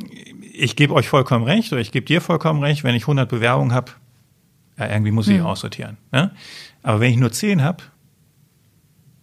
ich 0.53 0.77
gebe 0.77 0.95
euch 0.95 1.09
vollkommen 1.09 1.45
recht, 1.45 1.73
oder 1.73 1.81
ich 1.81 1.93
gebe 1.93 2.07
dir 2.07 2.21
vollkommen 2.21 2.63
recht, 2.63 2.85
wenn 2.85 2.95
ich 2.95 3.03
100 3.03 3.29
Bewerbungen 3.29 3.73
habe, 3.73 3.93
ja, 4.79 4.89
irgendwie 4.89 5.13
muss 5.13 5.29
ich 5.29 5.39
mhm. 5.39 5.47
aussortieren. 5.47 5.99
Ne? 6.13 6.33
Aber 6.83 7.01
wenn 7.01 7.11
ich 7.11 7.17
nur 7.17 7.33
10 7.33 7.63
habe 7.63 7.83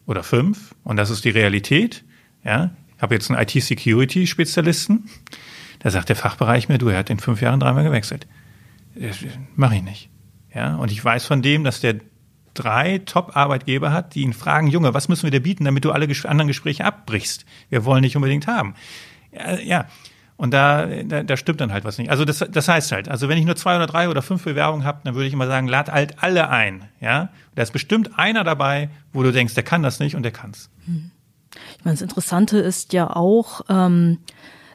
oder 0.06 0.24
5, 0.24 0.76
und 0.84 0.98
das 0.98 1.10
ist 1.10 1.26
die 1.26 1.30
Realität, 1.30 2.04
ja, 2.44 2.72
ich 2.96 3.02
habe 3.02 3.16
jetzt 3.16 3.32
einen 3.32 3.42
IT-Security-Spezialisten, 3.42 5.10
da 5.80 5.90
sagt 5.90 6.10
der 6.10 6.16
Fachbereich 6.16 6.70
mir, 6.70 6.78
du, 6.78 6.90
er 6.90 7.00
hat 7.00 7.10
in 7.10 7.20
fünf 7.20 7.42
Jahren 7.42 7.60
dreimal 7.60 7.84
gewechselt. 7.84 8.28
Mache 9.56 9.76
ich 9.76 9.84
nicht. 9.84 10.10
Ja, 10.54 10.76
und 10.76 10.92
ich 10.92 11.04
weiß 11.04 11.26
von 11.26 11.42
dem, 11.42 11.64
dass 11.64 11.80
der 11.80 11.96
drei 12.54 13.00
Top-Arbeitgeber 13.00 13.92
hat, 13.92 14.16
die 14.16 14.22
ihn 14.22 14.34
fragen, 14.34 14.68
Junge, 14.68 14.94
was 14.94 15.08
müssen 15.08 15.24
wir 15.24 15.32
dir 15.32 15.42
bieten, 15.42 15.64
damit 15.64 15.86
du 15.86 15.92
alle 15.92 16.08
anderen 16.26 16.48
Gespräche 16.48 16.86
abbrichst? 16.86 17.46
Wir 17.70 17.86
wollen 17.86 18.04
dich 18.04 18.16
unbedingt 18.16 18.48
haben. 18.48 18.76
Ja, 19.32 19.60
ja. 19.60 19.86
Und 20.42 20.56
da, 20.56 20.88
da, 20.88 21.22
da 21.22 21.38
stimmt 21.38 21.62
dann 21.62 21.72
halt 21.72 21.84
was 21.84 22.00
nicht. 22.00 22.10
Also 22.10 22.26
das, 22.26 22.44
das 22.50 22.68
heißt 22.68 22.92
halt, 22.92 23.10
also 23.10 23.30
wenn 23.30 23.38
ich 23.38 23.46
nur 23.46 23.56
zwei 23.56 23.76
oder 23.76 23.86
drei 23.86 24.10
oder 24.10 24.24
fünf 24.24 24.44
Bewerbungen 24.44 24.84
habe, 24.86 25.02
dann 25.04 25.14
würde 25.14 25.28
ich 25.28 25.34
immer 25.34 25.46
sagen, 25.46 25.68
lad 25.68 25.92
halt 25.92 26.24
alle 26.24 26.50
ein. 26.50 26.90
Ja, 27.00 27.30
da 27.54 27.62
ist 27.62 27.72
bestimmt 27.72 28.18
einer 28.18 28.44
dabei, 28.44 28.90
wo 29.14 29.22
du 29.22 29.32
denkst, 29.32 29.54
der 29.54 29.62
kann 29.62 29.84
das 29.84 30.00
nicht 30.00 30.16
und 30.16 30.24
der 30.24 30.32
kann's. 30.32 30.72
Hm. 30.86 31.12
Ich 31.78 31.86
meine, 31.86 31.94
das 31.94 32.02
Interessante 32.02 32.58
ist 32.58 32.92
ja 32.92 33.16
auch, 33.16 33.62
ähm, 33.70 34.18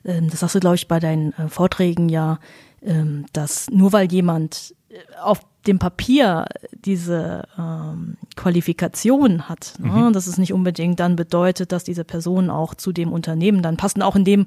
ähm 0.05 0.31
das 0.31 0.39
sagst 0.39 0.55
du, 0.55 0.61
glaube 0.61 0.77
ich, 0.77 0.87
bei 0.87 1.01
deinen 1.01 1.33
äh, 1.33 1.49
Vorträgen 1.49 2.09
ja, 2.09 2.39
ähm, 2.83 3.27
dass 3.33 3.69
nur 3.69 3.93
weil 3.93 4.13
jemand 4.13 4.73
äh, 4.89 4.99
auf 5.21 5.41
dem 5.67 5.79
Papier 5.79 6.47
diese 6.73 7.47
ähm, 7.59 8.17
Qualifikation 8.37 9.49
hat, 9.49 9.75
ne, 9.79 9.89
mhm. 9.89 10.13
dass 10.13 10.27
es 10.27 10.39
nicht 10.39 10.53
unbedingt 10.53 11.01
dann 11.01 11.17
bedeutet, 11.17 11.73
dass 11.73 11.85
diese 11.85 12.05
Person 12.05 12.51
auch 12.51 12.75
zu 12.75 12.93
dem 12.93 13.13
Unternehmen 13.13 13.63
dann 13.63 13.77
passen, 13.77 14.03
auch 14.03 14.17
in 14.17 14.25
dem 14.25 14.47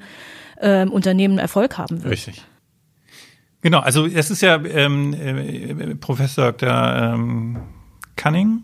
ähm, 0.62 0.92
Unternehmen 0.92 1.38
Erfolg 1.38 1.78
haben 1.78 2.04
wird. 2.04 2.12
Richtig. 2.12 2.44
Genau, 3.62 3.80
also 3.80 4.06
es 4.06 4.32
ist 4.32 4.42
ja 4.42 4.56
ähm, 4.64 5.14
äh, 5.14 5.96
Professor 5.96 6.54
Dr. 6.54 6.96
Ähm, 6.96 7.58
Cunning, 8.16 8.64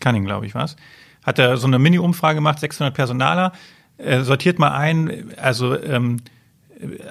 Cunning 0.00 0.24
glaube 0.24 0.46
ich 0.46 0.54
was, 0.54 0.76
hat 1.24 1.38
er 1.38 1.56
so 1.56 1.66
eine 1.66 1.78
Mini-Umfrage 1.78 2.36
gemacht, 2.36 2.58
600 2.58 2.94
Personaler, 2.94 3.52
äh, 3.98 4.22
sortiert 4.22 4.58
mal 4.58 4.72
ein, 4.72 5.32
also 5.36 5.80
ähm, 5.80 6.18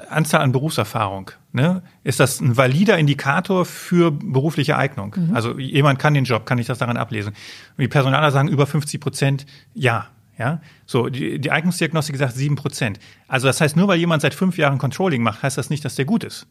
Anzahl 0.09 0.41
an 0.41 0.51
Berufserfahrung. 0.51 1.31
Ne? 1.51 1.81
Ist 2.03 2.19
das 2.19 2.39
ein 2.39 2.55
valider 2.55 2.97
Indikator 2.97 3.65
für 3.65 4.11
berufliche 4.11 4.77
Eignung? 4.77 5.15
Mhm. 5.17 5.35
Also 5.35 5.57
jemand 5.57 5.99
kann 5.99 6.13
den 6.13 6.25
Job, 6.25 6.45
kann 6.45 6.57
ich 6.59 6.67
das 6.67 6.77
daran 6.77 6.97
ablesen? 6.97 7.29
Und 7.29 7.81
die 7.81 7.87
Personaler 7.87 8.31
sagen 8.31 8.47
über 8.47 8.67
50 8.67 9.01
Prozent, 9.01 9.45
ja. 9.73 10.07
Ja, 10.37 10.59
so 10.85 11.07
die, 11.07 11.39
die 11.39 11.49
Eignungsdiagnostik 11.49 12.17
sagt 12.17 12.33
sieben 12.33 12.57
Prozent. 12.57 12.99
Also 13.25 13.47
das 13.47 13.61
heißt, 13.61 13.77
nur 13.77 13.87
weil 13.87 13.99
jemand 13.99 14.21
seit 14.21 14.33
fünf 14.33 14.57
Jahren 14.57 14.79
Controlling 14.79 15.23
macht, 15.23 15.41
heißt 15.43 15.57
das 15.57 15.69
nicht, 15.69 15.85
dass 15.85 15.95
der 15.95 16.03
gut 16.03 16.25
ist. 16.25 16.45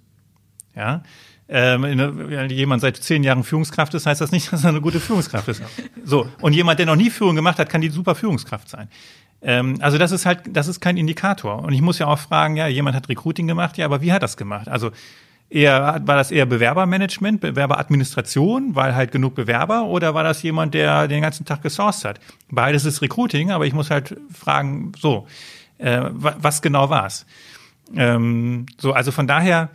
Ja, 0.74 1.02
ähm, 1.48 1.82
wenn 1.82 2.48
jemand 2.50 2.80
seit 2.80 2.96
zehn 2.96 3.22
Jahren 3.22 3.44
Führungskraft 3.44 3.92
ist, 3.92 4.06
heißt 4.06 4.20
das 4.20 4.32
nicht, 4.32 4.50
dass 4.52 4.64
er 4.64 4.70
eine 4.70 4.80
gute 4.80 5.00
Führungskraft 5.00 5.48
ist. 5.48 5.62
So 6.02 6.26
und 6.40 6.54
jemand, 6.54 6.78
der 6.78 6.86
noch 6.86 6.96
nie 6.96 7.10
Führung 7.10 7.36
gemacht 7.36 7.58
hat, 7.58 7.68
kann 7.68 7.82
die 7.82 7.90
super 7.90 8.14
Führungskraft 8.14 8.68
sein. 8.68 8.88
Ähm, 9.44 9.76
also 9.80 9.98
das 9.98 10.10
ist 10.10 10.24
halt, 10.24 10.40
das 10.48 10.66
ist 10.66 10.80
kein 10.80 10.96
Indikator. 10.96 11.62
Und 11.62 11.74
ich 11.74 11.82
muss 11.82 11.98
ja 11.98 12.06
auch 12.06 12.18
fragen, 12.18 12.56
ja, 12.56 12.66
jemand 12.66 12.96
hat 12.96 13.08
Recruiting 13.08 13.46
gemacht, 13.46 13.76
ja, 13.76 13.84
aber 13.84 14.00
wie 14.00 14.12
hat 14.12 14.22
das 14.22 14.36
gemacht? 14.38 14.68
Also 14.68 14.90
eher, 15.50 16.00
war 16.04 16.16
das 16.16 16.30
eher 16.30 16.46
Bewerbermanagement, 16.46 17.42
Bewerberadministration, 17.42 18.74
weil 18.74 18.94
halt 18.94 19.12
genug 19.12 19.34
Bewerber, 19.34 19.84
oder 19.84 20.14
war 20.14 20.24
das 20.24 20.42
jemand, 20.42 20.72
der 20.72 21.08
den 21.08 21.20
ganzen 21.20 21.44
Tag 21.44 21.62
gesourced 21.62 22.06
hat? 22.06 22.20
Beides 22.50 22.86
ist 22.86 23.02
Recruiting, 23.02 23.50
aber 23.50 23.66
ich 23.66 23.74
muss 23.74 23.90
halt 23.90 24.16
fragen, 24.32 24.92
so, 24.98 25.26
äh, 25.76 26.00
was 26.10 26.62
genau 26.62 26.88
war's? 26.88 27.26
Ähm, 27.94 28.64
so, 28.78 28.94
also 28.94 29.12
von 29.12 29.26
daher, 29.26 29.68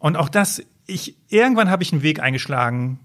und 0.00 0.16
auch 0.16 0.28
das, 0.28 0.62
ich, 0.86 1.16
irgendwann 1.28 1.70
habe 1.70 1.84
ich 1.84 1.92
einen 1.92 2.02
Weg 2.02 2.20
eingeschlagen, 2.20 2.98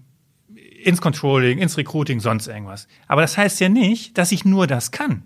ins 0.82 1.00
Controlling, 1.00 1.58
ins 1.58 1.78
Recruiting, 1.78 2.18
sonst 2.18 2.48
irgendwas. 2.48 2.88
Aber 3.06 3.22
das 3.22 3.38
heißt 3.38 3.60
ja 3.60 3.68
nicht, 3.68 4.18
dass 4.18 4.32
ich 4.32 4.44
nur 4.44 4.66
das 4.66 4.90
kann. 4.90 5.22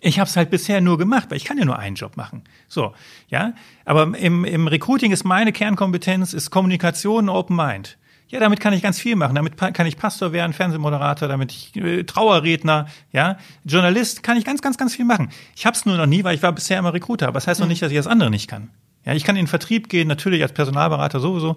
Ich 0.00 0.18
habe 0.18 0.28
es 0.28 0.36
halt 0.36 0.50
bisher 0.50 0.80
nur 0.80 0.98
gemacht, 0.98 1.30
weil 1.30 1.36
ich 1.36 1.44
kann 1.44 1.58
ja 1.58 1.64
nur 1.64 1.78
einen 1.78 1.96
Job 1.96 2.16
machen. 2.16 2.42
So, 2.68 2.94
ja. 3.28 3.52
Aber 3.84 4.16
im, 4.18 4.44
im 4.44 4.66
Recruiting 4.66 5.12
ist 5.12 5.24
meine 5.24 5.52
Kernkompetenz 5.52 6.32
ist 6.32 6.50
Kommunikation, 6.50 7.28
Open 7.28 7.56
Mind. 7.56 7.98
Ja, 8.28 8.38
damit 8.38 8.60
kann 8.60 8.72
ich 8.72 8.80
ganz 8.80 8.98
viel 8.98 9.16
machen. 9.16 9.34
Damit 9.34 9.56
kann 9.56 9.86
ich 9.86 9.96
Pastor 9.96 10.32
werden, 10.32 10.52
Fernsehmoderator, 10.52 11.26
damit 11.26 11.50
ich 11.50 11.76
äh, 11.76 12.04
Trauerredner, 12.04 12.86
ja, 13.12 13.36
Journalist, 13.64 14.22
kann 14.22 14.36
ich 14.36 14.44
ganz, 14.44 14.62
ganz, 14.62 14.78
ganz 14.78 14.94
viel 14.94 15.04
machen. 15.04 15.30
Ich 15.56 15.66
habe 15.66 15.76
es 15.76 15.84
nur 15.84 15.96
noch 15.96 16.06
nie, 16.06 16.22
weil 16.22 16.36
ich 16.36 16.42
war 16.42 16.52
bisher 16.52 16.78
immer 16.78 16.94
Recruiter. 16.94 17.26
Aber 17.26 17.34
das 17.34 17.48
heißt 17.48 17.58
noch 17.58 17.66
mhm. 17.66 17.70
nicht, 17.70 17.82
dass 17.82 17.90
ich 17.90 17.96
das 17.96 18.06
andere 18.06 18.30
nicht 18.30 18.48
kann. 18.48 18.70
Ja, 19.04 19.14
ich 19.14 19.24
kann 19.24 19.34
in 19.34 19.44
den 19.44 19.48
Vertrieb 19.48 19.88
gehen, 19.88 20.06
natürlich 20.06 20.42
als 20.42 20.52
Personalberater 20.52 21.18
sowieso. 21.18 21.56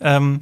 Ähm, 0.00 0.38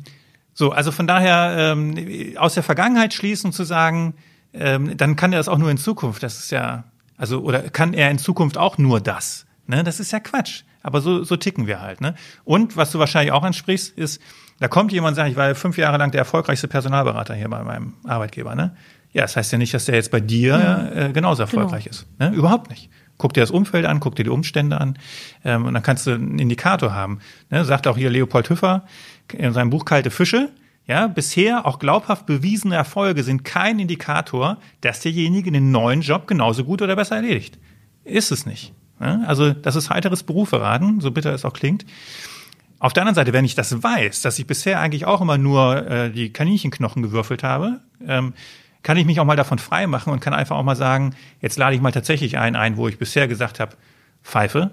so, 0.52 0.70
also 0.70 0.92
von 0.92 1.06
daher 1.06 1.72
ähm, 1.72 2.36
aus 2.36 2.54
der 2.54 2.62
Vergangenheit 2.62 3.14
schließen 3.14 3.52
zu 3.52 3.64
sagen, 3.64 4.14
ähm, 4.52 4.96
dann 4.96 5.16
kann 5.16 5.32
er 5.32 5.38
das 5.38 5.48
auch 5.48 5.58
nur 5.58 5.70
in 5.70 5.78
Zukunft. 5.78 6.22
Das 6.22 6.38
ist 6.38 6.50
ja 6.50 6.84
also, 7.20 7.40
oder 7.42 7.60
kann 7.68 7.92
er 7.92 8.10
in 8.10 8.16
Zukunft 8.16 8.56
auch 8.56 8.78
nur 8.78 8.98
das? 8.98 9.44
Ne? 9.66 9.84
Das 9.84 10.00
ist 10.00 10.10
ja 10.10 10.20
Quatsch. 10.20 10.62
Aber 10.82 11.02
so, 11.02 11.22
so 11.22 11.36
ticken 11.36 11.66
wir 11.66 11.82
halt. 11.82 12.00
Ne? 12.00 12.14
Und 12.44 12.78
was 12.78 12.92
du 12.92 12.98
wahrscheinlich 12.98 13.32
auch 13.32 13.42
ansprichst, 13.42 13.98
ist, 13.98 14.22
da 14.58 14.68
kommt 14.68 14.90
jemand 14.90 15.10
und 15.10 15.16
sagt, 15.16 15.30
ich 15.30 15.36
war 15.36 15.54
fünf 15.54 15.76
Jahre 15.76 15.98
lang 15.98 16.12
der 16.12 16.20
erfolgreichste 16.20 16.66
Personalberater 16.66 17.34
hier 17.34 17.50
bei 17.50 17.62
meinem 17.62 17.92
Arbeitgeber. 18.04 18.54
Ne? 18.54 18.74
Ja, 19.12 19.22
das 19.22 19.36
heißt 19.36 19.52
ja 19.52 19.58
nicht, 19.58 19.74
dass 19.74 19.84
der 19.84 19.96
jetzt 19.96 20.10
bei 20.10 20.20
dir 20.20 20.58
ja. 20.58 21.08
äh, 21.08 21.12
genauso 21.12 21.42
erfolgreich 21.42 21.84
genau. 21.84 21.94
ist. 21.94 22.06
Ne? 22.18 22.30
Überhaupt 22.30 22.70
nicht. 22.70 22.88
Guck 23.18 23.34
dir 23.34 23.40
das 23.40 23.50
Umfeld 23.50 23.84
an, 23.84 24.00
guck 24.00 24.16
dir 24.16 24.24
die 24.24 24.30
Umstände 24.30 24.80
an 24.80 24.98
ähm, 25.44 25.66
und 25.66 25.74
dann 25.74 25.82
kannst 25.82 26.06
du 26.06 26.12
einen 26.12 26.38
Indikator 26.38 26.94
haben. 26.94 27.18
Ne? 27.50 27.66
Sagt 27.66 27.86
auch 27.86 27.98
hier 27.98 28.08
Leopold 28.08 28.48
Hüffer 28.48 28.86
in 29.30 29.52
seinem 29.52 29.68
Buch 29.68 29.84
Kalte 29.84 30.10
Fische, 30.10 30.48
ja, 30.90 31.06
bisher 31.06 31.66
auch 31.66 31.78
glaubhaft 31.78 32.26
bewiesene 32.26 32.74
Erfolge 32.74 33.22
sind 33.22 33.44
kein 33.44 33.78
Indikator, 33.78 34.56
dass 34.80 34.98
derjenige 34.98 35.52
den 35.52 35.70
neuen 35.70 36.00
Job 36.00 36.26
genauso 36.26 36.64
gut 36.64 36.82
oder 36.82 36.96
besser 36.96 37.14
erledigt. 37.14 37.60
Ist 38.02 38.32
es 38.32 38.44
nicht. 38.44 38.74
Ja, 38.98 39.20
also 39.24 39.52
das 39.52 39.76
ist 39.76 39.88
heiteres 39.88 40.24
Beruferaten, 40.24 41.00
so 41.00 41.12
bitter 41.12 41.32
es 41.32 41.44
auch 41.44 41.52
klingt. 41.52 41.86
Auf 42.80 42.92
der 42.92 43.04
anderen 43.04 43.14
Seite, 43.14 43.32
wenn 43.32 43.44
ich 43.44 43.54
das 43.54 43.84
weiß, 43.84 44.22
dass 44.22 44.36
ich 44.40 44.48
bisher 44.48 44.80
eigentlich 44.80 45.06
auch 45.06 45.20
immer 45.20 45.38
nur 45.38 45.86
äh, 45.88 46.10
die 46.10 46.32
Kaninchenknochen 46.32 47.04
gewürfelt 47.04 47.44
habe, 47.44 47.78
ähm, 48.04 48.34
kann 48.82 48.96
ich 48.96 49.06
mich 49.06 49.20
auch 49.20 49.24
mal 49.24 49.36
davon 49.36 49.60
frei 49.60 49.86
machen 49.86 50.12
und 50.12 50.18
kann 50.18 50.34
einfach 50.34 50.56
auch 50.56 50.64
mal 50.64 50.74
sagen, 50.74 51.14
jetzt 51.40 51.56
lade 51.56 51.76
ich 51.76 51.80
mal 51.80 51.92
tatsächlich 51.92 52.36
einen 52.36 52.56
ein, 52.56 52.76
wo 52.76 52.88
ich 52.88 52.98
bisher 52.98 53.28
gesagt 53.28 53.60
habe, 53.60 53.76
pfeife 54.24 54.72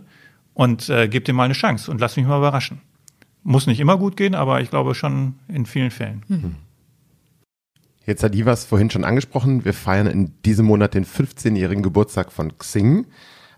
und 0.55 0.89
äh, 0.89 1.07
gebe 1.07 1.25
dem 1.25 1.35
mal 1.35 1.43
eine 1.43 1.53
Chance 1.53 1.91
und 1.91 2.01
lass 2.01 2.17
mich 2.17 2.25
mal 2.25 2.39
überraschen. 2.39 2.81
Muss 3.49 3.65
nicht 3.65 3.79
immer 3.79 3.97
gut 3.97 4.17
gehen, 4.17 4.35
aber 4.35 4.59
ich 4.59 4.69
glaube 4.69 4.93
schon 4.93 5.35
in 5.47 5.65
vielen 5.65 5.89
Fällen. 5.89 6.21
Mhm. 6.27 6.55
Jetzt 8.05 8.21
hat 8.21 8.35
Ivas 8.35 8.65
vorhin 8.65 8.89
schon 8.89 9.05
angesprochen, 9.05 9.63
wir 9.63 9.73
feiern 9.73 10.07
in 10.07 10.33
diesem 10.43 10.65
Monat 10.65 10.93
den 10.93 11.05
15-jährigen 11.05 11.81
Geburtstag 11.81 12.33
von 12.33 12.57
Xing. 12.57 13.05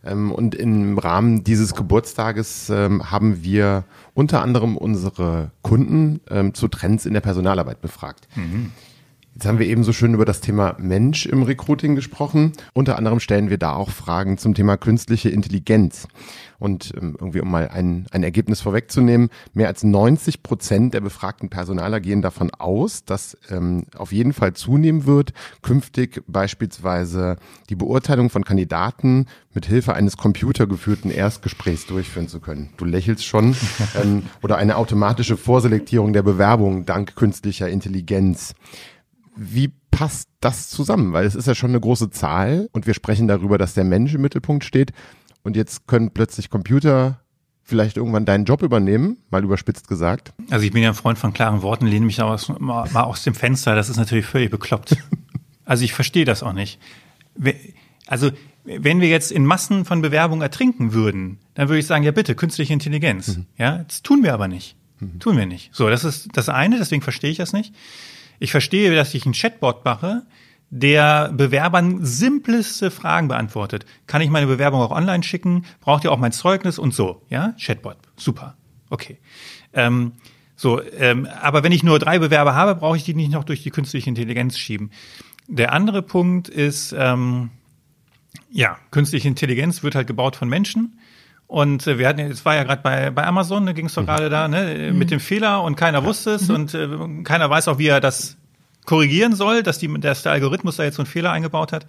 Ähm, 0.05 0.31
und 0.31 0.53
im 0.53 0.99
Rahmen 0.99 1.43
dieses 1.43 1.73
Geburtstages 1.73 2.69
ähm, 2.69 3.09
haben 3.09 3.43
wir 3.43 3.83
unter 4.13 4.43
anderem 4.43 4.77
unsere 4.77 5.49
Kunden 5.63 6.21
ähm, 6.29 6.53
zu 6.53 6.67
Trends 6.67 7.07
in 7.07 7.15
der 7.15 7.21
Personalarbeit 7.21 7.81
befragt. 7.81 8.27
Mhm. 8.35 8.71
Jetzt 9.39 9.47
haben 9.47 9.59
wir 9.59 9.67
eben 9.67 9.85
so 9.85 9.93
schön 9.93 10.13
über 10.13 10.25
das 10.25 10.41
Thema 10.41 10.75
Mensch 10.79 11.25
im 11.25 11.43
Recruiting 11.43 11.95
gesprochen. 11.95 12.51
Unter 12.73 12.97
anderem 12.97 13.21
stellen 13.21 13.49
wir 13.49 13.57
da 13.57 13.73
auch 13.73 13.89
Fragen 13.89 14.37
zum 14.37 14.53
Thema 14.53 14.75
künstliche 14.75 15.29
Intelligenz. 15.29 16.09
Und 16.57 16.91
ähm, 16.97 17.15
irgendwie, 17.17 17.39
um 17.39 17.49
mal 17.49 17.69
ein, 17.69 18.05
ein 18.11 18.23
Ergebnis 18.23 18.59
vorwegzunehmen, 18.59 19.29
mehr 19.53 19.69
als 19.69 19.85
90 19.85 20.43
Prozent 20.43 20.93
der 20.93 20.99
befragten 20.99 21.49
Personaler 21.49 22.01
gehen 22.01 22.21
davon 22.21 22.51
aus, 22.51 23.05
dass 23.05 23.37
ähm, 23.49 23.85
auf 23.95 24.11
jeden 24.11 24.33
Fall 24.33 24.55
zunehmen 24.55 25.05
wird, 25.05 25.31
künftig 25.61 26.21
beispielsweise 26.27 27.37
die 27.69 27.77
Beurteilung 27.77 28.29
von 28.29 28.43
Kandidaten 28.43 29.27
mit 29.53 29.65
Hilfe 29.65 29.93
eines 29.93 30.17
computergeführten 30.17 31.11
Erstgesprächs 31.11 31.85
durchführen 31.85 32.27
zu 32.27 32.41
können. 32.41 32.71
Du 32.75 32.83
lächelst 32.83 33.25
schon. 33.25 33.55
ähm, 34.03 34.23
oder 34.43 34.57
eine 34.57 34.75
automatische 34.75 35.37
Vorselektierung 35.37 36.11
der 36.11 36.23
Bewerbung 36.23 36.85
dank 36.85 37.15
künstlicher 37.15 37.69
Intelligenz. 37.69 38.53
Wie 39.39 39.71
passt 39.91 40.29
das 40.41 40.69
zusammen? 40.69 41.13
Weil 41.13 41.25
es 41.25 41.35
ist 41.35 41.47
ja 41.47 41.55
schon 41.55 41.71
eine 41.71 41.79
große 41.79 42.09
Zahl 42.09 42.69
und 42.71 42.87
wir 42.87 42.93
sprechen 42.93 43.27
darüber, 43.27 43.57
dass 43.57 43.73
der 43.73 43.83
Mensch 43.83 44.13
im 44.13 44.21
Mittelpunkt 44.21 44.63
steht. 44.63 44.91
Und 45.43 45.55
jetzt 45.55 45.87
können 45.87 46.11
plötzlich 46.11 46.49
Computer 46.49 47.21
vielleicht 47.63 47.97
irgendwann 47.97 48.25
deinen 48.25 48.45
Job 48.45 48.63
übernehmen, 48.63 49.17
mal 49.29 49.43
überspitzt 49.43 49.87
gesagt. 49.87 50.33
Also 50.49 50.65
ich 50.65 50.71
bin 50.71 50.83
ja 50.83 50.89
ein 50.89 50.95
Freund 50.95 51.17
von 51.17 51.33
klaren 51.33 51.61
Worten, 51.61 51.85
lehne 51.85 52.05
mich 52.05 52.17
mal, 52.17 52.37
mal 52.59 53.03
aus 53.03 53.23
dem 53.23 53.35
Fenster. 53.35 53.75
Das 53.75 53.89
ist 53.89 53.97
natürlich 53.97 54.25
völlig 54.25 54.49
bekloppt. 54.49 54.97
also 55.65 55.83
ich 55.83 55.93
verstehe 55.93 56.25
das 56.25 56.43
auch 56.43 56.53
nicht. 56.53 56.79
Also 58.07 58.31
wenn 58.65 58.99
wir 58.99 59.07
jetzt 59.07 59.31
in 59.31 59.45
Massen 59.45 59.85
von 59.85 60.01
Bewerbungen 60.01 60.41
ertrinken 60.41 60.93
würden, 60.93 61.39
dann 61.53 61.69
würde 61.69 61.79
ich 61.79 61.85
sagen, 61.85 62.03
ja 62.03 62.11
bitte, 62.11 62.35
künstliche 62.35 62.73
Intelligenz. 62.73 63.37
Mhm. 63.37 63.45
Ja, 63.57 63.83
das 63.87 64.01
tun 64.01 64.23
wir 64.23 64.33
aber 64.33 64.47
nicht. 64.47 64.75
Mhm. 64.99 65.19
Tun 65.19 65.37
wir 65.37 65.45
nicht. 65.45 65.69
So, 65.73 65.89
das 65.89 66.03
ist 66.03 66.29
das 66.33 66.49
eine, 66.49 66.77
deswegen 66.77 67.01
verstehe 67.01 67.31
ich 67.31 67.37
das 67.37 67.53
nicht. 67.53 67.73
Ich 68.39 68.51
verstehe, 68.51 68.95
dass 68.95 69.13
ich 69.13 69.25
einen 69.25 69.33
Chatbot 69.33 69.85
mache, 69.85 70.23
der 70.71 71.31
Bewerbern 71.33 72.05
simpleste 72.05 72.91
Fragen 72.91 73.27
beantwortet. 73.27 73.85
Kann 74.07 74.21
ich 74.21 74.29
meine 74.29 74.47
Bewerbung 74.47 74.81
auch 74.81 74.91
online 74.91 75.23
schicken? 75.23 75.65
Braucht 75.81 76.03
ihr 76.03 76.11
auch 76.11 76.19
mein 76.19 76.31
Zeugnis 76.31 76.77
und 76.79 76.93
so? 76.93 77.23
Ja, 77.29 77.53
Chatbot, 77.59 77.97
super, 78.15 78.55
okay. 78.89 79.17
Ähm, 79.73 80.13
so, 80.55 80.81
ähm, 80.81 81.27
aber 81.41 81.63
wenn 81.63 81.71
ich 81.71 81.83
nur 81.83 81.99
drei 81.99 82.19
Bewerber 82.19 82.53
habe, 82.53 82.75
brauche 82.75 82.97
ich 82.97 83.03
die 83.03 83.13
nicht 83.13 83.31
noch 83.31 83.45
durch 83.45 83.63
die 83.63 83.71
künstliche 83.71 84.09
Intelligenz 84.09 84.57
schieben. 84.57 84.91
Der 85.47 85.73
andere 85.73 86.01
Punkt 86.01 86.49
ist, 86.49 86.93
ähm, 86.97 87.49
ja, 88.51 88.77
künstliche 88.91 89.27
Intelligenz 89.27 89.81
wird 89.81 89.95
halt 89.95 90.05
gebaut 90.05 90.35
von 90.35 90.49
Menschen 90.49 90.99
Und 91.49 91.87
äh, 91.87 91.97
wir 91.97 92.07
hatten, 92.07 92.19
es 92.19 92.45
war 92.45 92.53
ja 92.53 92.63
gerade 92.63 92.83
bei, 92.83 93.09
bei 93.09 93.25
Amazon, 93.25 93.65
da 93.65 93.73
ging 93.73 93.87
es 93.87 93.95
doch 93.95 94.03
mhm. 94.03 94.05
gerade 94.05 94.29
da, 94.29 94.47
ne, 94.47 94.91
mit 94.93 95.09
dem 95.09 95.19
Fehler 95.19 95.63
und 95.63 95.75
keiner 95.75 96.05
wusste 96.05 96.31
es 96.31 96.47
mhm. 96.47 96.55
und 96.55 96.73
äh, 96.75 97.23
keiner 97.23 97.49
weiß 97.49 97.67
auch, 97.69 97.79
wie 97.79 97.87
er 97.87 97.99
das 97.99 98.37
korrigieren 98.89 99.35
soll, 99.35 99.61
dass, 99.61 99.77
die, 99.77 99.87
dass 99.99 100.23
der 100.23 100.31
Algorithmus 100.31 100.77
da 100.77 100.83
jetzt 100.83 100.95
so 100.95 101.03
einen 101.03 101.07
Fehler 101.07 101.31
eingebaut 101.31 101.71
hat. 101.71 101.85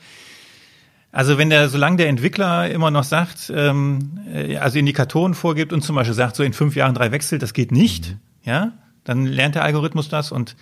Also 1.12 1.38
wenn 1.38 1.48
der, 1.48 1.70
solange 1.70 1.96
der 1.96 2.09
Entwickler 2.09 2.70
immer 2.70 2.90
noch 2.90 3.05
sagt, 3.05 3.51
ähm, 3.57 4.20
äh, 4.32 4.59
also 4.59 4.78
Indikatoren 4.78 5.32
vorgibt 5.32 5.72
und 5.72 5.80
zum 5.82 5.96
Beispiel 5.96 6.14
sagt, 6.14 6.36
so 6.36 6.42
in 6.42 6.53
fünf 6.53 6.76
Jahren 6.76 6.94
drei 6.94 7.11
Wechsel, 7.11 7.38
das 7.38 7.55
geht 7.55 7.72
nicht, 7.72 8.11
mhm. 8.11 8.18
ja, 8.44 8.72
dann 9.05 9.24
lernt 9.24 9.55
der 9.55 9.64
Algorithmus 9.64 10.11
das 10.11 10.30
und 10.30 10.57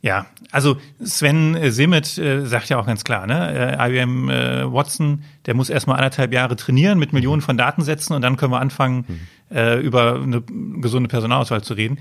ja, 0.00 0.26
also 0.52 0.78
Sven 1.04 1.70
Simmet 1.70 2.16
äh, 2.18 2.46
sagt 2.46 2.70
ja 2.70 2.78
auch 2.78 2.86
ganz 2.86 3.04
klar, 3.04 3.26
ne, 3.26 3.76
äh, 3.78 3.88
IBM 3.88 4.30
äh, 4.30 4.72
Watson, 4.72 5.24
der 5.46 5.54
muss 5.54 5.70
erstmal 5.70 5.96
anderthalb 5.96 6.32
Jahre 6.32 6.56
trainieren 6.56 6.98
mit 6.98 7.12
Millionen 7.12 7.42
von 7.42 7.58
Datensätzen 7.58 8.16
und 8.16 8.22
dann 8.22 8.36
können 8.36 8.52
wir 8.52 8.60
anfangen, 8.60 9.04
mhm. 9.06 9.56
äh, 9.56 9.78
über 9.80 10.14
eine 10.14 10.42
gesunde 10.80 11.08
Personalauswahl 11.08 11.62
zu 11.62 11.74
reden. 11.74 11.98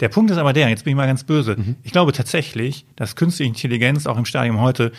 Der 0.00 0.08
Punkt 0.08 0.30
ist 0.30 0.38
aber 0.38 0.52
der, 0.52 0.68
jetzt 0.68 0.84
bin 0.84 0.92
ich 0.92 0.96
mal 0.96 1.06
ganz 1.06 1.24
böse, 1.24 1.56
mhm. 1.56 1.76
ich 1.82 1.92
glaube 1.92 2.12
tatsächlich, 2.12 2.86
dass 2.96 3.16
künstliche 3.16 3.48
Intelligenz 3.48 4.06
auch 4.06 4.16
im 4.16 4.24
Stadium 4.24 4.60
heute 4.60 4.92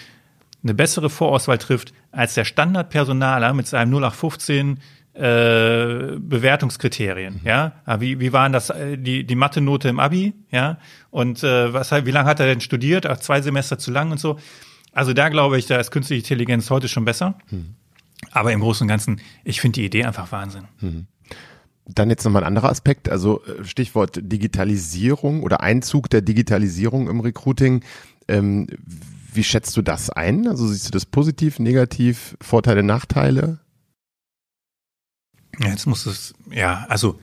eine 0.64 0.74
bessere 0.74 1.10
Vorauswahl 1.10 1.58
trifft 1.58 1.94
als 2.12 2.34
der 2.34 2.44
Standardpersonaler 2.44 3.54
mit 3.54 3.68
seinem 3.68 3.94
0815 3.94 4.80
äh, 5.14 6.18
Bewertungskriterien, 6.18 7.36
mhm. 7.36 7.48
ja. 7.48 7.74
Ah, 7.86 8.00
wie, 8.00 8.20
wie 8.20 8.32
waren 8.32 8.54
das, 8.54 8.70
äh, 8.70 8.98
die, 8.98 9.26
die 9.26 9.36
Mathe-Note 9.36 9.90
im 9.90 10.00
Abi, 10.00 10.34
ja? 10.52 10.78
Und 11.10 11.44
äh, 11.44 11.74
was, 11.74 11.92
wie 11.92 12.12
lange 12.12 12.30
hat 12.30 12.40
er 12.40 12.46
denn 12.46 12.62
studiert? 12.62 13.06
Ach, 13.06 13.18
zwei 13.18 13.42
Semester 13.42 13.78
zu 13.78 13.92
lang 13.92 14.12
und 14.12 14.20
so. 14.20 14.38
Also 14.92 15.14
da 15.14 15.30
glaube 15.30 15.58
ich, 15.58 15.66
da 15.66 15.78
ist 15.78 15.92
künstliche 15.92 16.22
Intelligenz 16.22 16.70
heute 16.70 16.88
schon 16.88 17.06
besser. 17.06 17.38
Mhm. 17.52 17.76
Aber 18.32 18.52
im 18.52 18.60
Großen 18.60 18.86
und 18.86 18.90
Ganzen, 18.90 19.22
ich 19.44 19.62
finde 19.62 19.80
die 19.80 19.86
Idee 19.86 20.06
einfach 20.06 20.32
Wahnsinn. 20.32 20.66
Mhm. 20.80 21.08
Dann 21.94 22.10
jetzt 22.10 22.24
nochmal 22.24 22.44
ein 22.44 22.48
anderer 22.48 22.70
Aspekt, 22.70 23.10
also 23.10 23.44
äh, 23.46 23.64
Stichwort 23.64 24.20
Digitalisierung 24.22 25.44
oder 25.44 25.62
Einzug 25.62 26.10
der 26.10 26.22
Digitalisierung 26.22 27.10
im 27.10 27.20
Recruiting. 27.20 27.84
Ähm, 28.28 28.68
wie 29.34 29.44
schätzt 29.44 29.76
du 29.76 29.82
das 29.82 30.10
ein? 30.10 30.48
Also 30.48 30.68
siehst 30.68 30.88
du 30.88 30.92
das 30.92 31.06
positiv, 31.06 31.60
negativ, 31.60 32.38
Vorteile, 32.42 32.84
Nachteile? 32.84 33.60
Jetzt 35.60 35.88
muss 35.88 36.06
es, 36.06 36.34
ja, 36.52 36.86
also 36.90 37.20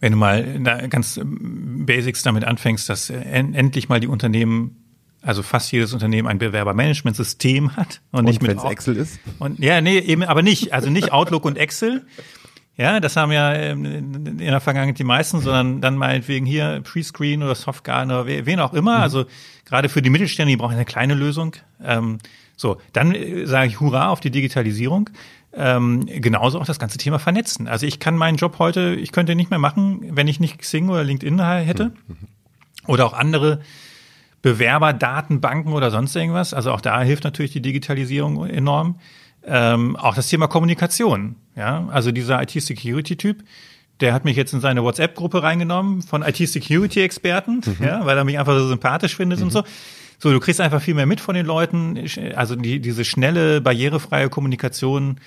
wenn 0.00 0.12
du 0.12 0.18
mal 0.18 0.60
ganz 0.90 1.20
Basics 1.22 2.22
damit 2.22 2.44
anfängst, 2.44 2.88
dass 2.88 3.10
endlich 3.10 3.88
mal 3.88 4.00
die 4.00 4.08
Unternehmen, 4.08 4.76
also 5.22 5.42
fast 5.42 5.72
jedes 5.72 5.94
Unternehmen 5.94 6.28
ein 6.28 6.38
Bewerbermanagementsystem 6.38 7.76
hat 7.76 8.02
und, 8.12 8.20
und 8.20 8.24
nicht 8.26 8.42
mit 8.42 8.62
Excel 8.62 8.96
ist. 8.96 9.18
Und 9.38 9.58
ja, 9.58 9.80
nee, 9.80 9.98
eben 9.98 10.22
aber 10.22 10.42
nicht, 10.42 10.72
also 10.72 10.90
nicht 10.90 11.12
Outlook 11.12 11.44
und 11.44 11.56
Excel. 11.56 12.06
Ja, 12.78 13.00
das 13.00 13.16
haben 13.16 13.32
ja 13.32 13.52
in 13.52 14.36
der 14.38 14.60
Vergangenheit 14.60 14.98
die 14.98 15.04
meisten, 15.04 15.40
sondern 15.40 15.80
dann 15.80 15.96
meinetwegen 15.96 16.44
hier 16.44 16.82
Prescreen 16.82 17.42
oder 17.42 17.54
Softgarden 17.54 18.10
oder 18.10 18.26
wen 18.26 18.60
auch 18.60 18.74
immer. 18.74 18.98
Mhm. 18.98 19.02
Also 19.02 19.24
gerade 19.64 19.88
für 19.88 20.02
die 20.02 20.10
Mittelstände, 20.10 20.50
die 20.50 20.58
brauchen 20.58 20.74
eine 20.74 20.84
kleine 20.84 21.14
Lösung. 21.14 21.56
Ähm, 21.82 22.18
so, 22.54 22.78
dann 22.92 23.14
äh, 23.14 23.46
sage 23.46 23.68
ich 23.68 23.80
Hurra 23.80 24.10
auf 24.10 24.20
die 24.20 24.30
Digitalisierung. 24.30 25.08
Ähm, 25.54 26.04
genauso 26.06 26.60
auch 26.60 26.66
das 26.66 26.78
ganze 26.78 26.98
Thema 26.98 27.18
Vernetzen. 27.18 27.66
Also 27.66 27.86
ich 27.86 27.98
kann 27.98 28.14
meinen 28.14 28.36
Job 28.36 28.58
heute, 28.58 28.94
ich 28.94 29.10
könnte 29.10 29.34
nicht 29.34 29.48
mehr 29.48 29.58
machen, 29.58 30.00
wenn 30.10 30.28
ich 30.28 30.38
nicht 30.38 30.58
Xing 30.58 30.90
oder 30.90 31.02
LinkedIn 31.02 31.40
hätte. 31.40 31.92
Mhm. 32.06 32.16
Oder 32.86 33.06
auch 33.06 33.14
andere 33.14 33.60
Bewerberdatenbanken 34.42 35.72
oder 35.72 35.90
sonst 35.90 36.14
irgendwas. 36.14 36.52
Also 36.52 36.72
auch 36.72 36.82
da 36.82 37.00
hilft 37.02 37.24
natürlich 37.24 37.52
die 37.52 37.62
Digitalisierung 37.62 38.46
enorm. 38.46 39.00
Ähm, 39.46 39.96
auch 39.96 40.14
das 40.14 40.28
Thema 40.28 40.48
Kommunikation. 40.48 41.36
Ja, 41.54 41.88
also 41.90 42.12
dieser 42.12 42.42
IT-Security-Typ, 42.42 43.44
der 44.00 44.12
hat 44.12 44.24
mich 44.24 44.36
jetzt 44.36 44.52
in 44.52 44.60
seine 44.60 44.82
WhatsApp-Gruppe 44.82 45.42
reingenommen 45.42 46.02
von 46.02 46.22
IT-Security-Experten, 46.22 47.62
mhm. 47.64 47.84
ja, 47.84 48.04
weil 48.04 48.18
er 48.18 48.24
mich 48.24 48.38
einfach 48.38 48.58
so 48.58 48.68
sympathisch 48.68 49.16
findet 49.16 49.38
mhm. 49.38 49.46
und 49.46 49.50
so. 49.52 49.62
So, 50.18 50.32
du 50.32 50.40
kriegst 50.40 50.60
einfach 50.60 50.80
viel 50.80 50.94
mehr 50.94 51.06
mit 51.06 51.20
von 51.20 51.34
den 51.34 51.46
Leuten. 51.46 52.06
Also 52.34 52.56
die, 52.56 52.80
diese 52.80 53.04
schnelle, 53.04 53.60
barrierefreie 53.60 54.30
Kommunikation, 54.30 55.20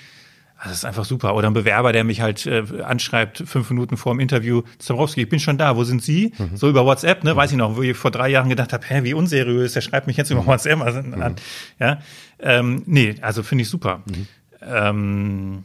das 0.62 0.72
ist 0.72 0.84
einfach 0.84 1.04
super. 1.04 1.34
Oder 1.34 1.48
ein 1.48 1.54
Bewerber, 1.54 1.92
der 1.92 2.04
mich 2.04 2.20
halt 2.20 2.44
äh, 2.46 2.64
anschreibt, 2.82 3.38
fünf 3.46 3.70
Minuten 3.70 3.96
vor 3.96 4.12
dem 4.12 4.20
Interview, 4.20 4.62
Zabrowski, 4.78 5.22
ich 5.22 5.28
bin 5.28 5.40
schon 5.40 5.56
da, 5.56 5.76
wo 5.76 5.84
sind 5.84 6.02
Sie? 6.02 6.32
Mhm. 6.36 6.56
So 6.56 6.68
über 6.68 6.84
WhatsApp, 6.84 7.24
ne? 7.24 7.32
Mhm. 7.32 7.38
Weiß 7.38 7.50
ich 7.50 7.56
noch, 7.56 7.76
wo 7.76 7.82
ich 7.82 7.96
vor 7.96 8.10
drei 8.10 8.28
Jahren 8.28 8.48
gedacht 8.48 8.72
habe, 8.72 8.84
hä, 8.86 9.00
wie 9.04 9.14
unseriös, 9.14 9.72
der 9.72 9.80
schreibt 9.80 10.06
mich 10.06 10.16
jetzt 10.16 10.30
über 10.30 10.42
mhm. 10.42 10.46
WhatsApp 10.46 10.80
also, 10.80 11.02
mhm. 11.02 11.22
an. 11.22 11.36
Ja? 11.78 11.98
Ähm, 12.42 12.82
nee, 12.86 13.16
also 13.20 13.42
finde 13.42 13.62
ich 13.62 13.68
super. 13.68 14.02
Mhm. 14.06 14.26
Ähm, 14.62 15.64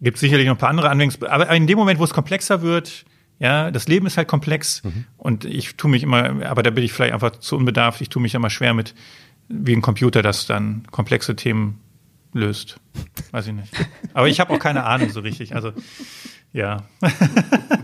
gibt 0.00 0.18
sicherlich 0.18 0.46
noch 0.46 0.54
ein 0.54 0.58
paar 0.58 0.70
andere 0.70 0.90
Anwendungs... 0.90 1.22
Aber 1.22 1.48
in 1.50 1.66
dem 1.66 1.78
Moment, 1.78 1.98
wo 1.98 2.04
es 2.04 2.12
komplexer 2.12 2.62
wird, 2.62 3.04
ja, 3.38 3.70
das 3.70 3.88
Leben 3.88 4.06
ist 4.06 4.16
halt 4.16 4.28
komplex 4.28 4.82
mhm. 4.84 5.04
und 5.16 5.44
ich 5.44 5.76
tue 5.76 5.90
mich 5.90 6.02
immer, 6.02 6.46
aber 6.46 6.62
da 6.62 6.70
bin 6.70 6.84
ich 6.84 6.92
vielleicht 6.92 7.12
einfach 7.12 7.32
zu 7.32 7.56
unbedarft, 7.56 8.00
ich 8.00 8.08
tue 8.08 8.22
mich 8.22 8.34
immer 8.34 8.50
schwer 8.50 8.72
mit, 8.72 8.94
wie 9.48 9.74
ein 9.74 9.82
Computer 9.82 10.22
das 10.22 10.46
dann 10.46 10.84
komplexe 10.90 11.36
Themen 11.36 11.80
löst. 12.32 12.80
Weiß 13.32 13.46
ich 13.46 13.52
nicht. 13.52 13.72
Aber 14.14 14.28
ich 14.28 14.40
habe 14.40 14.52
auch 14.52 14.58
keine 14.58 14.84
Ahnung 14.84 15.10
so 15.10 15.20
richtig. 15.20 15.54
Also, 15.54 15.72
ja. 16.52 16.84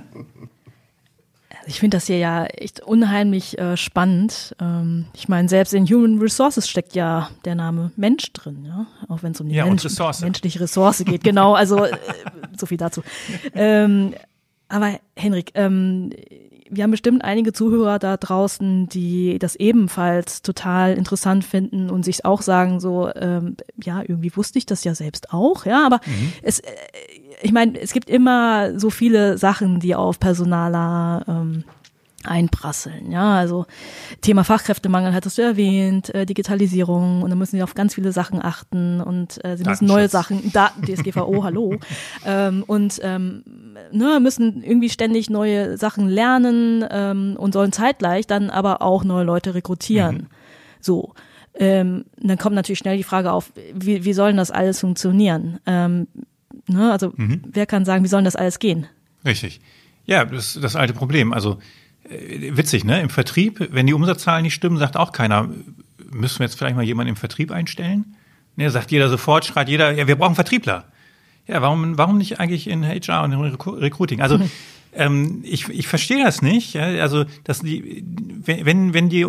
Ich 1.82 1.84
finde 1.84 1.96
das 1.96 2.06
hier 2.06 2.18
ja 2.18 2.44
echt 2.44 2.78
unheimlich 2.78 3.58
äh, 3.58 3.76
spannend. 3.76 4.54
Ähm, 4.60 5.06
ich 5.14 5.28
meine, 5.28 5.48
selbst 5.48 5.74
in 5.74 5.84
Human 5.88 6.20
Resources 6.20 6.68
steckt 6.68 6.94
ja 6.94 7.28
der 7.44 7.56
Name 7.56 7.90
Mensch 7.96 8.32
drin, 8.32 8.64
ja, 8.64 8.86
auch 9.08 9.24
wenn 9.24 9.32
es 9.32 9.40
um 9.40 9.48
die 9.48 9.56
ja, 9.56 9.64
Mensch, 9.64 9.84
Ressource. 9.84 10.20
menschliche 10.20 10.60
Ressource 10.60 11.02
geht. 11.04 11.24
Genau, 11.24 11.54
also 11.54 11.84
äh, 11.84 11.90
so 12.56 12.66
viel 12.66 12.78
dazu. 12.78 13.02
Ähm, 13.56 14.14
aber 14.68 15.00
Henrik, 15.16 15.50
ähm, 15.54 16.10
wir 16.70 16.84
haben 16.84 16.92
bestimmt 16.92 17.24
einige 17.24 17.52
Zuhörer 17.52 17.98
da 17.98 18.16
draußen, 18.16 18.88
die 18.88 19.40
das 19.40 19.56
ebenfalls 19.56 20.42
total 20.42 20.94
interessant 20.94 21.44
finden 21.44 21.90
und 21.90 22.04
sich 22.04 22.24
auch 22.24 22.42
sagen, 22.42 22.78
so, 22.78 23.10
ähm, 23.14 23.56
ja, 23.82 24.02
irgendwie 24.02 24.34
wusste 24.36 24.58
ich 24.58 24.66
das 24.66 24.84
ja 24.84 24.94
selbst 24.94 25.32
auch, 25.32 25.66
ja, 25.66 25.84
aber 25.84 26.00
mhm. 26.06 26.32
es, 26.42 26.60
äh, 26.60 26.70
ich 27.42 27.52
meine, 27.52 27.78
es 27.80 27.92
gibt 27.92 28.08
immer 28.08 28.78
so 28.78 28.90
viele 28.90 29.38
Sachen, 29.38 29.80
die 29.80 29.94
auf 29.94 30.18
Personaler 30.20 31.24
ähm, 31.28 31.64
einprasseln. 32.24 33.10
Ja, 33.10 33.36
also 33.36 33.66
Thema 34.20 34.44
Fachkräftemangel 34.44 35.12
hattest 35.12 35.38
du 35.38 35.42
erwähnt, 35.42 36.14
äh, 36.14 36.26
Digitalisierung 36.26 37.22
und 37.22 37.30
da 37.30 37.36
müssen 37.36 37.56
sie 37.56 37.62
auf 37.62 37.74
ganz 37.74 37.94
viele 37.94 38.12
Sachen 38.12 38.42
achten 38.42 39.00
und 39.00 39.44
äh, 39.44 39.56
sie 39.56 39.64
müssen 39.64 39.86
neue 39.86 40.08
Sachen, 40.08 40.52
Daten, 40.52 40.82
DSGVO, 40.82 41.42
hallo, 41.44 41.76
ähm, 42.24 42.64
und 42.66 43.00
ähm, 43.02 43.42
ne, 43.90 44.20
müssen 44.20 44.62
irgendwie 44.62 44.90
ständig 44.90 45.30
neue 45.30 45.76
Sachen 45.76 46.08
lernen 46.08 46.84
ähm, 46.90 47.36
und 47.38 47.52
sollen 47.52 47.72
zeitgleich 47.72 48.26
dann 48.26 48.50
aber 48.50 48.82
auch 48.82 49.04
neue 49.04 49.24
Leute 49.24 49.54
rekrutieren. 49.54 50.16
Mhm. 50.16 50.26
So. 50.80 51.14
Ähm, 51.54 52.06
dann 52.16 52.38
kommt 52.38 52.54
natürlich 52.54 52.78
schnell 52.78 52.96
die 52.96 53.02
Frage 53.02 53.30
auf, 53.30 53.52
wie, 53.74 54.06
wie 54.06 54.14
soll 54.14 54.32
das 54.32 54.50
alles 54.50 54.80
funktionieren? 54.80 55.58
Ähm, 55.66 56.06
ne, 56.66 56.92
also 56.92 57.12
mhm. 57.16 57.42
wer 57.52 57.66
kann 57.66 57.84
sagen, 57.84 58.04
wie 58.04 58.08
soll 58.08 58.24
das 58.24 58.36
alles 58.36 58.58
gehen? 58.58 58.86
Richtig. 59.24 59.60
Ja, 60.06 60.24
das 60.24 60.56
ist 60.56 60.64
das 60.64 60.76
alte 60.76 60.94
Problem. 60.94 61.32
Also 61.32 61.58
äh, 62.08 62.56
witzig, 62.56 62.84
ne? 62.84 63.00
Im 63.00 63.10
Vertrieb, 63.10 63.68
wenn 63.70 63.86
die 63.86 63.94
Umsatzzahlen 63.94 64.42
nicht 64.42 64.54
stimmen, 64.54 64.78
sagt 64.78 64.96
auch 64.96 65.12
keiner, 65.12 65.48
müssen 66.10 66.40
wir 66.40 66.46
jetzt 66.46 66.58
vielleicht 66.58 66.76
mal 66.76 66.84
jemanden 66.84 67.10
im 67.10 67.16
Vertrieb 67.16 67.50
einstellen? 67.50 68.16
Ne, 68.56 68.70
sagt 68.70 68.90
jeder 68.90 69.08
sofort, 69.08 69.44
schreit 69.44 69.68
jeder, 69.68 69.92
ja, 69.92 70.06
wir 70.06 70.16
brauchen 70.16 70.34
Vertriebler. 70.34 70.84
Ja, 71.46 71.62
warum, 71.62 71.98
warum 71.98 72.18
nicht 72.18 72.38
eigentlich 72.38 72.68
in 72.68 72.86
HR 72.86 73.24
und 73.24 73.32
in 73.32 73.40
Recruiting? 73.40 74.20
Also 74.20 74.38
ähm, 74.92 75.40
ich, 75.42 75.68
ich 75.68 75.88
verstehe 75.88 76.22
das 76.22 76.42
nicht. 76.42 76.74
Ja? 76.74 76.84
Also, 77.02 77.24
dass 77.44 77.60
die, 77.60 78.04
wenn, 78.44 78.94
wenn 78.94 79.08
die 79.08 79.26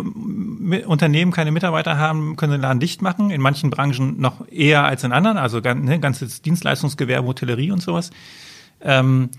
Unternehmen 0.86 1.32
keine 1.32 1.52
Mitarbeiter 1.52 1.98
haben, 1.98 2.36
können 2.36 2.52
den 2.52 2.60
Laden 2.60 2.80
dicht 2.80 3.02
machen. 3.02 3.30
In 3.30 3.40
manchen 3.40 3.70
Branchen 3.70 4.20
noch 4.20 4.48
eher 4.48 4.84
als 4.84 5.04
in 5.04 5.12
anderen, 5.12 5.36
also 5.36 5.60
ne, 5.60 6.00
ganzes 6.00 6.42
Dienstleistungsgewerbe, 6.42 7.26
Hotellerie 7.26 7.70
und 7.70 7.82
sowas. 7.82 8.10
Ähm, 8.80 9.30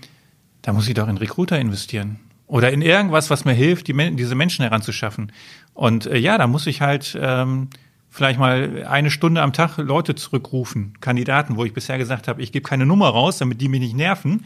da 0.62 0.72
muss 0.72 0.88
ich 0.88 0.94
doch 0.94 1.08
in 1.08 1.16
Recruiter 1.16 1.58
investieren. 1.58 2.18
Oder 2.46 2.72
in 2.72 2.82
irgendwas, 2.82 3.28
was 3.30 3.44
mir 3.44 3.54
hilft, 3.54 3.88
die, 3.88 4.16
diese 4.16 4.34
Menschen 4.34 4.62
heranzuschaffen. 4.62 5.32
Und 5.74 6.06
äh, 6.06 6.16
ja, 6.16 6.38
da 6.38 6.46
muss 6.46 6.66
ich 6.66 6.80
halt 6.80 7.18
ähm, 7.20 7.68
vielleicht 8.08 8.38
mal 8.38 8.84
eine 8.88 9.10
Stunde 9.10 9.42
am 9.42 9.52
Tag 9.52 9.78
Leute 9.78 10.14
zurückrufen, 10.14 10.94
Kandidaten, 11.00 11.56
wo 11.56 11.64
ich 11.64 11.72
bisher 11.72 11.98
gesagt 11.98 12.28
habe, 12.28 12.40
ich 12.42 12.52
gebe 12.52 12.66
keine 12.66 12.86
Nummer 12.86 13.08
raus, 13.08 13.38
damit 13.38 13.60
die 13.60 13.68
mich 13.68 13.80
nicht 13.80 13.96
nerven. 13.96 14.44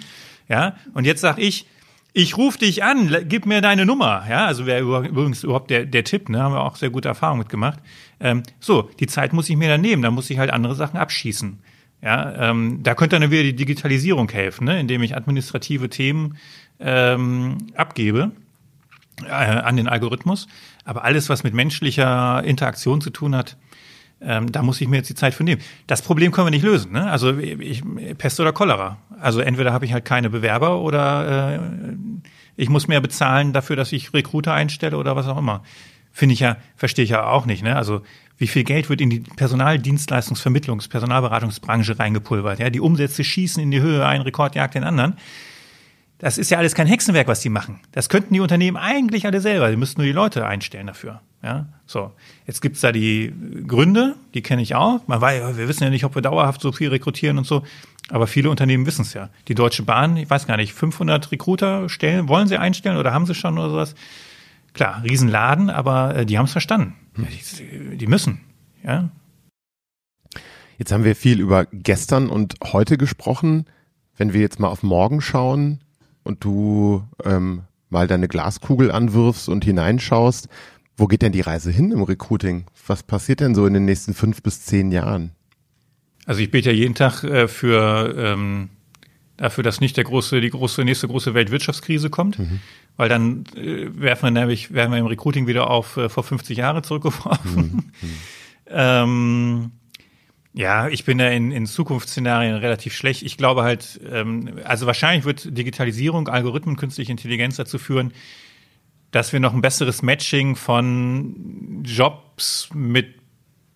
Ja, 0.48 0.74
und 0.94 1.04
jetzt 1.04 1.20
sage 1.20 1.42
ich, 1.42 1.66
ich 2.12 2.36
rufe 2.36 2.58
dich 2.58 2.82
an, 2.82 3.14
gib 3.28 3.46
mir 3.46 3.60
deine 3.60 3.86
Nummer. 3.86 4.24
Ja, 4.28 4.46
also 4.46 4.66
wäre 4.66 4.80
übrigens 4.80 5.44
überhaupt 5.44 5.70
der, 5.70 5.86
der 5.86 6.04
Tipp, 6.04 6.28
ne, 6.28 6.42
haben 6.42 6.54
wir 6.54 6.60
auch 6.60 6.76
sehr 6.76 6.90
gute 6.90 7.08
Erfahrungen 7.08 7.40
mitgemacht. 7.40 7.78
Ähm, 8.18 8.42
so, 8.58 8.90
die 8.98 9.06
Zeit 9.06 9.32
muss 9.32 9.48
ich 9.48 9.56
mir 9.56 9.68
dann 9.68 9.80
nehmen, 9.80 10.02
da 10.02 10.10
muss 10.10 10.30
ich 10.30 10.38
halt 10.38 10.50
andere 10.50 10.74
Sachen 10.74 10.98
abschießen. 10.98 11.58
Ja, 12.02 12.50
ähm, 12.50 12.82
da 12.82 12.94
könnte 12.94 13.18
dann 13.18 13.30
wieder 13.30 13.42
die 13.42 13.54
Digitalisierung 13.54 14.28
helfen, 14.30 14.64
ne, 14.64 14.80
indem 14.80 15.02
ich 15.02 15.16
administrative 15.16 15.90
Themen 15.90 16.38
ähm, 16.80 17.58
abgebe 17.74 18.32
äh, 19.24 19.30
an 19.30 19.76
den 19.76 19.86
Algorithmus. 19.86 20.48
Aber 20.84 21.04
alles, 21.04 21.28
was 21.28 21.44
mit 21.44 21.52
menschlicher 21.52 22.42
Interaktion 22.42 23.00
zu 23.00 23.10
tun 23.10 23.36
hat, 23.36 23.56
Ähm, 24.22 24.52
da 24.52 24.62
muss 24.62 24.80
ich 24.80 24.88
mir 24.88 24.96
jetzt 24.96 25.08
die 25.08 25.14
Zeit 25.14 25.34
für 25.34 25.44
nehmen. 25.44 25.62
Das 25.86 26.02
Problem 26.02 26.30
können 26.32 26.46
wir 26.46 26.50
nicht 26.50 26.64
lösen. 26.64 26.92
Ne? 26.92 27.10
Also 27.10 27.38
ich, 27.38 27.82
Pest 28.18 28.38
oder 28.38 28.52
Cholera. 28.52 28.98
Also 29.18 29.40
entweder 29.40 29.72
habe 29.72 29.84
ich 29.86 29.92
halt 29.92 30.04
keine 30.04 30.28
Bewerber 30.28 30.80
oder 30.80 31.56
äh, 31.56 31.60
ich 32.56 32.68
muss 32.68 32.88
mehr 32.88 33.00
bezahlen 33.00 33.52
dafür, 33.52 33.76
dass 33.76 33.92
ich 33.92 34.12
Recruiter 34.12 34.52
einstelle 34.52 34.96
oder 34.96 35.16
was 35.16 35.26
auch 35.26 35.38
immer. 35.38 35.62
Finde 36.12 36.34
ich 36.34 36.40
ja, 36.40 36.56
verstehe 36.76 37.04
ich 37.04 37.10
ja 37.10 37.24
auch 37.26 37.46
nicht. 37.46 37.62
Ne? 37.62 37.76
Also 37.76 38.02
wie 38.36 38.46
viel 38.46 38.64
Geld 38.64 38.88
wird 38.88 39.00
in 39.00 39.10
die 39.10 39.20
Personaldienstleistungsvermittlungs-, 39.20 40.90
Personalberatungsbranche 40.90 41.98
reingepulvert? 41.98 42.58
Ja, 42.58 42.70
die 42.70 42.80
Umsätze 42.80 43.24
schießen 43.24 43.62
in 43.62 43.70
die 43.70 43.80
Höhe, 43.80 44.04
ein 44.04 44.22
Rekord 44.22 44.54
jagt 44.54 44.74
den 44.74 44.84
anderen. 44.84 45.14
Das 46.20 46.36
ist 46.36 46.50
ja 46.50 46.58
alles 46.58 46.74
kein 46.74 46.86
Hexenwerk, 46.86 47.28
was 47.28 47.40
die 47.40 47.48
machen. 47.48 47.80
Das 47.92 48.10
könnten 48.10 48.34
die 48.34 48.40
Unternehmen 48.40 48.76
eigentlich 48.76 49.24
alle 49.24 49.40
selber. 49.40 49.70
Die 49.70 49.76
müssten 49.76 50.00
nur 50.00 50.06
die 50.06 50.12
Leute 50.12 50.46
einstellen 50.46 50.86
dafür. 50.86 51.22
Ja, 51.42 51.66
so. 51.86 52.12
Jetzt 52.46 52.60
gibt's 52.60 52.82
da 52.82 52.92
die 52.92 53.32
Gründe, 53.66 54.16
die 54.34 54.42
kenne 54.42 54.60
ich 54.60 54.74
auch. 54.74 55.00
Man 55.06 55.22
weiß, 55.22 55.56
wir 55.56 55.66
wissen 55.66 55.82
ja 55.82 55.88
nicht, 55.88 56.04
ob 56.04 56.14
wir 56.14 56.20
dauerhaft 56.20 56.60
so 56.60 56.72
viel 56.72 56.90
rekrutieren 56.90 57.38
und 57.38 57.46
so. 57.46 57.64
Aber 58.10 58.26
viele 58.26 58.50
Unternehmen 58.50 58.84
wissen 58.84 59.02
es 59.02 59.14
ja. 59.14 59.30
Die 59.48 59.54
Deutsche 59.54 59.82
Bahn, 59.82 60.18
ich 60.18 60.28
weiß 60.28 60.46
gar 60.46 60.58
nicht, 60.58 60.74
500 60.74 61.32
Recruiter 61.32 61.88
stellen, 61.88 62.28
wollen 62.28 62.48
sie 62.48 62.58
einstellen 62.58 62.98
oder 62.98 63.14
haben 63.14 63.24
sie 63.24 63.34
schon 63.34 63.56
oder 63.56 63.70
sowas? 63.70 63.94
Klar, 64.74 65.02
Riesenladen, 65.02 65.70
aber 65.70 66.16
äh, 66.16 66.26
die 66.26 66.36
haben 66.36 66.44
es 66.44 66.52
verstanden. 66.52 66.96
Hm. 67.14 67.26
Die, 67.30 67.96
die 67.96 68.06
müssen, 68.06 68.42
ja. 68.84 69.08
Jetzt 70.76 70.92
haben 70.92 71.04
wir 71.04 71.16
viel 71.16 71.40
über 71.40 71.66
gestern 71.72 72.28
und 72.28 72.56
heute 72.62 72.98
gesprochen. 72.98 73.64
Wenn 74.16 74.34
wir 74.34 74.42
jetzt 74.42 74.60
mal 74.60 74.68
auf 74.68 74.82
morgen 74.82 75.22
schauen 75.22 75.80
und 76.30 76.44
du 76.44 77.02
ähm, 77.24 77.62
mal 77.88 78.06
deine 78.06 78.28
Glaskugel 78.28 78.92
anwirfst 78.92 79.48
und 79.48 79.64
hineinschaust, 79.64 80.48
wo 80.96 81.06
geht 81.06 81.22
denn 81.22 81.32
die 81.32 81.40
Reise 81.40 81.72
hin 81.72 81.90
im 81.90 82.04
Recruiting? 82.04 82.66
Was 82.86 83.02
passiert 83.02 83.40
denn 83.40 83.54
so 83.54 83.66
in 83.66 83.74
den 83.74 83.84
nächsten 83.84 84.14
fünf 84.14 84.42
bis 84.42 84.64
zehn 84.64 84.92
Jahren? 84.92 85.32
Also 86.26 86.40
ich 86.40 86.50
bete 86.50 86.70
ja 86.70 86.76
jeden 86.76 86.94
Tag 86.94 87.24
äh, 87.24 87.48
für 87.48 88.14
ähm, 88.16 88.68
dafür, 89.36 89.64
dass 89.64 89.80
nicht 89.80 89.96
der 89.96 90.04
große, 90.04 90.40
die 90.40 90.50
große, 90.50 90.84
nächste 90.84 91.08
große 91.08 91.34
Weltwirtschaftskrise 91.34 92.10
kommt, 92.10 92.38
mhm. 92.38 92.60
weil 92.96 93.08
dann 93.08 93.44
äh, 93.56 93.88
werfen 93.92 94.26
wir 94.26 94.40
nämlich, 94.40 94.72
werden 94.72 94.92
wir 94.92 94.98
im 94.98 95.06
Recruiting 95.06 95.48
wieder 95.48 95.68
auf 95.68 95.96
äh, 95.96 96.08
vor 96.08 96.22
50 96.22 96.58
Jahre 96.58 96.82
zurückgeworfen. 96.82 97.90
Mhm. 98.00 98.08
ähm, 98.68 99.72
ja, 100.52 100.88
ich 100.88 101.04
bin 101.04 101.18
da 101.18 101.28
in, 101.28 101.52
in 101.52 101.66
Zukunftsszenarien 101.66 102.56
relativ 102.56 102.94
schlecht. 102.94 103.22
Ich 103.22 103.36
glaube 103.36 103.62
halt, 103.62 104.00
ähm, 104.10 104.58
also 104.64 104.86
wahrscheinlich 104.86 105.24
wird 105.24 105.56
Digitalisierung, 105.56 106.28
Algorithmen, 106.28 106.76
künstliche 106.76 107.12
Intelligenz 107.12 107.56
dazu 107.56 107.78
führen, 107.78 108.12
dass 109.12 109.32
wir 109.32 109.40
noch 109.40 109.54
ein 109.54 109.60
besseres 109.60 110.02
Matching 110.02 110.56
von 110.56 111.82
Jobs 111.84 112.68
mit 112.74 113.14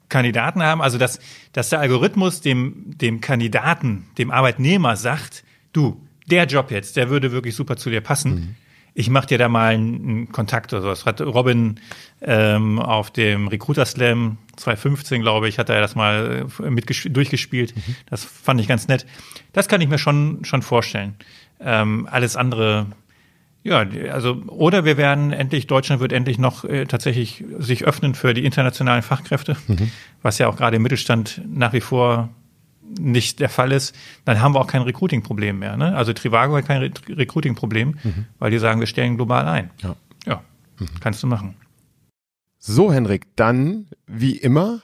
Kandidaten 0.09 0.63
haben. 0.63 0.83
Also 0.83 0.99
dass, 0.99 1.21
dass 1.53 1.69
der 1.69 1.81
Algorithmus 1.81 2.41
dem, 2.41 2.97
dem 2.99 3.21
Kandidaten, 3.21 4.07
dem 4.19 4.31
Arbeitnehmer 4.31 4.97
sagt, 4.97 5.45
du, 5.73 6.01
der 6.27 6.47
Job 6.47 6.71
jetzt, 6.71 6.97
der 6.97 7.09
würde 7.09 7.31
wirklich 7.33 7.55
super 7.55 7.77
zu 7.77 7.91
dir 7.91 8.01
passen. 8.01 8.35
Mhm. 8.35 8.55
Ich 8.95 9.11
mache 9.11 9.27
dir 9.27 9.39
da 9.39 9.49
mal 9.49 9.75
einen, 9.75 10.31
Kontakt 10.31 10.73
oder 10.73 10.83
sowas. 10.83 11.05
Hat 11.05 11.21
Robin 11.21 11.81
ähm, 12.23 12.79
auf 12.79 13.11
dem 13.11 13.49
Recruiter 13.49 13.85
Slam 13.85 14.39
2015, 14.57 15.21
glaube 15.21 15.49
ich, 15.49 15.59
hat 15.59 15.69
er 15.69 15.81
das 15.81 15.97
mal 15.97 16.47
äh, 16.61 16.71
mit 16.71 16.87
durchgespielt. 16.89 17.77
Mhm. 17.77 17.97
Das 18.09 18.25
fand 18.25 18.61
ich 18.61 18.69
ganz 18.69 18.87
nett. 18.87 19.05
Das 19.53 19.69
kann 19.69 19.81
ich 19.81 19.89
mir 19.89 19.99
schon, 19.99 20.45
schon 20.45 20.63
vorstellen. 20.63 21.17
Ähm, 21.61 22.09
alles 22.11 22.37
andere 22.37 22.87
ja, 23.65 23.87
also 24.13 24.43
oder 24.49 24.85
wir 24.85 24.99
werden 24.99 25.33
endlich, 25.33 25.67
Deutschland 25.67 26.01
wird 26.03 26.13
endlich 26.13 26.39
noch 26.39 26.65
äh, 26.65 26.85
tatsächlich 26.85 27.43
sich 27.59 27.85
öffnen 27.85 28.15
für 28.15 28.35
die 28.35 28.45
internationalen 28.45 29.03
Fachkräfte, 29.03 29.57
mhm. 29.67 29.91
was 30.21 30.37
ja 30.37 30.49
auch 30.49 30.57
gerade 30.57 30.77
im 30.77 30.83
Mittelstand 30.83 31.41
nach 31.49 31.73
wie 31.73 31.81
vor 31.81 32.29
nicht 32.99 33.41
der 33.41 33.49
Fall 33.49 33.73
ist, 33.73 33.95
dann 34.25 34.41
haben 34.41 34.55
wir 34.55 34.61
auch 34.61 34.67
kein 34.67 34.83
Recruiting-Problem 34.83 35.59
mehr. 35.59 35.77
Ne? 35.77 35.95
Also 35.97 36.13
Trivago 36.13 36.57
hat 36.57 36.67
kein 36.67 36.83
Re 36.83 36.91
Recruiting-Problem, 37.09 37.97
mhm. 38.03 38.27
weil 38.39 38.51
die 38.51 38.59
sagen, 38.59 38.81
wir 38.81 38.87
stellen 38.87 39.17
global 39.17 39.49
ein. 39.49 39.71
Ja, 39.83 39.97
ja 40.27 40.43
mhm. 40.79 40.89
kannst 41.01 41.23
du 41.23 41.27
machen. 41.27 41.57
So, 42.59 42.93
Henrik, 42.93 43.27
dann 43.37 43.89
wie 44.07 44.37
immer 44.37 44.81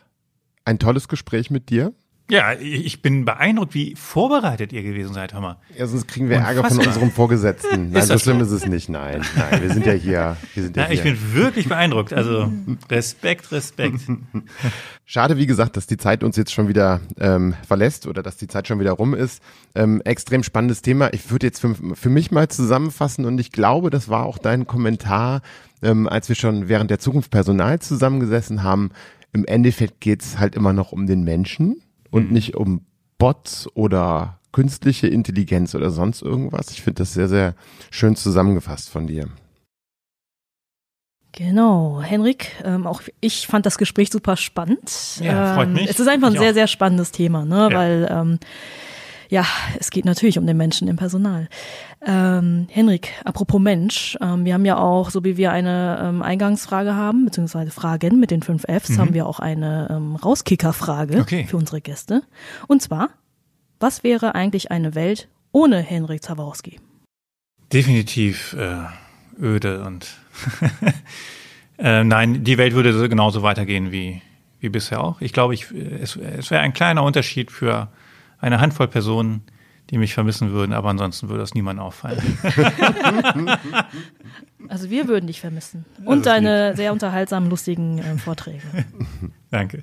ein 0.64 0.78
tolles 0.78 1.08
Gespräch 1.08 1.50
mit 1.50 1.70
dir. 1.70 1.94
Ja, 2.30 2.52
ich 2.54 3.02
bin 3.02 3.24
beeindruckt, 3.24 3.74
wie 3.74 3.96
vorbereitet 3.96 4.72
ihr 4.72 4.84
gewesen 4.84 5.12
seid, 5.14 5.34
Hammer. 5.34 5.58
Ja, 5.76 5.88
sonst 5.88 6.06
kriegen 6.06 6.28
wir 6.28 6.36
Ärger 6.36 6.62
von 6.64 6.78
unserem 6.78 7.10
Vorgesetzten. 7.10 7.90
Nein, 7.92 8.06
so 8.06 8.18
schlimm 8.18 8.40
ist 8.40 8.52
es 8.52 8.66
nicht. 8.66 8.88
Nein, 8.88 9.22
nein, 9.34 9.62
wir 9.62 9.72
sind 9.72 9.84
ja 9.84 9.92
hier. 9.92 10.36
Wir 10.54 10.62
sind 10.62 10.76
ja, 10.76 10.84
ja 10.84 10.90
ich 10.90 11.02
hier. 11.02 11.12
bin 11.12 11.34
wirklich 11.34 11.68
beeindruckt. 11.68 12.12
Also 12.12 12.50
Respekt, 12.88 13.50
Respekt. 13.50 14.00
Schade, 15.04 15.38
wie 15.38 15.46
gesagt, 15.46 15.76
dass 15.76 15.88
die 15.88 15.96
Zeit 15.96 16.22
uns 16.22 16.36
jetzt 16.36 16.52
schon 16.52 16.68
wieder 16.68 17.00
ähm, 17.18 17.54
verlässt 17.66 18.06
oder 18.06 18.22
dass 18.22 18.36
die 18.36 18.46
Zeit 18.46 18.68
schon 18.68 18.78
wieder 18.78 18.92
rum 18.92 19.12
ist. 19.14 19.42
Ähm, 19.74 20.00
extrem 20.04 20.44
spannendes 20.44 20.82
Thema. 20.82 21.12
Ich 21.12 21.32
würde 21.32 21.48
jetzt 21.48 21.60
für, 21.60 21.74
für 21.94 22.10
mich 22.10 22.30
mal 22.30 22.48
zusammenfassen 22.48 23.24
und 23.24 23.40
ich 23.40 23.50
glaube, 23.50 23.90
das 23.90 24.08
war 24.08 24.24
auch 24.24 24.38
dein 24.38 24.68
Kommentar, 24.68 25.42
ähm, 25.82 26.08
als 26.08 26.28
wir 26.28 26.36
schon 26.36 26.68
während 26.68 26.92
der 26.92 27.00
Zukunft 27.00 27.32
Personal 27.32 27.80
zusammengesessen 27.80 28.62
haben. 28.62 28.90
Im 29.32 29.44
Endeffekt 29.44 30.00
geht's 30.00 30.38
halt 30.38 30.54
immer 30.54 30.72
noch 30.72 30.92
um 30.92 31.06
den 31.06 31.24
Menschen 31.24 31.82
und 32.10 32.28
mhm. 32.28 32.32
nicht 32.32 32.56
um 32.56 32.86
Bots 33.18 33.68
oder 33.74 34.38
künstliche 34.52 35.06
Intelligenz 35.06 35.74
oder 35.74 35.90
sonst 35.90 36.22
irgendwas. 36.22 36.70
Ich 36.70 36.82
finde 36.82 36.98
das 37.02 37.12
sehr, 37.12 37.28
sehr 37.28 37.54
schön 37.90 38.16
zusammengefasst 38.16 38.90
von 38.90 39.06
dir. 39.06 39.28
Genau, 41.32 42.00
Henrik, 42.02 42.50
ähm, 42.64 42.88
auch 42.88 43.02
ich 43.20 43.46
fand 43.46 43.64
das 43.64 43.78
Gespräch 43.78 44.10
super 44.10 44.36
spannend. 44.36 45.20
Ja, 45.22 45.54
freut 45.54 45.68
ähm, 45.68 45.74
mich. 45.74 45.88
Es 45.88 46.00
ist 46.00 46.08
einfach 46.08 46.26
ein 46.26 46.34
ich 46.34 46.40
sehr, 46.40 46.50
auch. 46.50 46.54
sehr 46.54 46.66
spannendes 46.66 47.12
Thema, 47.12 47.44
ne? 47.44 47.68
Ja. 47.70 47.78
weil 47.78 48.08
ähm, 48.10 48.38
ja, 49.30 49.46
es 49.78 49.90
geht 49.90 50.04
natürlich 50.04 50.38
um 50.38 50.46
den 50.46 50.56
Menschen 50.56 50.88
im 50.88 50.96
Personal. 50.96 51.48
Ähm, 52.04 52.66
Henrik, 52.68 53.12
apropos 53.24 53.60
Mensch, 53.60 54.18
ähm, 54.20 54.44
wir 54.44 54.54
haben 54.54 54.64
ja 54.64 54.76
auch, 54.76 55.10
so 55.10 55.22
wie 55.22 55.36
wir 55.36 55.52
eine 55.52 56.00
ähm, 56.02 56.22
Eingangsfrage 56.22 56.96
haben, 56.96 57.26
beziehungsweise 57.26 57.70
Fragen 57.70 58.18
mit 58.18 58.32
den 58.32 58.42
fünf 58.42 58.64
Fs, 58.64 58.90
mhm. 58.90 58.98
haben 58.98 59.14
wir 59.14 59.26
auch 59.26 59.38
eine 59.38 59.88
ähm, 59.88 60.16
Rauskicker-Frage 60.16 61.20
okay. 61.20 61.46
für 61.48 61.56
unsere 61.56 61.80
Gäste. 61.80 62.22
Und 62.66 62.82
zwar, 62.82 63.10
was 63.78 64.02
wäre 64.02 64.34
eigentlich 64.34 64.72
eine 64.72 64.96
Welt 64.96 65.28
ohne 65.52 65.78
Henrik 65.78 66.24
Zawarowski? 66.24 66.80
Definitiv 67.72 68.54
äh, 68.54 68.78
öde 69.40 69.84
und 69.84 70.08
äh, 71.78 72.02
nein, 72.02 72.42
die 72.42 72.58
Welt 72.58 72.74
würde 72.74 73.08
genauso 73.08 73.44
weitergehen 73.44 73.92
wie, 73.92 74.22
wie 74.58 74.70
bisher 74.70 75.04
auch. 75.04 75.20
Ich 75.20 75.32
glaube, 75.32 75.54
ich, 75.54 75.70
es, 75.70 76.16
es 76.16 76.50
wäre 76.50 76.62
ein 76.62 76.72
kleiner 76.72 77.04
Unterschied 77.04 77.52
für 77.52 77.88
eine 78.40 78.60
Handvoll 78.60 78.88
Personen, 78.88 79.42
die 79.90 79.98
mich 79.98 80.14
vermissen 80.14 80.52
würden, 80.52 80.72
aber 80.72 80.88
ansonsten 80.88 81.28
würde 81.28 81.40
das 81.40 81.54
niemand 81.54 81.80
auffallen. 81.80 82.22
Also 84.68 84.90
wir 84.90 85.08
würden 85.08 85.26
dich 85.26 85.40
vermissen. 85.40 85.84
Und 86.04 86.26
deine 86.26 86.68
lieb. 86.68 86.76
sehr 86.76 86.92
unterhaltsamen, 86.92 87.50
lustigen 87.50 87.98
äh, 87.98 88.18
Vorträge. 88.18 88.62
Danke. 89.50 89.82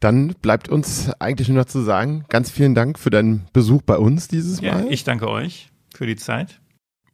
Dann 0.00 0.34
bleibt 0.42 0.68
uns 0.68 1.10
eigentlich 1.20 1.48
nur 1.48 1.58
noch 1.58 1.66
zu 1.66 1.82
sagen, 1.82 2.24
ganz 2.28 2.50
vielen 2.50 2.74
Dank 2.74 2.98
für 2.98 3.10
deinen 3.10 3.46
Besuch 3.52 3.82
bei 3.82 3.96
uns 3.98 4.26
dieses 4.26 4.60
Mal. 4.62 4.84
Ja, 4.84 4.90
ich 4.90 5.04
danke 5.04 5.28
euch 5.28 5.70
für 5.94 6.06
die 6.06 6.16
Zeit. 6.16 6.60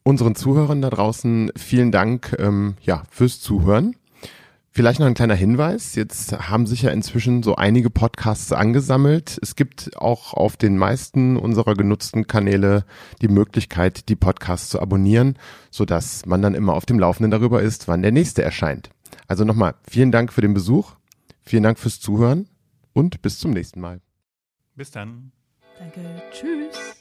Unseren 0.04 0.34
Zuhörern 0.34 0.80
da 0.80 0.88
draußen 0.88 1.50
vielen 1.54 1.92
Dank 1.92 2.34
ähm, 2.38 2.76
ja, 2.80 3.02
fürs 3.10 3.40
Zuhören. 3.40 3.94
Vielleicht 4.78 5.00
noch 5.00 5.08
ein 5.08 5.14
kleiner 5.14 5.34
Hinweis. 5.34 5.96
Jetzt 5.96 6.38
haben 6.38 6.68
sich 6.68 6.82
ja 6.82 6.92
inzwischen 6.92 7.42
so 7.42 7.56
einige 7.56 7.90
Podcasts 7.90 8.52
angesammelt. 8.52 9.36
Es 9.42 9.56
gibt 9.56 9.96
auch 9.96 10.34
auf 10.34 10.56
den 10.56 10.78
meisten 10.78 11.36
unserer 11.36 11.74
genutzten 11.74 12.28
Kanäle 12.28 12.84
die 13.20 13.26
Möglichkeit, 13.26 14.08
die 14.08 14.14
Podcasts 14.14 14.68
zu 14.68 14.80
abonnieren, 14.80 15.36
sodass 15.72 16.26
man 16.26 16.42
dann 16.42 16.54
immer 16.54 16.74
auf 16.74 16.86
dem 16.86 17.00
Laufenden 17.00 17.32
darüber 17.32 17.60
ist, 17.60 17.88
wann 17.88 18.02
der 18.02 18.12
nächste 18.12 18.44
erscheint. 18.44 18.90
Also 19.26 19.42
nochmal 19.42 19.74
vielen 19.82 20.12
Dank 20.12 20.32
für 20.32 20.42
den 20.42 20.54
Besuch. 20.54 20.92
Vielen 21.42 21.64
Dank 21.64 21.80
fürs 21.80 21.98
Zuhören 21.98 22.48
und 22.92 23.20
bis 23.20 23.40
zum 23.40 23.50
nächsten 23.50 23.80
Mal. 23.80 24.00
Bis 24.76 24.92
dann. 24.92 25.32
Danke. 25.76 26.02
Tschüss. 26.30 26.94